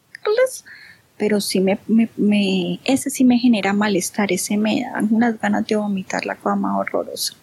[1.18, 1.78] pero sí me,
[2.16, 6.78] me, ese sí me genera malestar, ese me da unas ganas de vomitar la cama
[6.78, 7.34] horrorosa.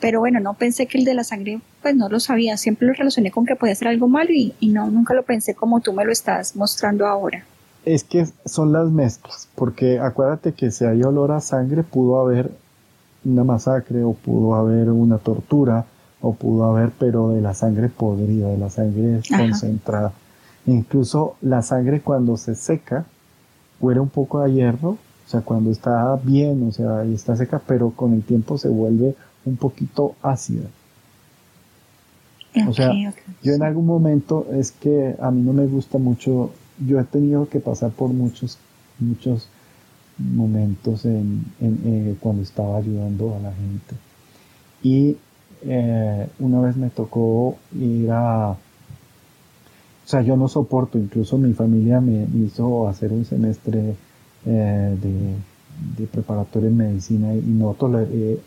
[0.00, 2.92] Pero bueno, no pensé que el de la sangre, pues no lo sabía, siempre lo
[2.92, 5.92] relacioné con que podía ser algo malo y, y no, nunca lo pensé como tú
[5.92, 7.44] me lo estás mostrando ahora.
[7.84, 12.50] Es que son las mezclas, porque acuérdate que si hay olor a sangre pudo haber
[13.24, 15.86] una masacre o pudo haber una tortura
[16.20, 20.12] o pudo haber, pero de la sangre podrida, de la sangre concentrada.
[20.66, 23.06] Incluso la sangre cuando se seca
[23.80, 27.60] huele un poco a hierro, o sea, cuando está bien, o sea, y está seca,
[27.66, 29.14] pero con el tiempo se vuelve
[29.44, 30.68] un poquito ácida.
[32.66, 32.92] o sea,
[33.42, 36.52] yo en algún momento es que a mí no me gusta mucho,
[36.84, 38.58] yo he tenido que pasar por muchos,
[38.98, 39.48] muchos
[40.18, 43.94] momentos en, eh, cuando estaba ayudando a la gente.
[44.82, 45.16] Y
[45.62, 48.56] eh, una vez me tocó ir a
[50.06, 53.96] o sea, yo no soporto, incluso mi familia me hizo hacer un semestre
[54.46, 57.76] eh, de, preparatoria en medicina y no,
[58.08, 58.38] eh,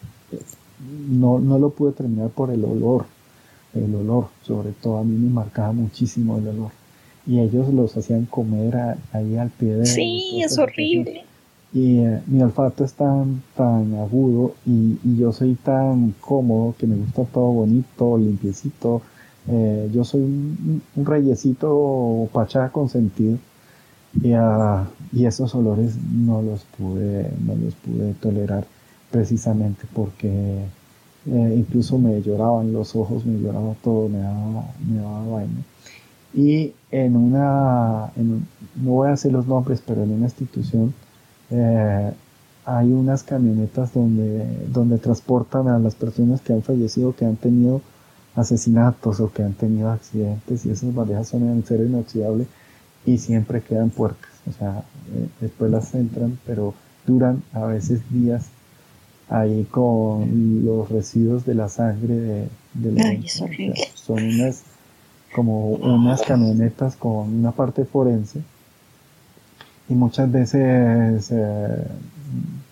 [1.10, 3.07] no, no lo pude terminar por el olor,
[3.73, 6.72] el olor, sobre todo a mí me marcaba muchísimo el olor.
[7.27, 9.86] Y ellos los hacían comer ahí al pie de...
[9.86, 11.26] Sí, es horrible.
[11.73, 16.88] Y eh, mi olfato es tan, tan agudo y, y, yo soy tan cómodo que
[16.88, 19.02] me gusta todo bonito, limpiecito,
[19.50, 23.38] eh, yo soy un, reyesito pachá consentido
[24.22, 28.66] y, uh, y esos olores no los pude, no los pude tolerar
[29.12, 30.66] precisamente porque
[31.26, 35.62] eh, incluso me lloraban los ojos, me lloraba todo, me daba, me daba vaina.
[36.34, 40.94] Y en una, no voy a decir los nombres, pero en una institución
[41.50, 42.12] eh,
[42.66, 47.82] hay unas camionetas donde, donde transportan a las personas que han fallecido, que han tenido
[48.40, 52.48] asesinatos o que han tenido accidentes y esas bandejas son en acero inoxidable
[53.06, 54.32] y siempre quedan puercas.
[54.48, 54.84] O sea,
[55.14, 56.74] eh, después las entran, pero
[57.06, 58.48] duran a veces días
[59.30, 63.16] ahí con los residuos de la sangre de, la
[63.94, 64.64] son unas
[65.36, 68.41] como unas camionetas con una parte forense
[69.88, 71.88] y muchas veces eh,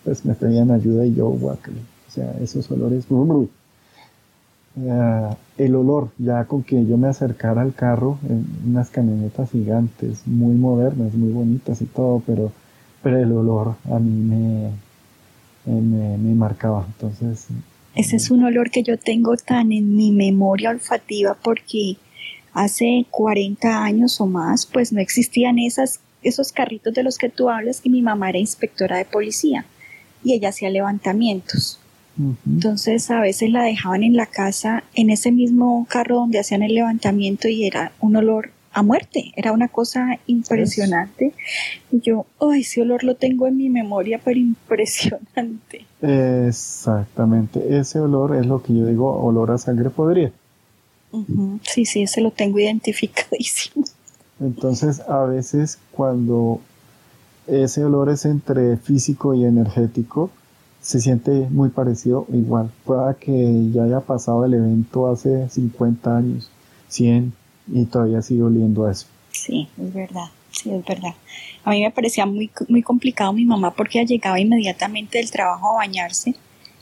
[0.04, 1.82] pues me pedían ayuda y yo guacle.
[2.08, 3.06] O sea, esos olores
[4.80, 10.22] eh, el olor, ya con que yo me acercara al carro, en unas camionetas gigantes,
[10.26, 12.52] muy modernas, muy bonitas y todo, pero,
[13.02, 14.72] pero el olor a mí me,
[15.66, 16.86] me, me marcaba.
[16.88, 17.48] Entonces.
[17.96, 21.98] Ese es un olor que yo tengo tan en mi memoria olfativa porque
[22.54, 27.50] hace 40 años o más, pues no existían esas, esos carritos de los que tú
[27.50, 29.66] hablas y mi mamá era inspectora de policía
[30.24, 31.80] y ella hacía levantamientos.
[32.46, 36.74] Entonces a veces la dejaban en la casa, en ese mismo carro donde hacían el
[36.74, 41.34] levantamiento y era un olor a muerte, era una cosa impresionante.
[41.92, 45.86] Y yo, ay, ese olor lo tengo en mi memoria, pero impresionante.
[46.02, 50.32] Exactamente, ese olor es lo que yo digo, olor a sangre podrida.
[51.64, 53.86] Sí, sí, ese lo tengo identificadísimo.
[54.40, 56.62] Entonces, a veces cuando
[57.48, 60.30] ese olor es entre físico y energético,
[60.88, 62.72] se siente muy parecido igual.
[62.86, 66.50] Pueda que ya haya pasado el evento hace 50 años,
[66.88, 67.34] 100
[67.74, 69.06] y todavía sigue oliendo a eso.
[69.32, 71.14] Sí, es verdad, sí, es verdad.
[71.66, 75.72] A mí me parecía muy, muy complicado mi mamá porque ella llegaba inmediatamente del trabajo
[75.72, 76.36] a bañarse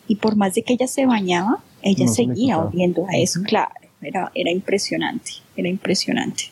[0.07, 3.73] y por más de que ella se bañaba, ella seguía oliendo a eso, claro,
[4.03, 6.44] era, era impresionante, era impresionante.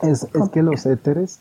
[0.00, 1.40] Es, es que los éteres,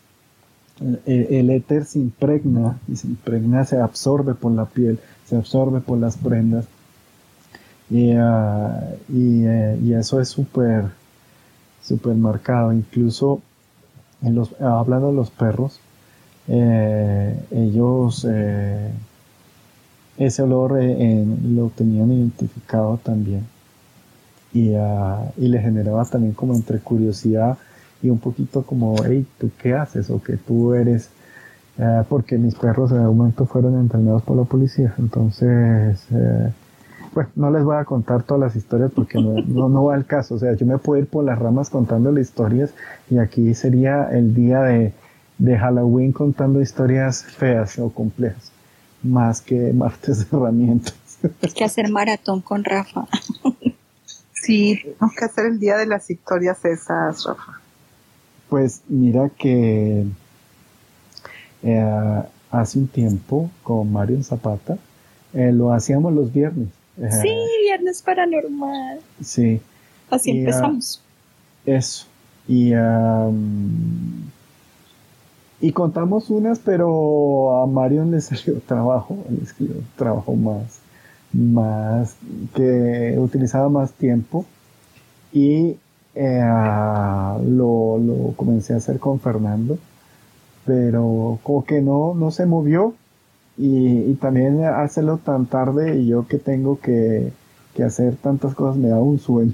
[0.81, 4.99] el, el, éter se impregna y se impregna, se absorbe por la piel
[5.31, 6.65] se absorbe por las prendas.
[7.89, 10.87] Y, ah, y, eh, y eso es súper,
[11.81, 12.73] súper marcado.
[12.73, 13.41] Incluso
[14.21, 15.79] en los, hablando de los perros,
[16.49, 18.91] eh, ellos eh,
[20.17, 23.47] ese olor lo tenían identificado también
[24.53, 27.57] y, uh, y, le generaba también como entre curiosidad
[28.03, 30.09] y un poquito como, hey, ¿tú qué haces?
[30.09, 31.09] o que tú eres,
[31.77, 36.49] uh, porque mis perros en algún momento fueron entrenados por la policía, entonces, uh,
[37.13, 40.05] pues no les voy a contar todas las historias porque no, no, no, va al
[40.05, 42.73] caso, o sea, yo me puedo ir por las ramas contando las historias
[43.09, 44.93] y aquí sería el día de,
[45.37, 48.51] de Halloween contando historias feas o complejas,
[49.03, 50.95] más que martes de herramientas.
[51.41, 53.05] Hay que hacer maratón con Rafa.
[54.41, 57.59] Sí, tenemos que hacer el día de las historias esas, Rafa.
[58.49, 60.07] Pues mira que
[61.63, 64.77] eh, hace un tiempo con Mario Zapata
[65.33, 66.67] eh, lo hacíamos los viernes.
[66.97, 68.99] Eh, sí, viernes paranormal.
[69.21, 69.61] Sí.
[70.09, 71.01] Así y, empezamos.
[71.65, 72.05] Uh, eso.
[72.47, 74.29] Y um,
[75.61, 80.79] y contamos unas, pero a Marion le salió trabajo, le salió trabajo más,
[81.31, 82.15] más,
[82.55, 84.45] que utilizaba más tiempo.
[85.31, 85.77] Y
[86.15, 86.43] eh,
[87.45, 89.77] lo, lo, comencé a hacer con Fernando,
[90.65, 92.95] pero como que no, no se movió.
[93.57, 97.31] Y, y también hacerlo tan tarde y yo que tengo que,
[97.75, 99.53] que, hacer tantas cosas me da un sueño.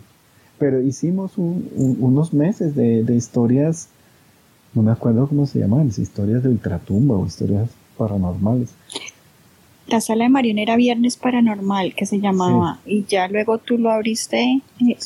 [0.60, 3.90] Pero hicimos un, un, unos meses de, de historias
[4.78, 8.70] no me acuerdo cómo se llaman, historias de ultratumba o historias paranormales.
[9.88, 12.92] La sala de Marion era Viernes Paranormal, que se llamaba, sí.
[12.92, 14.62] y ya luego tú lo abriste,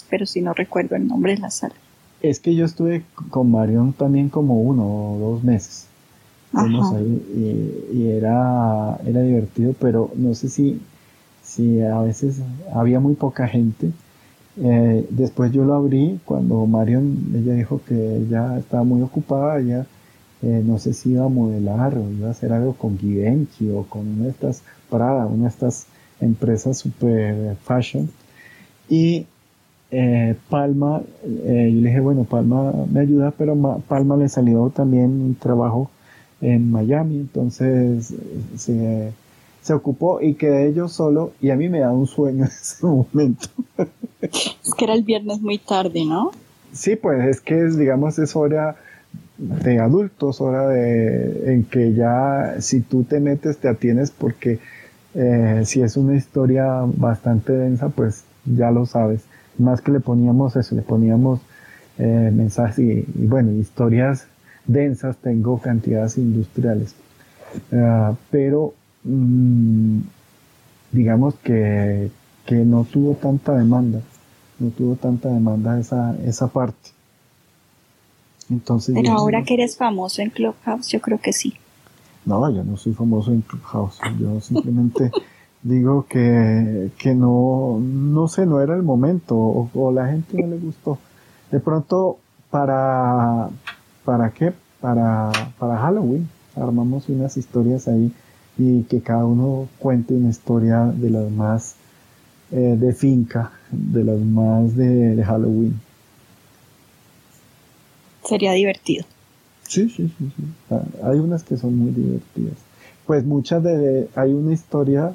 [0.09, 1.75] pero si no recuerdo el nombre de la sala.
[2.21, 5.87] Es que yo estuve con Marion también como uno o dos meses.
[6.53, 6.75] Ahí
[7.35, 10.81] y, y, era, era divertido, pero no sé si,
[11.41, 12.41] si a veces
[12.73, 13.91] había muy poca gente
[14.57, 19.85] eh, después yo lo abrí cuando Marion, ella dijo que ella estaba muy ocupada, ella
[20.41, 23.83] eh, no sé si iba a modelar o iba a hacer algo con Givenchy o
[23.83, 25.87] con una de estas Prada, una de estas
[26.19, 28.09] empresas super fashion.
[28.89, 29.25] Y
[29.91, 34.69] eh, Palma, eh, yo le dije, bueno, Palma me ayuda, pero Ma Palma le salió
[34.69, 35.89] también un trabajo
[36.41, 38.13] en Miami, entonces
[38.57, 39.13] se
[39.61, 42.85] se ocupó y quedé yo solo y a mí me da un sueño en ese
[42.85, 43.47] momento.
[44.21, 46.31] Es que era el viernes muy tarde, ¿no?
[46.73, 48.75] Sí, pues es que es, digamos, es hora
[49.37, 54.59] de adultos, hora de en que ya si tú te metes te atienes porque
[55.15, 59.21] eh, si es una historia bastante densa, pues ya lo sabes.
[59.57, 61.41] Más que le poníamos eso, le poníamos
[61.97, 64.27] eh, mensajes y, y, bueno, historias
[64.65, 66.95] densas, tengo cantidades industriales.
[67.71, 68.73] Uh, pero
[69.03, 69.99] mmm,
[70.91, 72.09] digamos que,
[72.45, 74.01] que no tuvo tanta demanda,
[74.59, 76.91] no tuvo tanta demanda esa, esa parte.
[78.49, 81.53] Entonces, Pero ahora que eres famoso en Clubhouse, yo creo que sí.
[82.25, 83.97] No, yo no soy famoso en Clubhouse.
[84.19, 85.11] Yo simplemente
[85.63, 90.47] digo que, que no, no sé, no era el momento o, o, la gente no
[90.47, 90.99] le gustó.
[91.49, 92.17] De pronto,
[92.49, 93.49] para,
[94.05, 94.53] ¿para qué?
[94.79, 96.27] Para, para Halloween.
[96.55, 98.11] Armamos unas historias ahí
[98.57, 101.75] y que cada uno cuente una historia de las más
[102.51, 105.79] eh, de finca, de las más de, de, Halloween.
[108.25, 109.05] Sería divertido.
[109.63, 110.43] Sí, sí, sí, sí.
[110.69, 112.57] Ah, hay unas que son muy divertidas.
[113.05, 115.13] Pues muchas de, hay una historia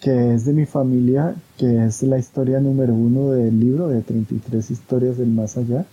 [0.00, 4.70] que es de mi familia, que es la historia número uno del libro de 33
[4.70, 5.84] historias del más allá,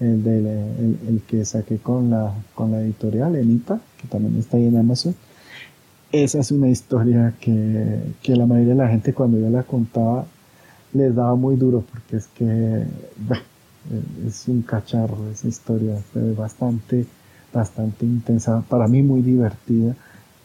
[0.00, 4.56] el, del, el, el que saqué con la, con la editorial Enita, que también está
[4.56, 5.14] ahí en Amazon
[6.12, 10.24] esa es una historia que, que, la mayoría de la gente cuando yo la contaba
[10.92, 12.84] les daba muy duro porque es que
[13.16, 13.42] bah,
[14.26, 17.06] es un cacharro esa historia, fue bastante,
[17.52, 19.94] bastante intensa, para mí muy divertida,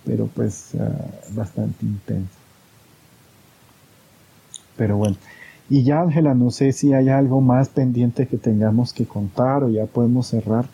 [0.06, 2.38] pero pues uh, bastante intensa.
[4.76, 5.16] Pero bueno,
[5.72, 9.70] y ya Ángela, no sé si hay algo más pendiente que tengamos que contar o
[9.70, 10.66] ya podemos cerrar.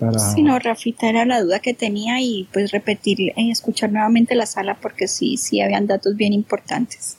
[0.00, 0.18] Para...
[0.18, 4.46] Sí, no, Rafita era la duda que tenía y pues repetir, eh, escuchar nuevamente la
[4.46, 7.16] sala porque sí, sí habían datos bien importantes.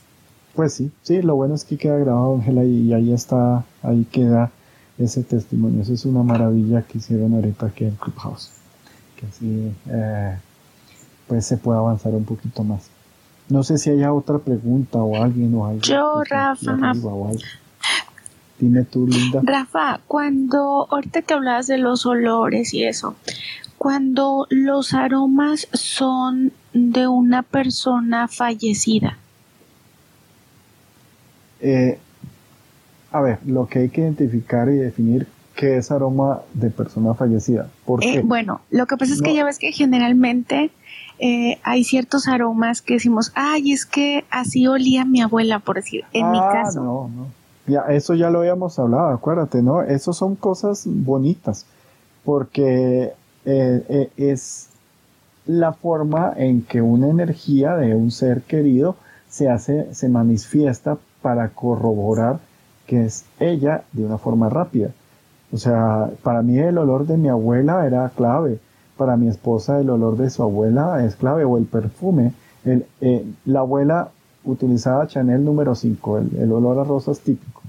[0.54, 4.52] Pues sí, sí, lo bueno es que queda grabado, Ángela, y ahí está, ahí queda
[4.98, 5.82] ese testimonio.
[5.82, 8.52] Eso es una maravilla que hicieron ahorita aquí en Clubhouse.
[9.18, 10.36] Que así, eh,
[11.30, 12.90] pues se pueda avanzar un poquito más.
[13.50, 15.82] No sé si haya otra pregunta o alguien o algo.
[15.82, 16.78] Yo, Rafa.
[18.60, 19.42] Dime tú, Linda.
[19.44, 23.16] Rafa, cuando ahorita que hablabas de los olores y eso,
[23.78, 29.18] cuando los aromas son de una persona fallecida.
[31.60, 32.00] Eh,
[33.12, 37.70] a ver, lo que hay que identificar y definir que es aroma de persona fallecida.
[37.86, 40.72] ¿Por eh, bueno, lo que pasa es que ya ves que generalmente
[41.26, 46.04] eh, hay ciertos aromas que decimos, ay, es que así olía mi abuela, por decir,
[46.12, 46.84] en mi ah, caso.
[46.84, 47.28] No, no.
[47.66, 49.84] Ya, eso ya lo habíamos hablado, acuérdate, ¿no?
[49.84, 51.66] Eso son cosas bonitas,
[52.26, 53.14] porque
[53.46, 54.68] eh, es
[55.46, 58.98] la forma en que una energía de un ser querido
[59.30, 62.40] se hace, se manifiesta para corroborar
[62.86, 64.90] que es ella de una forma rápida.
[65.54, 68.60] O sea, para mí el olor de mi abuela era clave,
[68.98, 72.34] para mi esposa el olor de su abuela es clave, o el perfume.
[72.66, 74.10] El, eh, la abuela
[74.44, 77.62] utilizaba Chanel número 5, el, olor a rosas típico.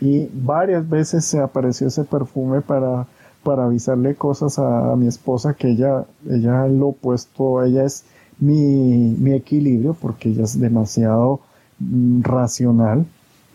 [0.00, 3.06] Y, varias veces se apareció ese perfume para,
[3.42, 8.04] para avisarle cosas a, mi esposa que ella, ella lo opuesto, ella es
[8.38, 11.40] mi, mi equilibrio porque ella es demasiado
[11.80, 13.06] mm, racional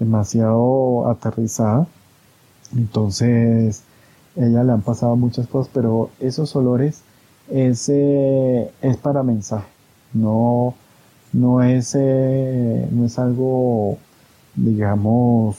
[0.01, 1.87] demasiado aterrizada.
[2.75, 3.83] Entonces,
[4.35, 7.03] ella le han pasado muchas cosas, pero esos olores
[7.49, 9.67] es, es para mensaje.
[10.13, 10.73] No,
[11.33, 13.97] no es, eh, no es algo,
[14.55, 15.57] digamos,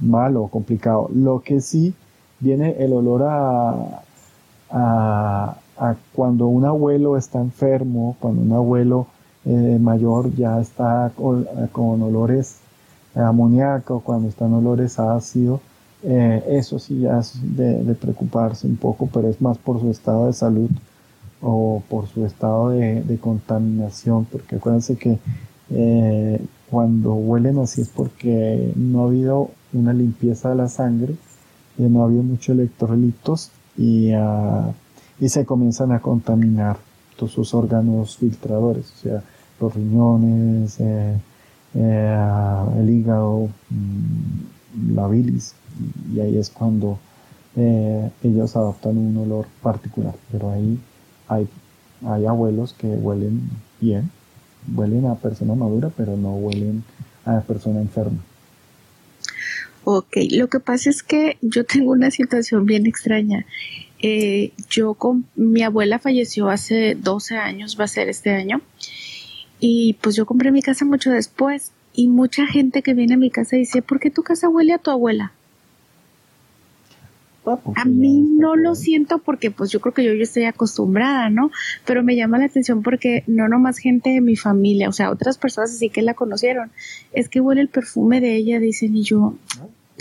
[0.00, 1.08] malo complicado.
[1.14, 1.94] Lo que sí
[2.40, 4.02] viene el olor a,
[4.70, 5.56] a,
[6.14, 9.06] cuando un abuelo está enfermo, cuando un abuelo
[9.44, 12.58] eh, mayor ya está con olores
[13.14, 15.60] amoníaco, cuando están olores a ácido,
[16.04, 20.26] eh, eso sí ya es de, preocuparse un poco, pero es más por su estado
[20.26, 20.70] de salud
[21.40, 25.18] o por su estado de, contaminación, porque acuérdense que
[25.70, 26.40] eh,
[26.70, 31.16] cuando huelen así es porque no ha habido una limpieza de la sangre,
[31.78, 34.72] y no ha habido muchos electrolitos y, ah,
[35.18, 36.76] y se comienzan a contaminar
[37.16, 39.22] todos sus órganos filtradores, o sea,
[39.60, 41.16] los riñones, eh,
[41.74, 42.26] eh,
[42.78, 45.54] el hígado, mm, la bilis,
[46.12, 46.98] y ahí es cuando
[47.56, 50.14] eh, ellos adoptan un olor particular.
[50.30, 50.78] Pero ahí
[51.28, 51.48] hay,
[52.06, 54.10] hay abuelos que huelen bien,
[54.74, 56.84] huelen a persona madura, pero no huelen
[57.24, 58.18] a persona enferma.
[59.86, 63.44] Ok, lo que pasa es que yo tengo una situación bien extraña.
[64.00, 68.60] Eh, yo con mi abuela falleció hace 12 años, va a ser este año,
[69.60, 73.30] y pues yo compré mi casa mucho después y mucha gente que viene a mi
[73.30, 75.32] casa dice, ¿por qué tu casa huele a tu abuela?
[77.46, 80.44] Ah, pues a mí no lo siento porque pues yo creo que yo, yo estoy
[80.44, 81.50] acostumbrada, ¿no?
[81.84, 85.38] Pero me llama la atención porque no nomás gente de mi familia, o sea, otras
[85.38, 86.70] personas así que la conocieron,
[87.12, 89.34] es que huele el perfume de ella, dicen, y yo...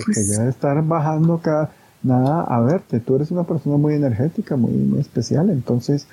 [0.03, 1.71] Pues, ya estar bajando cada...
[2.01, 6.05] Nada, a verte, tú eres una persona muy energética, muy, muy especial, entonces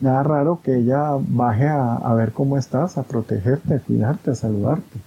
[0.00, 4.98] nada raro que ella baje a, ver cómo estás, a protegerte, a cuidarte, a saludarte.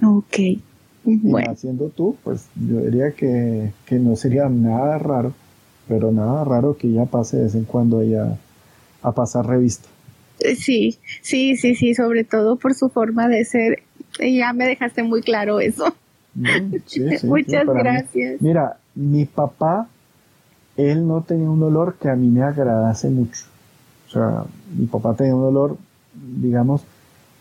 [0.00, 0.60] Ok.
[1.06, 1.52] Bueno.
[1.52, 5.32] haciendo tú, pues yo diría que, no sería nada raro,
[5.86, 8.36] pero nada raro que ella pase de vez en cuando ella
[9.02, 9.88] a pasar revista.
[10.40, 13.82] Eh, sí, sí, sí, sí, sobre todo por su forma de ser.
[14.18, 15.94] Ya me dejaste muy claro eso.
[16.34, 18.42] Muchas gracias.
[18.42, 19.88] mira, mi papá,
[20.76, 23.44] él no tenía un olor que a mí me agradase mucho.
[24.08, 24.44] O sea,
[24.76, 25.76] mi papá tenía un olor,
[26.14, 26.82] digamos,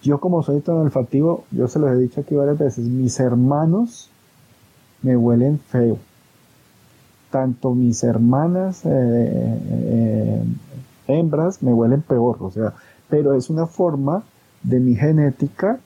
[0.06, 4.10] yo como soy tan olfativo, yo se los he dicho aquí varias veces, mis hermanos
[5.02, 5.98] me huelen feo.
[7.32, 10.44] Tanto mis hermanas eh, eh,
[11.08, 12.74] hembras me huelen peor, o sea,
[13.10, 14.24] pero es una forma
[14.64, 15.80] de mi genética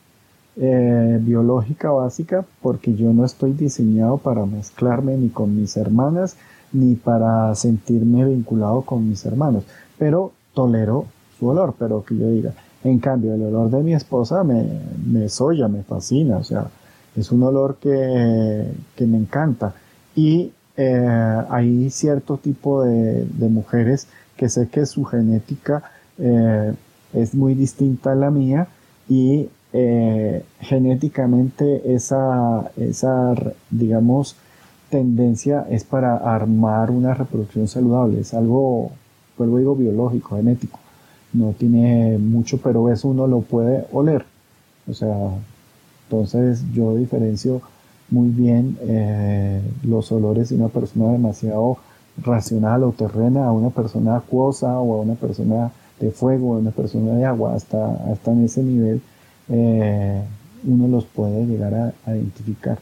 [0.58, 6.36] eh, biológica básica porque yo no estoy diseñado para mezclarme ni con mis hermanas
[6.74, 9.64] ni para sentirme vinculado con mis hermanos,
[9.98, 11.06] pero tolero
[11.40, 14.65] su olor, pero que yo diga, en cambio el olor de mi esposa me,
[15.06, 16.68] me soya, me fascina, o sea,
[17.15, 18.65] es un olor que,
[18.95, 19.73] que me encanta.
[20.15, 24.07] Y eh, hay cierto tipo de, de, mujeres
[24.38, 25.84] que sé que su genética
[26.18, 26.73] eh,
[27.14, 28.68] es muy distinta a la mía
[29.10, 33.35] y eh, genéticamente esa, esa,
[33.69, 34.35] digamos,
[34.89, 38.91] tendencia es para armar una reproducción saludable, es algo
[39.38, 40.80] vuelvo digo biológico, genético.
[41.34, 44.26] No tiene mucho, pero eso uno lo puede oler.
[44.89, 45.15] O sea,
[46.07, 47.61] entonces yo diferencio
[48.10, 51.77] muy bien eh, los olores de una persona demasiado
[52.18, 56.72] racional o terrena a una persona acuosa o a una persona de fuego, a una
[56.72, 59.01] persona de agua, hasta, hasta en ese nivel
[59.49, 60.22] eh,
[60.65, 62.80] uno los puede llegar a identificar.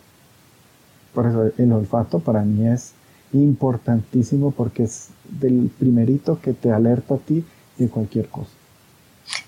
[1.13, 2.93] Por eso el olfato para mí es
[3.33, 5.09] importantísimo porque es
[5.39, 7.43] del primerito que te alerta a ti
[7.77, 8.51] de cualquier cosa.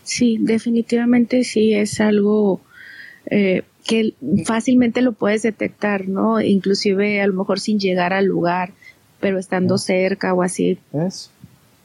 [0.03, 2.61] Sí, definitivamente sí es algo,
[3.27, 4.13] eh, que
[4.45, 6.41] fácilmente lo puedes detectar, ¿no?
[6.41, 8.71] Inclusive a lo mejor sin llegar al lugar,
[9.19, 10.79] pero estando cerca o así.
[10.93, 11.31] Es,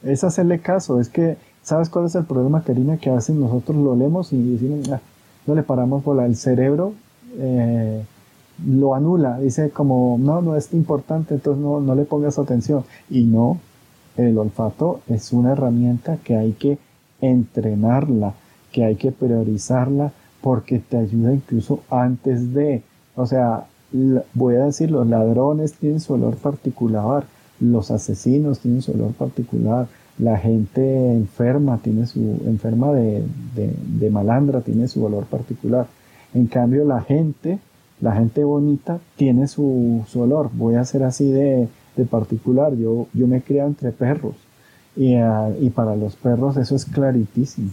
[0.03, 2.97] es hacerle caso, es que, ¿sabes cuál es el problema, Karina?
[2.97, 5.01] Que a veces nosotros lo leemos y decimos, ah,
[5.45, 6.93] no le paramos por el cerebro,
[7.37, 8.03] eh,
[8.65, 12.83] lo anula, dice como, no, no es importante, entonces no, no le pongas atención.
[13.09, 13.59] Y no,
[14.17, 16.77] el olfato es una herramienta que hay que
[17.21, 18.33] entrenarla,
[18.71, 20.11] que hay que priorizarla,
[20.41, 22.83] porque te ayuda incluso antes de,
[23.15, 23.65] o sea,
[24.33, 27.25] voy a decir, los ladrones tienen su olor particular,
[27.59, 29.87] los asesinos tienen su olor particular,
[30.17, 33.23] la gente enferma tiene su, enferma de,
[33.55, 35.87] de, malandra tiene su olor particular.
[36.33, 37.59] En cambio, la gente,
[38.01, 40.49] la gente bonita tiene su, su olor.
[40.53, 42.75] Voy a ser así de, de particular.
[42.75, 44.35] Yo, yo me criado entre perros.
[44.95, 47.71] Y, ah, y, para los perros eso es claritísimo.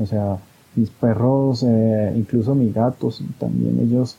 [0.00, 0.38] O sea,
[0.76, 4.16] mis perros, eh, incluso mis gatos, también ellos,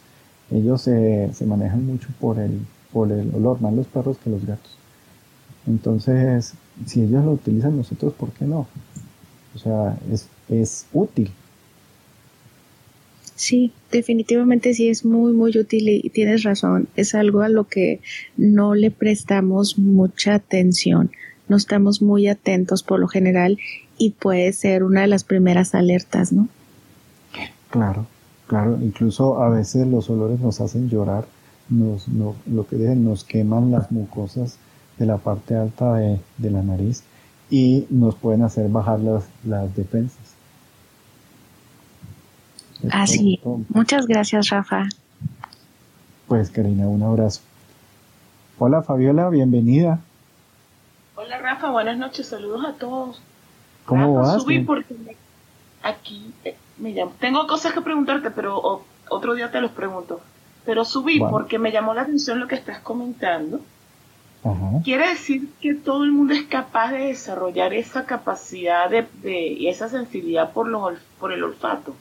[0.49, 2.59] ellos se manejan mucho por el,
[2.91, 4.77] por el olor, más los perros que los gatos.
[5.67, 6.53] Entonces,
[6.85, 8.67] si ellos lo utilizan nosotros, ¿por qué no?
[9.55, 11.31] O sea, es, es útil.
[13.41, 16.87] Sí, definitivamente sí es muy, muy útil y tienes razón.
[16.95, 17.99] Es algo a lo que
[18.37, 21.09] no le prestamos mucha atención.
[21.49, 23.57] No estamos muy atentos por lo general
[23.97, 26.49] y puede ser una de las primeras alertas, ¿no?
[27.71, 28.05] Claro,
[28.45, 28.77] claro.
[28.79, 31.25] Incluso a veces los olores nos hacen llorar,
[31.67, 34.59] nos, no, lo que dicen, nos queman las mucosas
[34.99, 37.01] de la parte alta de, de la nariz
[37.49, 40.20] y nos pueden hacer bajar las, las defensas.
[42.89, 43.39] Así.
[43.69, 44.87] Muchas gracias, Rafa.
[46.27, 47.41] Pues, Karina, un abrazo.
[48.57, 49.99] Hola, Fabiola, bienvenida.
[51.15, 53.21] Hola, Rafa, buenas noches, saludos a todos.
[53.85, 54.41] ¿Cómo vas?
[54.41, 54.95] Subí porque
[55.83, 57.13] aquí eh, me llamo.
[57.19, 60.21] Tengo cosas que preguntarte, pero otro día te los pregunto.
[60.65, 63.61] Pero subí porque me llamó la atención lo que estás comentando.
[64.83, 69.87] Quiere decir que todo el mundo es capaz de desarrollar esa capacidad de, y esa
[69.87, 71.95] sensibilidad por, los, por el olfato.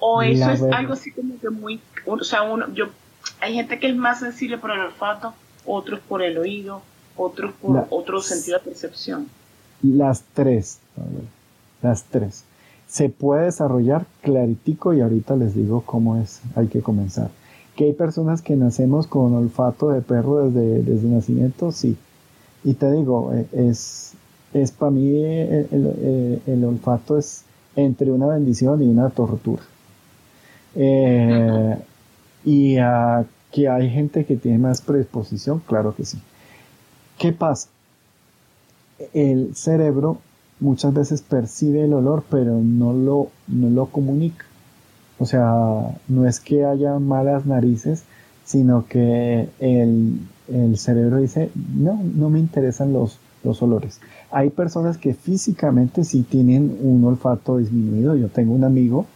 [0.00, 2.86] O eso es algo así como que muy, o sea, uno, yo,
[3.40, 5.34] hay gente que es más sensible por el olfato,
[5.66, 6.82] otros por el oído,
[7.16, 9.28] otros por otro sentido de percepción.
[9.82, 10.78] Las tres,
[11.82, 12.44] las tres.
[12.86, 17.30] Se puede desarrollar claritico y ahorita les digo cómo es, hay que comenzar.
[17.76, 21.96] Que hay personas que nacemos con olfato de perro desde, desde nacimiento, sí.
[22.64, 24.14] Y te digo, eh, es,
[24.52, 27.44] es para mí eh, el, el olfato es
[27.76, 29.62] entre una bendición y una tortura.
[30.74, 31.76] Eh,
[32.44, 32.76] y
[33.52, 36.18] que hay gente que tiene más predisposición, claro que sí.
[37.18, 37.68] ¿Qué pasa?
[39.12, 40.18] El cerebro
[40.60, 44.44] muchas veces percibe el olor, pero no lo, no lo comunica.
[45.18, 48.04] O sea, no es que haya malas narices,
[48.44, 54.00] sino que el, el cerebro dice, no, no me interesan los, los olores.
[54.30, 58.14] Hay personas que físicamente sí tienen un olfato disminuido.
[58.14, 59.06] Yo tengo un amigo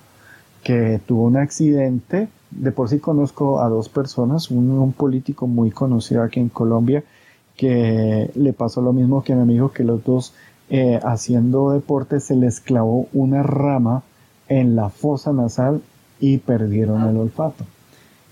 [0.62, 2.28] que tuvo un accidente.
[2.50, 7.02] De por sí conozco a dos personas, un, político muy conocido aquí en Colombia,
[7.56, 10.34] que le pasó lo mismo que a mi amigo, que los dos
[10.68, 14.02] eh, haciendo deporte se les clavó una rama
[14.48, 15.82] en la fosa nasal
[16.20, 17.64] y perdieron el olfato.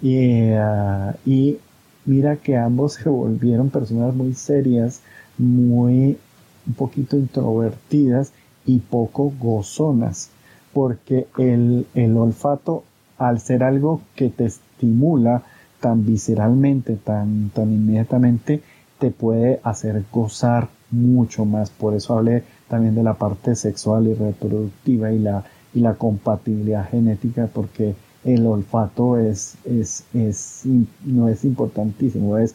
[0.03, 1.59] Y, ah, y
[2.05, 5.01] mira que ambos se volvieron personas muy serias,
[5.39, 6.19] muy
[6.67, 8.33] un poquito introvertidas
[8.67, 10.31] y poco gozonas
[10.73, 11.87] porque el,
[12.17, 12.85] olfato,
[13.19, 15.43] al ser algo que te estimula
[15.81, 18.63] tan visceralmente, tan, tan inmediatamente,
[18.99, 21.71] te puede hacer gozar mucho más.
[21.71, 25.45] Por eso hablé también de la parte sexual y reproductiva y la,
[25.75, 27.95] y la compatibilidad genética, porque
[28.25, 30.63] el olfato es, es, es,
[31.05, 32.55] no es importantísimo, es,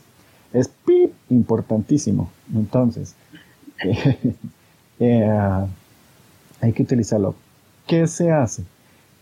[0.54, 0.70] es
[1.30, 2.30] importantísimo.
[2.54, 3.16] Entonces,
[5.00, 5.66] eh,
[6.62, 7.36] hay que utilizarlo.
[7.88, 8.64] ¿Qué se hace?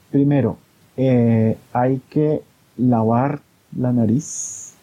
[0.09, 0.55] Primero,
[0.95, 2.43] eh, hay que
[2.77, 3.41] lavar
[3.77, 4.75] la nariz.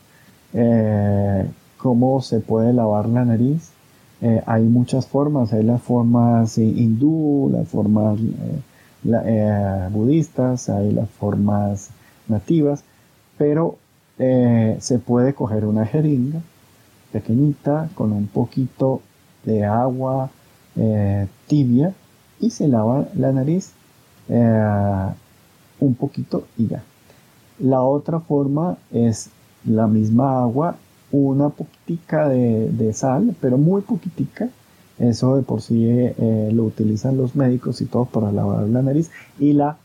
[0.52, 1.47] Eh,
[1.78, 3.70] ¿Cómo se puede lavar la nariz?
[4.20, 8.19] Eh, hay muchas formas, hay las formas hindú, las formas
[9.93, 11.89] budistas, hay las formas
[12.28, 12.85] nativas,
[13.39, 13.78] pero
[14.19, 16.40] se puede coger una jeringa
[17.12, 19.01] pequeñita con un poquito
[19.44, 20.28] de agua
[21.47, 21.94] tibia
[22.41, 23.73] y se lava la nariz
[24.29, 25.07] eh,
[25.81, 26.83] un poquito y ya.
[27.59, 29.31] La otra forma es
[29.65, 30.77] la misma agua,
[31.12, 34.49] una poquitica de, sal, pero muy poquitica.
[34.99, 39.11] Eso de por sí eh, lo utilizan los médicos y todo para lavar la nariz.
[39.39, 39.77] Y la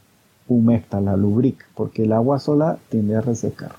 [0.48, 3.72] humecta, la lubrica, porque el agua sola tiende a resecar.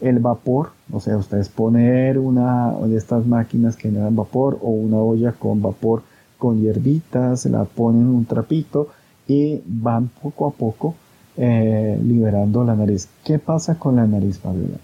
[0.00, 4.98] El vapor, o sea, ustedes poner una de estas máquinas que generan vapor o una
[4.98, 6.02] olla con vapor
[6.38, 8.88] con hierbitas, la ponen un trapito
[9.26, 10.94] y van poco a poco
[11.36, 13.08] eh, liberando la nariz.
[13.24, 14.78] ¿Qué pasa con la nariz, Fabiola?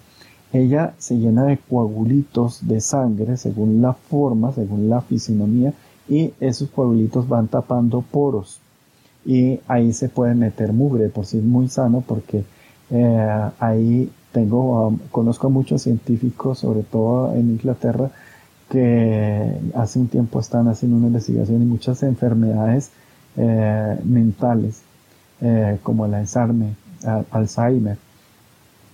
[0.53, 5.73] Ella se llena de coagulitos de sangre según la forma, según la fisionomía,
[6.09, 8.59] y esos coagulitos van tapando poros.
[9.25, 12.43] Y ahí se puede meter mugre, por si es muy sano, porque
[12.91, 18.11] eh, ahí tengo, um, conozco a muchos científicos, sobre todo en Inglaterra,
[18.71, 22.91] que hace un tiempo están haciendo una investigación y muchas enfermedades
[23.37, 24.83] eh, mentales,
[25.41, 26.75] eh, como el Alzheimer,
[27.33, 27.99] Alzheimer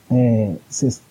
[0.08, 0.58] eh,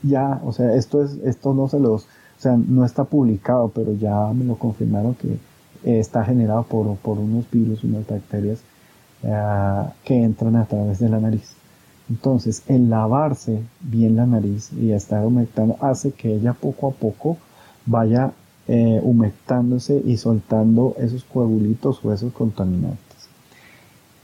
[0.01, 3.93] ya, o sea, esto es, esto no se los, o sea, no está publicado, pero
[3.93, 5.37] ya me lo confirmaron que
[5.83, 8.59] está generado por, por unos virus, unas bacterias
[10.03, 11.53] que entran a través de la nariz.
[12.09, 17.37] Entonces, el lavarse bien la nariz y estar humectando hace que ella poco a poco
[17.85, 18.31] vaya
[18.67, 23.29] eh, humectándose y soltando esos coagulitos o esos contaminantes.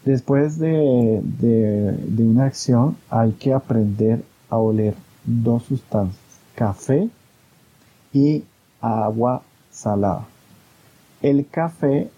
[0.04, 4.96] Después de, de, una acción hay que aprender a oler
[5.26, 6.18] dos sustancias,
[6.56, 7.08] café
[8.12, 8.44] y
[8.82, 10.26] agua salada.
[11.22, 12.10] El café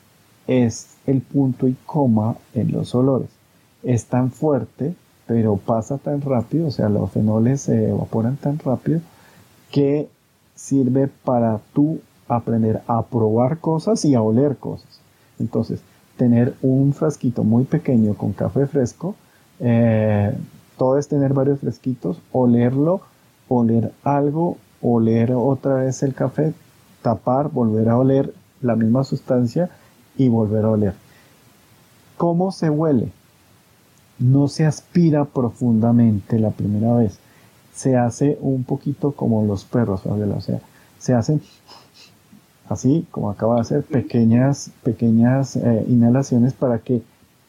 [0.47, 3.29] es el punto y coma en los olores.
[3.83, 4.95] Es tan fuerte,
[5.27, 9.01] pero pasa tan rápido, o sea, los fenoles se evaporan tan rápido
[9.71, 10.07] que
[10.55, 14.99] sirve para tú aprender a probar cosas y a oler cosas.
[15.39, 15.81] Entonces,
[16.17, 19.15] tener un frasquito muy pequeño con café fresco,
[19.59, 20.35] eh,
[20.77, 23.01] todo es tener varios fresquitos, olerlo,
[23.47, 26.53] oler algo, oler otra vez el café,
[27.01, 29.69] tapar, volver a oler la misma sustancia
[30.17, 30.93] y volver a oler.
[32.17, 33.11] ¿Cómo se huele?
[34.19, 37.19] No se aspira profundamente la primera vez.
[37.73, 40.61] Se hace un poquito como los perros, o sea,
[40.99, 41.41] se hacen
[42.69, 47.01] así como acaba de hacer, pequeñas, pequeñas eh, inhalaciones para que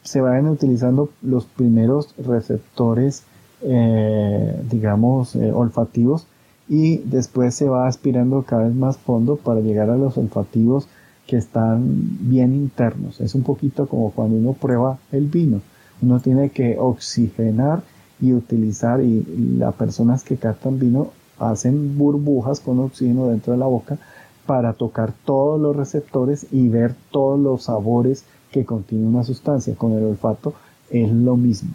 [0.02, 3.24] se vayan utilizando los primeros receptores,
[3.62, 6.26] eh, digamos, eh, olfativos
[6.68, 10.88] y después se va aspirando cada vez más fondo para llegar a los olfativos
[11.26, 11.84] que están
[12.28, 13.20] bien internos.
[13.20, 15.60] Es un poquito como cuando uno prueba el vino.
[16.02, 17.82] Uno tiene que oxigenar
[18.20, 19.24] y utilizar, y
[19.58, 23.98] las personas que captan vino hacen burbujas con oxígeno dentro de la boca
[24.46, 29.74] para tocar todos los receptores y ver todos los sabores que contiene una sustancia.
[29.74, 30.54] Con el olfato
[30.90, 31.70] es lo mismo.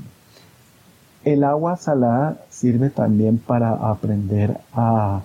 [1.23, 5.21] El agua salada sirve también para aprender a,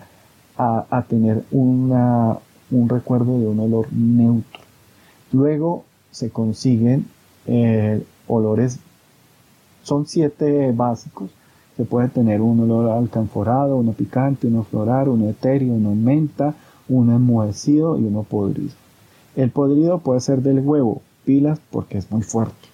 [1.08, 2.38] tener una,
[2.70, 4.60] un recuerdo de un olor neutro.
[5.32, 7.06] Luego se consiguen
[7.46, 8.78] eh, olores,
[9.82, 11.30] son siete básicos.
[11.76, 16.54] Se puede tener un olor alcanforado, uno picante, uno floral, uno etéreo, uno menta,
[16.88, 18.72] uno enmohecido y uno podrido.
[19.36, 22.68] El podrido puede ser del huevo, pilas porque es muy fuerte.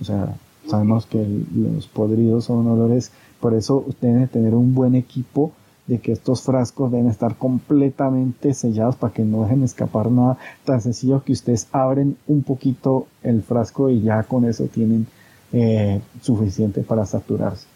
[0.00, 3.10] O sea, sabemos que los podridos son olores,
[3.40, 5.52] por eso deben tener un buen equipo
[5.86, 10.36] de que estos frascos deben estar completamente sellados para que no dejen escapar nada.
[10.64, 15.06] Tan sencillo que ustedes abren un poquito el frasco y ya con eso tienen
[15.52, 17.66] eh, suficiente para saturarse.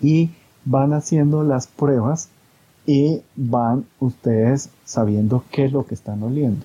[0.00, 0.30] Y
[0.64, 2.28] van haciendo las pruebas
[2.86, 6.64] y van ustedes sabiendo qué es lo que están oliendo.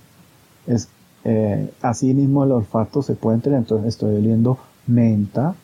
[0.66, 0.90] Es,
[1.24, 4.58] eh, así mismo el olfato se puede entender, entonces estoy oliendo
[4.88, 5.56] menta,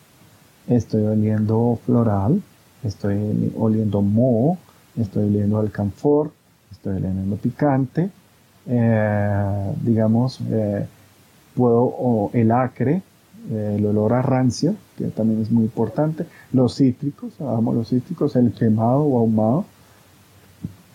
[0.68, 2.42] estoy oliendo floral,
[2.84, 4.58] estoy oliendo moho,
[4.98, 6.32] estoy oliendo alcanfor,
[6.72, 8.10] estoy oliendo picante,
[8.68, 10.86] eh, digamos, eh,
[11.56, 13.02] puedo, o el acre,
[13.52, 18.54] el olor a rancio, que también es muy importante, los cítricos, hagamos los cítricos, el
[18.54, 19.66] quemado o ahumado,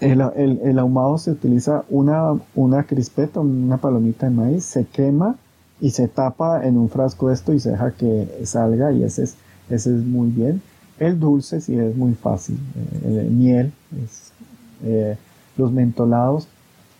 [0.00, 5.36] el, ahumado se utiliza una, una crispeta, una palomita de maíz, se quema
[5.80, 9.34] y se tapa en un frasco esto y se deja que salga y ese es,
[9.70, 10.62] ese es muy bien.
[10.98, 12.58] El dulce sí es muy fácil,
[13.04, 13.72] eh, el miel,
[14.84, 15.16] eh,
[15.56, 16.48] los mentolados,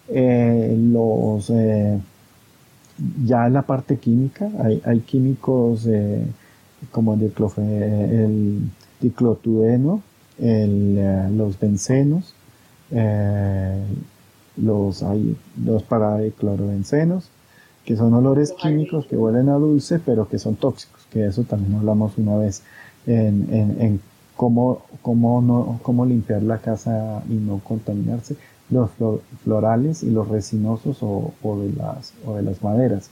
[0.08, 1.52] eh, los
[3.24, 5.86] ya en la parte química hay, hay químicos
[6.90, 8.60] como el, el
[9.00, 10.02] diclotudeno,
[10.38, 12.34] el, los bencenos,
[12.90, 13.82] eh,
[14.56, 17.30] los, hay los paradiclorobencenos,
[17.84, 21.74] que son olores químicos que huelen a dulce, pero que son tóxicos, que eso también
[21.76, 22.62] hablamos una vez
[23.06, 23.46] en,
[23.80, 24.00] en,
[24.36, 28.36] cómo, cómo, no, cómo limpiar la casa y no contaminarse,
[28.70, 28.90] los
[29.42, 33.08] florales y los resinosos o, de, las, o de las maderas.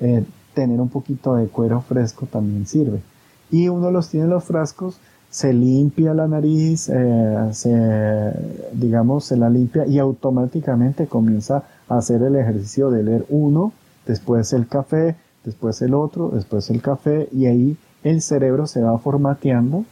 [0.00, 0.24] Eh,
[0.54, 3.02] tener un poquito de cuero fresco también sirve.
[3.50, 4.98] y uno los tiene en los frascos,
[5.30, 8.32] se limpia la nariz, eh, se,
[8.72, 13.72] digamos, se la limpia y automáticamente comienza a hacer el ejercicio de leer uno,
[14.06, 18.98] después el café, después el otro, después el café y ahí el cerebro se va
[18.98, 19.84] formateando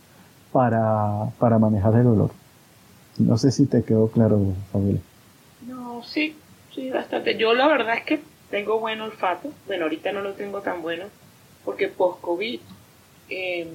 [0.51, 2.31] para, para manejar el olor.
[3.19, 4.41] No sé si te quedó claro,
[4.73, 5.01] Fabiola.
[5.67, 6.37] No, sí,
[6.75, 7.37] sí, bastante.
[7.37, 8.21] Yo la verdad es que
[8.51, 9.51] tengo buen olfato.
[9.67, 11.05] Bueno, ahorita no lo tengo tan bueno
[11.65, 12.61] porque post-COVID
[13.29, 13.69] em,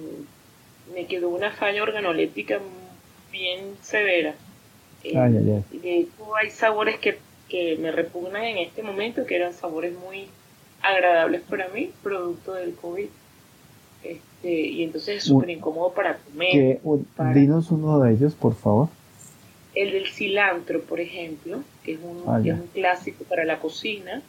[0.94, 2.60] me quedó una falla organoléptica
[3.32, 4.36] bien severa.
[5.04, 5.80] Eh, ay, ay, ay.
[5.80, 7.18] De hecho, hay sabores que,
[7.50, 10.28] que me repugnan en este momento, que eran sabores muy
[10.82, 13.08] agradables para mí, producto del COVID.
[14.04, 16.80] Este, y entonces es súper incómodo para comer.
[17.34, 18.90] Dinos uno de ellos, por favor.
[19.74, 24.22] El del cilantro, por ejemplo, que es un, ah, es un clásico para la cocina,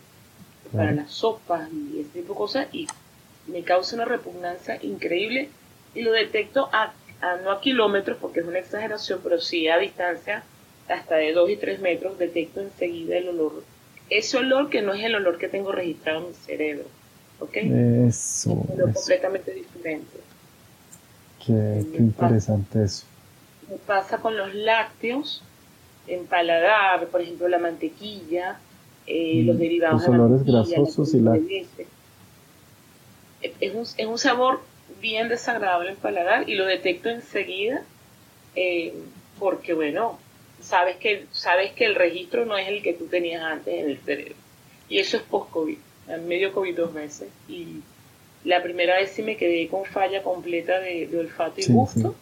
[0.73, 2.87] para las sopas y ese tipo de cosas, y
[3.47, 5.51] me causa una repugnancia increíble
[5.95, 6.93] y lo detecto a,
[7.43, 10.45] no a kilómetros porque es una exageración, pero sí a distancia
[10.89, 13.63] hasta de 2 y 3 metros detecto enseguida el olor.
[14.11, 16.85] Ese olor que no es el olor que tengo registrado en mi cerebro.
[17.41, 17.57] ¿Ok?
[17.57, 18.09] Eso.
[18.09, 20.19] Es un olor completamente diferente.
[21.45, 23.07] Qué, interesante eso.
[23.71, 25.43] Me pasa con los lácteos,
[26.07, 28.59] en paladar, por ejemplo, la mantequilla,
[29.07, 31.39] eh, los derivados los olores grasosos y la...
[33.61, 34.61] Es un, es un sabor
[35.05, 37.83] bien desagradable en paladar y lo detecto enseguida
[38.57, 38.95] eh,
[39.39, 40.19] porque, bueno,
[40.63, 43.99] sabes que, sabes que el registro no es el que tú tenías antes en el
[43.99, 44.35] cerebro.
[44.89, 45.77] Y eso es post-COVID,
[46.27, 47.29] medio COVID dos veces.
[47.51, 47.83] Y
[48.45, 52.15] la primera vez sí me quedé con falla completa de, olfato y gusto.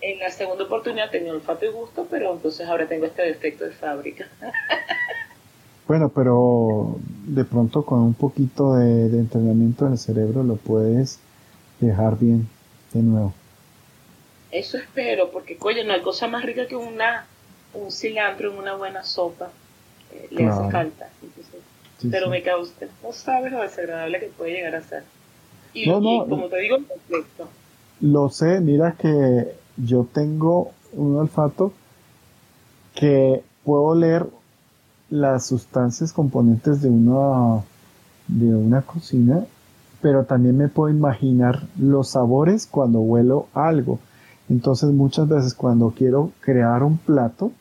[0.00, 3.72] En la segunda oportunidad tenía olfato y gusto, pero entonces ahora tengo este defecto de
[3.72, 4.28] fábrica.
[5.90, 11.18] Bueno, pero de pronto con un poquito de, entrenamiento en el cerebro lo puedes
[11.86, 12.48] dejar bien
[12.92, 13.34] de nuevo.
[14.50, 17.26] Eso espero, porque coño, no hay cosa más rica que una
[17.74, 19.50] un cilantro en una buena sopa.
[20.12, 21.08] Eh, le hace falta.
[22.10, 25.04] pero me causa, no sabes lo desagradable que puede llegar a ser.
[25.72, 27.48] Y, no, no, como te digo, perfecto.
[28.00, 31.72] Lo sé, mira que yo tengo un olfato
[32.94, 34.26] que puedo leer
[35.10, 37.62] las sustancias componentes de una,
[38.26, 39.44] de una cocina,
[40.00, 43.98] pero también me puedo imaginar los sabores cuando huelo algo.
[44.48, 47.52] Entonces muchas veces cuando quiero crear un plato,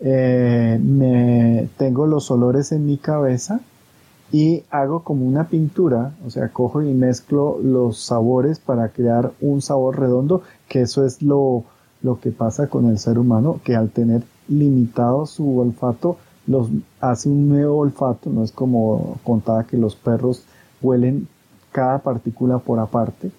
[0.00, 3.60] eh, me tengo los olores en mi cabeza
[4.32, 9.62] y hago como una pintura, o sea, cojo y mezclo los sabores para crear un
[9.62, 11.64] sabor redondo, que eso es lo,
[12.02, 16.16] lo que pasa con el ser humano, que al tener limitado su olfato,
[16.46, 16.68] los
[17.00, 20.42] hace un nuevo olfato, no es como contaba que los perros
[20.82, 21.28] huelen
[21.74, 23.32] cada partícula por aparte,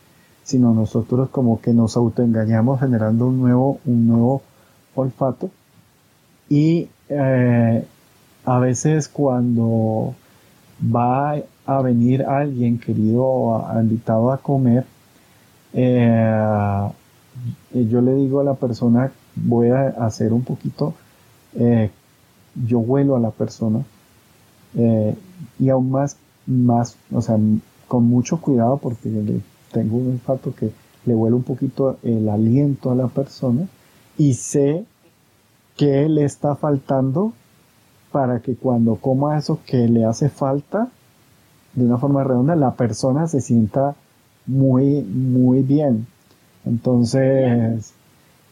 [0.43, 4.41] sino nosotros como que nos autoengañamos generando un nuevo, un nuevo
[4.93, 5.49] olfato.
[6.49, 7.87] Y eh,
[8.43, 10.15] a veces cuando
[10.83, 14.85] va a venir alguien querido, invitado a comer,
[15.71, 16.89] eh,
[17.73, 20.93] yo le digo a la persona, voy a hacer un poquito
[21.53, 21.89] eh,
[22.67, 23.79] yo huelo a la persona
[25.57, 27.37] y aún más, más, o sea,
[27.87, 29.09] con mucho cuidado porque
[29.71, 30.71] tengo un olfato que
[31.05, 33.67] le huelo un poquito el aliento a la persona
[34.17, 34.85] y sé
[35.77, 37.33] que le está faltando
[38.11, 40.89] para que cuando coma eso que le hace falta
[41.73, 43.95] de una forma redonda la persona se sienta
[44.45, 46.07] muy muy bien.
[46.65, 47.93] Entonces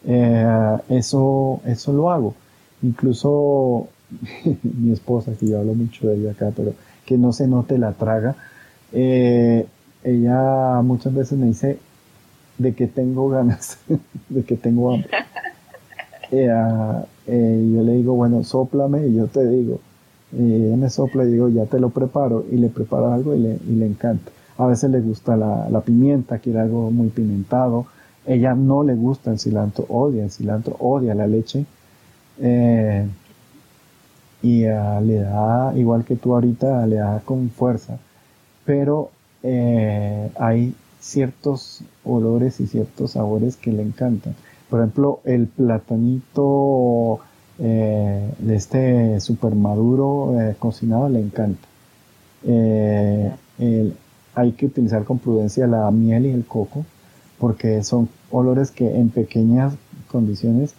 [0.04, 2.34] eh, eso eso lo hago.
[2.82, 3.88] Incluso
[4.62, 6.74] mi esposa, que yo hablo mucho de ella acá, pero
[7.06, 8.36] que no se note la traga,
[8.94, 9.66] eh,
[10.04, 11.78] ella muchas veces me dice
[12.58, 13.78] de que tengo ganas,
[14.28, 15.10] de que tengo hambre.
[16.30, 16.48] Eh,
[17.28, 19.78] eh, yo le digo, bueno, soplame y yo te digo.
[20.36, 23.58] ella me sopla y digo, ya te lo preparo y le preparo algo y le,
[23.68, 24.32] y le encanta.
[24.58, 27.86] A veces le gusta la, la, pimienta, quiere algo muy pimentado.
[28.26, 31.66] Ella no le gusta el cilantro, odia el cilantro, odia la leche.
[32.40, 33.06] Eh,
[34.42, 37.98] y ah, le da, igual que tú ahorita, le da con fuerza.
[38.64, 39.10] Pero
[39.42, 44.34] eh, hay ciertos olores y ciertos sabores que le encantan.
[44.70, 47.20] Por ejemplo, el platanito
[47.58, 51.68] eh, de este super maduro eh, cocinado le encanta.
[54.34, 56.84] hay que utilizar con prudencia la miel y el coco
[57.38, 59.74] porque son olores que en pequeñas
[60.10, 60.74] condiciones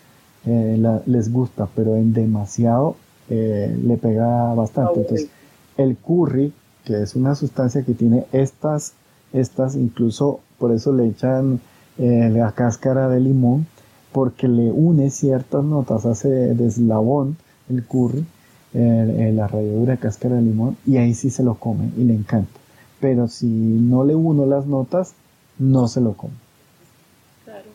[0.45, 2.95] les gusta, pero en demasiado
[3.30, 5.02] eh, le pega bastante.
[5.02, 5.30] Entonces,
[5.78, 6.53] el curry,
[6.86, 8.94] que es una sustancia que tiene estas,
[9.34, 11.60] estas incluso por eso le echan
[11.98, 13.68] eh, la cáscara de limón,
[14.12, 17.38] porque le une ciertas notas, hace de eslabón
[17.70, 18.26] el curry,
[18.74, 22.60] la ralladura de cáscara de limón, y ahí sí se lo come y le encanta.
[22.99, 25.14] Pero si no le uno las notas,
[25.57, 26.34] no se lo come.
[27.44, 27.70] Claro.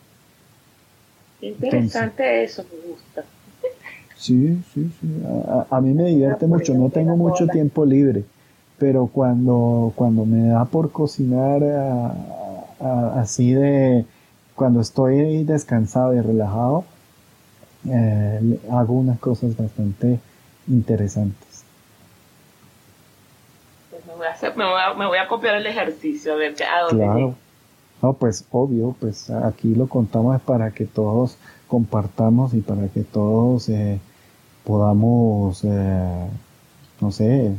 [1.41, 3.23] Interesante eso, me gusta.
[4.15, 5.07] Sí, sí, sí.
[5.69, 6.75] A, mí me divierte mucho.
[6.75, 8.23] No tengo mucho tiempo libre,
[8.81, 11.61] pero cuando, cuando me da por cocinar
[13.15, 14.05] así de,
[14.55, 16.83] cuando estoy descansado y relajado,
[17.87, 20.19] eh, hago unas cosas bastante
[20.67, 21.63] interesantes.
[23.91, 27.35] Pues me, voy a me, voy a, copiar el ejercicio, a ver a dónde Claro.
[28.01, 31.37] No, pues obvio, pues aquí lo contamos para que todos
[31.67, 33.99] compartamos y para que todos eh,
[34.65, 36.27] podamos, eh,
[36.99, 37.55] no sé,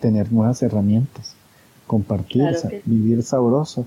[0.00, 1.34] tener nuevas herramientas,
[1.86, 3.86] compartir, vivir sabroso,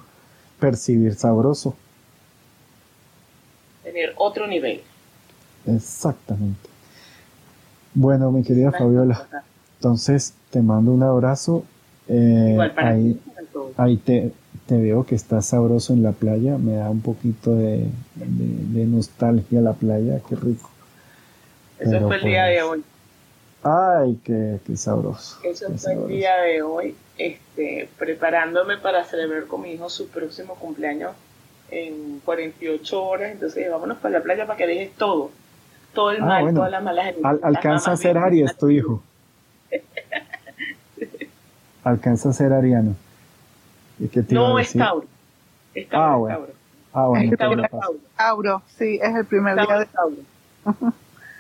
[0.60, 1.76] percibir sabroso.
[3.84, 4.82] Tener otro nivel.
[5.66, 6.70] Exactamente.
[7.94, 9.28] Bueno, mi querida Fabiola,
[9.78, 11.66] entonces te mando un abrazo.
[12.08, 13.20] Eh, ahí,
[13.76, 14.32] ahí te,
[14.66, 19.60] te, veo que estás sabroso en la playa, me da un poquito de, de nostalgia
[19.62, 20.70] la playa, qué rico.
[21.80, 22.84] Eso fue el día de pues, hoy.
[23.64, 25.40] Ay, qué, sabroso.
[25.44, 30.56] Eso fue el día de hoy, este, preparándome para celebrar con mi hijo su próximo
[30.56, 31.14] cumpleaños
[31.72, 33.32] en 48 horas.
[33.32, 35.32] Entonces, vámonos para la playa para que dejes todo.
[35.94, 39.02] Todo el ah, mal, todas las malas alcanza a ser Aries, tu hijo.
[41.84, 42.96] alcanza a ser ariano.
[44.00, 45.08] ¿Y qué no, es Tauro.
[45.74, 46.06] Es Tauro.
[46.06, 46.48] Ah, bueno.
[46.94, 47.32] Ah, bueno.
[47.32, 47.64] Es Tauro,
[48.16, 50.94] Tauro, sí, es el primer día de Tauro.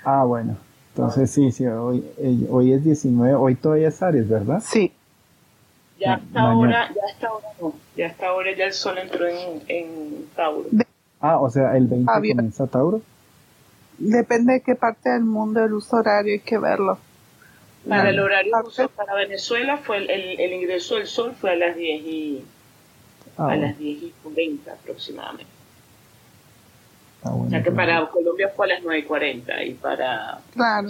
[0.03, 0.57] Ah, bueno.
[0.97, 4.63] Entonces sí, sí, hoy, eh, hoy es 19, hoy todavía es Aries, ¿verdad?
[4.65, 4.91] Sí.
[5.99, 9.61] Ya hasta ahora, ya hasta ahora no, ya hasta ahora ya el sol entró en,
[9.67, 10.67] en Tauro.
[11.21, 13.03] ah, o sea, el 20 comienza Tauro.
[13.99, 16.97] Depende de qué parte del mundo el uso horario hay que verlo.
[17.87, 21.75] Para el horario uso para Venezuela fue el, el, ingreso del sol fue a las
[21.75, 22.43] 10 y
[23.37, 25.56] ah, a las 10 y 40 aproximadamente.
[27.27, 30.39] Ah, o sea que para Colombia fue a las 9.40 y para...
[30.53, 30.89] Claro.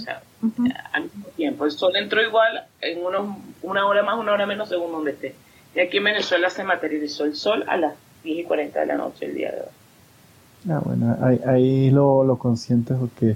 [0.93, 1.65] al mismo tiempo.
[1.65, 5.35] El sol entró igual en unos, una hora más, una hora menos según donde esté.
[5.75, 7.93] Y aquí en Venezuela se materializó el sol a las
[8.23, 10.71] 10 y 40 de la noche el día de hoy.
[10.71, 13.35] Ah, bueno, ahí, ahí lo, lo conscientes porque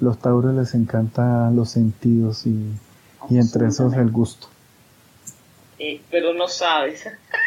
[0.00, 2.72] los tauros les encantan los sentidos y,
[3.28, 4.48] y entre esos el gusto.
[6.10, 7.06] pero no sabes.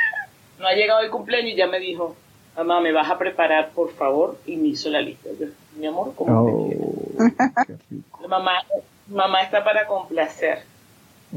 [0.59, 2.15] no ha llegado el cumpleaños y ya me dijo,
[2.55, 4.37] mamá, ¿me vas a preparar, por favor?
[4.45, 5.29] Y me hizo la lista.
[5.77, 8.27] mi amor, como te oh.
[8.27, 8.59] Mamá,
[9.07, 10.59] mamá está para complacer.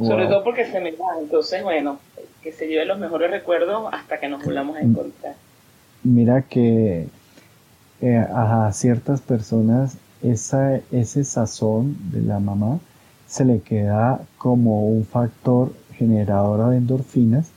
[0.01, 1.19] Sobre todo porque se me va.
[1.19, 1.99] Entonces, bueno,
[2.43, 4.91] que se lleve los mejores recuerdos hasta que nos volvamos a mm.
[4.91, 5.35] encontrar.
[6.03, 7.09] Mira que
[8.03, 12.79] eh, a ciertas personas esa, ese sazón de la mamá
[13.27, 17.51] se le queda como un factor generador de endorfinas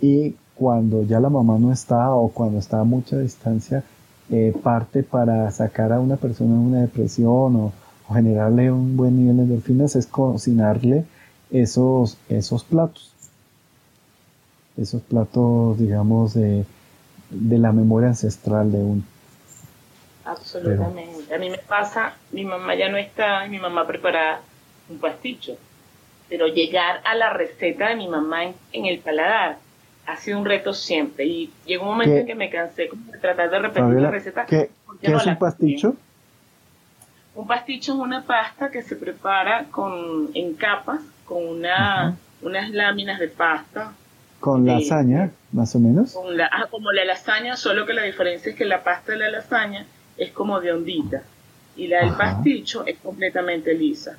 [0.00, 3.84] y cuando ya la mamá no está o cuando está a mucha distancia,
[4.30, 7.72] eh, parte para sacar a una persona de una depresión o,
[8.10, 11.04] generarle un buen nivel de endorfinas es cocinarle
[11.50, 13.12] esos, esos platos.
[14.78, 16.64] Esos platos, digamos, de,
[17.28, 19.02] de la memoria ancestral de uno.
[20.24, 21.34] Absolutamente.
[21.34, 24.40] A mí me pasa, mi mamá ya no está, mi mamá prepara
[24.88, 25.58] un pasticho,
[26.30, 29.58] pero llegar a la receta de mi mamá en el paladar
[30.08, 33.50] ha sido un reto siempre y llegó un momento en que me cansé de tratar
[33.50, 34.46] de repetir la receta.
[34.46, 34.70] ¿Qué,
[35.02, 35.96] es un pasticho?
[37.34, 43.20] Un pasticho es una pasta que se prepara con en capas con una, unas láminas
[43.20, 43.92] de pasta.
[44.40, 46.16] ¿Con lasaña, más o menos?
[46.16, 49.84] ah, como la lasaña, solo que la diferencia es que la pasta de la lasaña
[50.16, 51.22] es como de ondita
[51.76, 54.16] y la del pasticho es completamente lisa.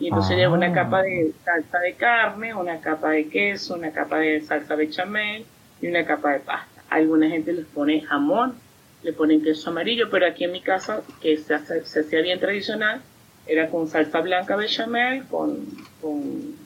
[0.00, 0.72] Y entonces lleva una ah.
[0.72, 5.44] capa de salsa de carne, una capa de queso, una capa de salsa bechamel
[5.82, 6.82] y una capa de pasta.
[6.88, 8.54] Alguna gente les pone jamón,
[9.02, 13.02] le ponen queso amarillo, pero aquí en mi casa, que se, hacía bien tradicional,
[13.46, 15.66] era con salsa blanca bechamel, con,
[16.00, 16.56] con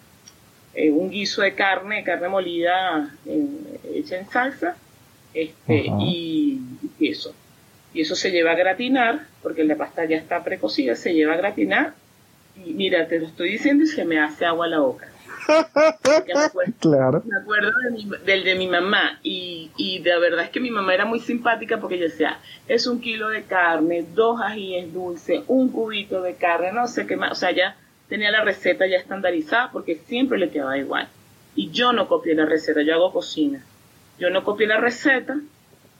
[0.74, 3.10] eh, un guiso de carne, carne molida
[3.92, 4.76] hecha en salsa,
[5.34, 7.34] este, y, y queso.
[7.92, 11.38] Y eso se lleva a gratinar, porque la pasta ya está precocida, se lleva a
[11.38, 11.94] gratinar
[12.56, 15.08] y mira, te lo estoy diciendo y se me hace agua la boca.
[15.48, 17.22] me acuerdo, claro.
[17.24, 17.72] Me acuerdo
[18.24, 21.80] del de mi mamá y, y la verdad es que mi mamá era muy simpática
[21.80, 26.72] porque ella decía, es un kilo de carne, dos ajíes dulces, un cubito de carne,
[26.72, 27.32] no sé qué más.
[27.32, 27.76] O sea, ya
[28.08, 31.08] tenía la receta ya estandarizada porque siempre le quedaba igual.
[31.56, 33.64] Y yo no copié la receta, yo hago cocina.
[34.18, 35.36] Yo no copié la receta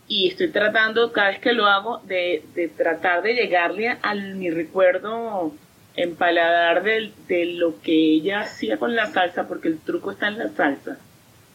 [0.07, 2.45] y estoy tratando cada vez que lo hago de,
[2.77, 5.53] tratar de llegarle a mi recuerdo
[5.97, 7.13] en paladar de,
[7.57, 10.99] lo que ella hacía con la salsa, porque el truco está en la salsa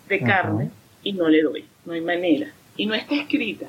[0.07, 0.71] de carne
[1.03, 2.47] y no le doy, no hay manera.
[2.77, 3.67] Y no está escrita.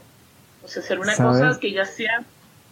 [0.65, 2.23] O sea, hacer una cosa que ya sea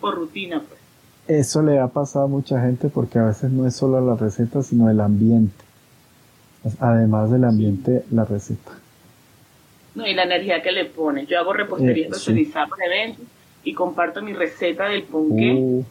[0.00, 0.78] por rutina, pues.
[1.26, 4.62] Eso le ha pasado a mucha gente porque a veces no es solo la receta,
[4.62, 5.64] sino el ambiente.
[6.80, 8.72] Además del ambiente, la receta.
[9.94, 11.26] No, y la energía que le pone.
[11.26, 13.26] Yo hago repostería eh, especializada para eventos
[13.64, 15.52] y comparto mi receta del ponqué.
[15.54, 15.84] Uh.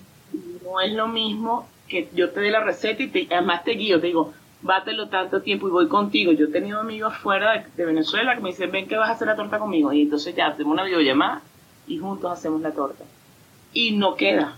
[0.63, 3.99] No es lo mismo que yo te dé la receta y te, además te guío,
[3.99, 6.31] te digo, bátelo tanto tiempo y voy contigo.
[6.31, 9.27] Yo he tenido amigos fuera de, Venezuela que me dicen, ven que vas a hacer
[9.27, 9.91] la torta conmigo.
[9.93, 11.41] Y entonces ya hacemos una videollamada
[11.87, 13.03] y juntos hacemos la torta.
[13.73, 14.55] Y no queda.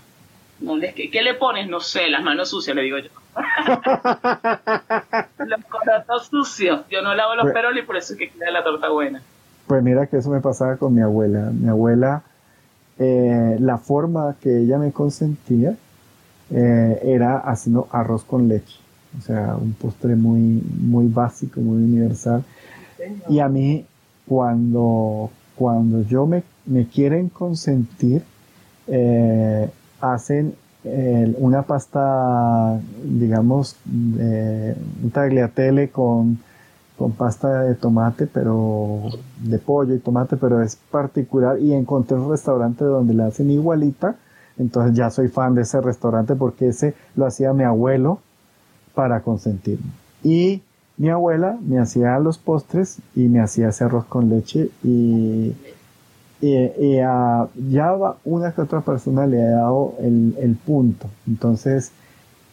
[0.60, 1.68] No les, ¿Qué le pones?
[1.68, 3.08] No sé, las manos sucias, le digo yo.
[5.46, 6.82] los corazones sucios.
[6.90, 9.22] Yo no lavo los pues, peroles y por eso es que queda la torta buena.
[9.66, 11.50] Pues mira que eso me pasaba con mi abuela.
[11.52, 12.22] Mi abuela,
[12.98, 15.76] eh, la forma que ella me consentía
[16.50, 18.78] eh, era haciendo arroz con leche.
[19.18, 22.44] O sea, un postre muy, muy básico, muy universal.
[23.28, 23.84] Y a mí,
[24.26, 28.22] cuando, cuando yo me, me quieren consentir,
[28.86, 29.68] eh,
[30.00, 30.54] hacen
[31.36, 36.38] una pasta, digamos, un tagliatelle con,
[37.00, 39.00] con pasta de tomate, pero
[39.42, 41.58] de pollo y tomate, pero es particular.
[41.58, 44.16] Y encontré un restaurante donde la hacen igualita.
[44.60, 48.20] Entonces ya soy fan de ese restaurante porque ese lo hacía mi abuelo
[48.94, 49.90] para consentirme.
[50.22, 50.62] Y
[50.98, 55.56] mi abuela me hacía los postres y me hacía ese arroz con leche y,
[56.42, 61.08] y, a, ya una que otra persona le ha dado el, el punto.
[61.26, 61.92] Entonces,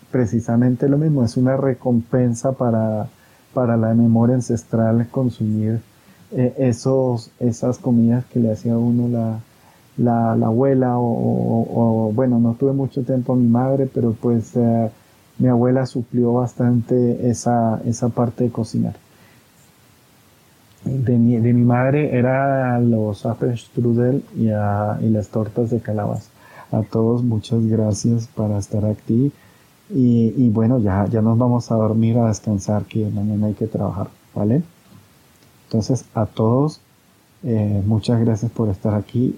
[0.10, 3.10] precisamente lo mismo, es una recompensa para,
[3.54, 5.82] para la memoria ancestral consumir
[6.32, 9.40] eh, esos, esas comidas que le hacía a uno la,
[9.98, 14.90] la, abuela o, bueno, no tuve mucho tiempo a mi madre, pero pues eh,
[15.40, 18.96] mi abuela suplió bastante esa, esa parte de cocinar.
[20.86, 23.26] De mi, de mi madre era los
[24.36, 26.30] y, y las tortas de calabaza.
[26.72, 29.32] A todos muchas gracias para estar aquí.
[29.90, 34.08] Y, bueno, ya, ya nos vamos a dormir, a descansar, que mañana hay que trabajar,
[34.36, 34.62] ¿vale?
[35.66, 36.82] Entonces, a todos,
[37.44, 39.38] eh, muchas gracias por estar aquí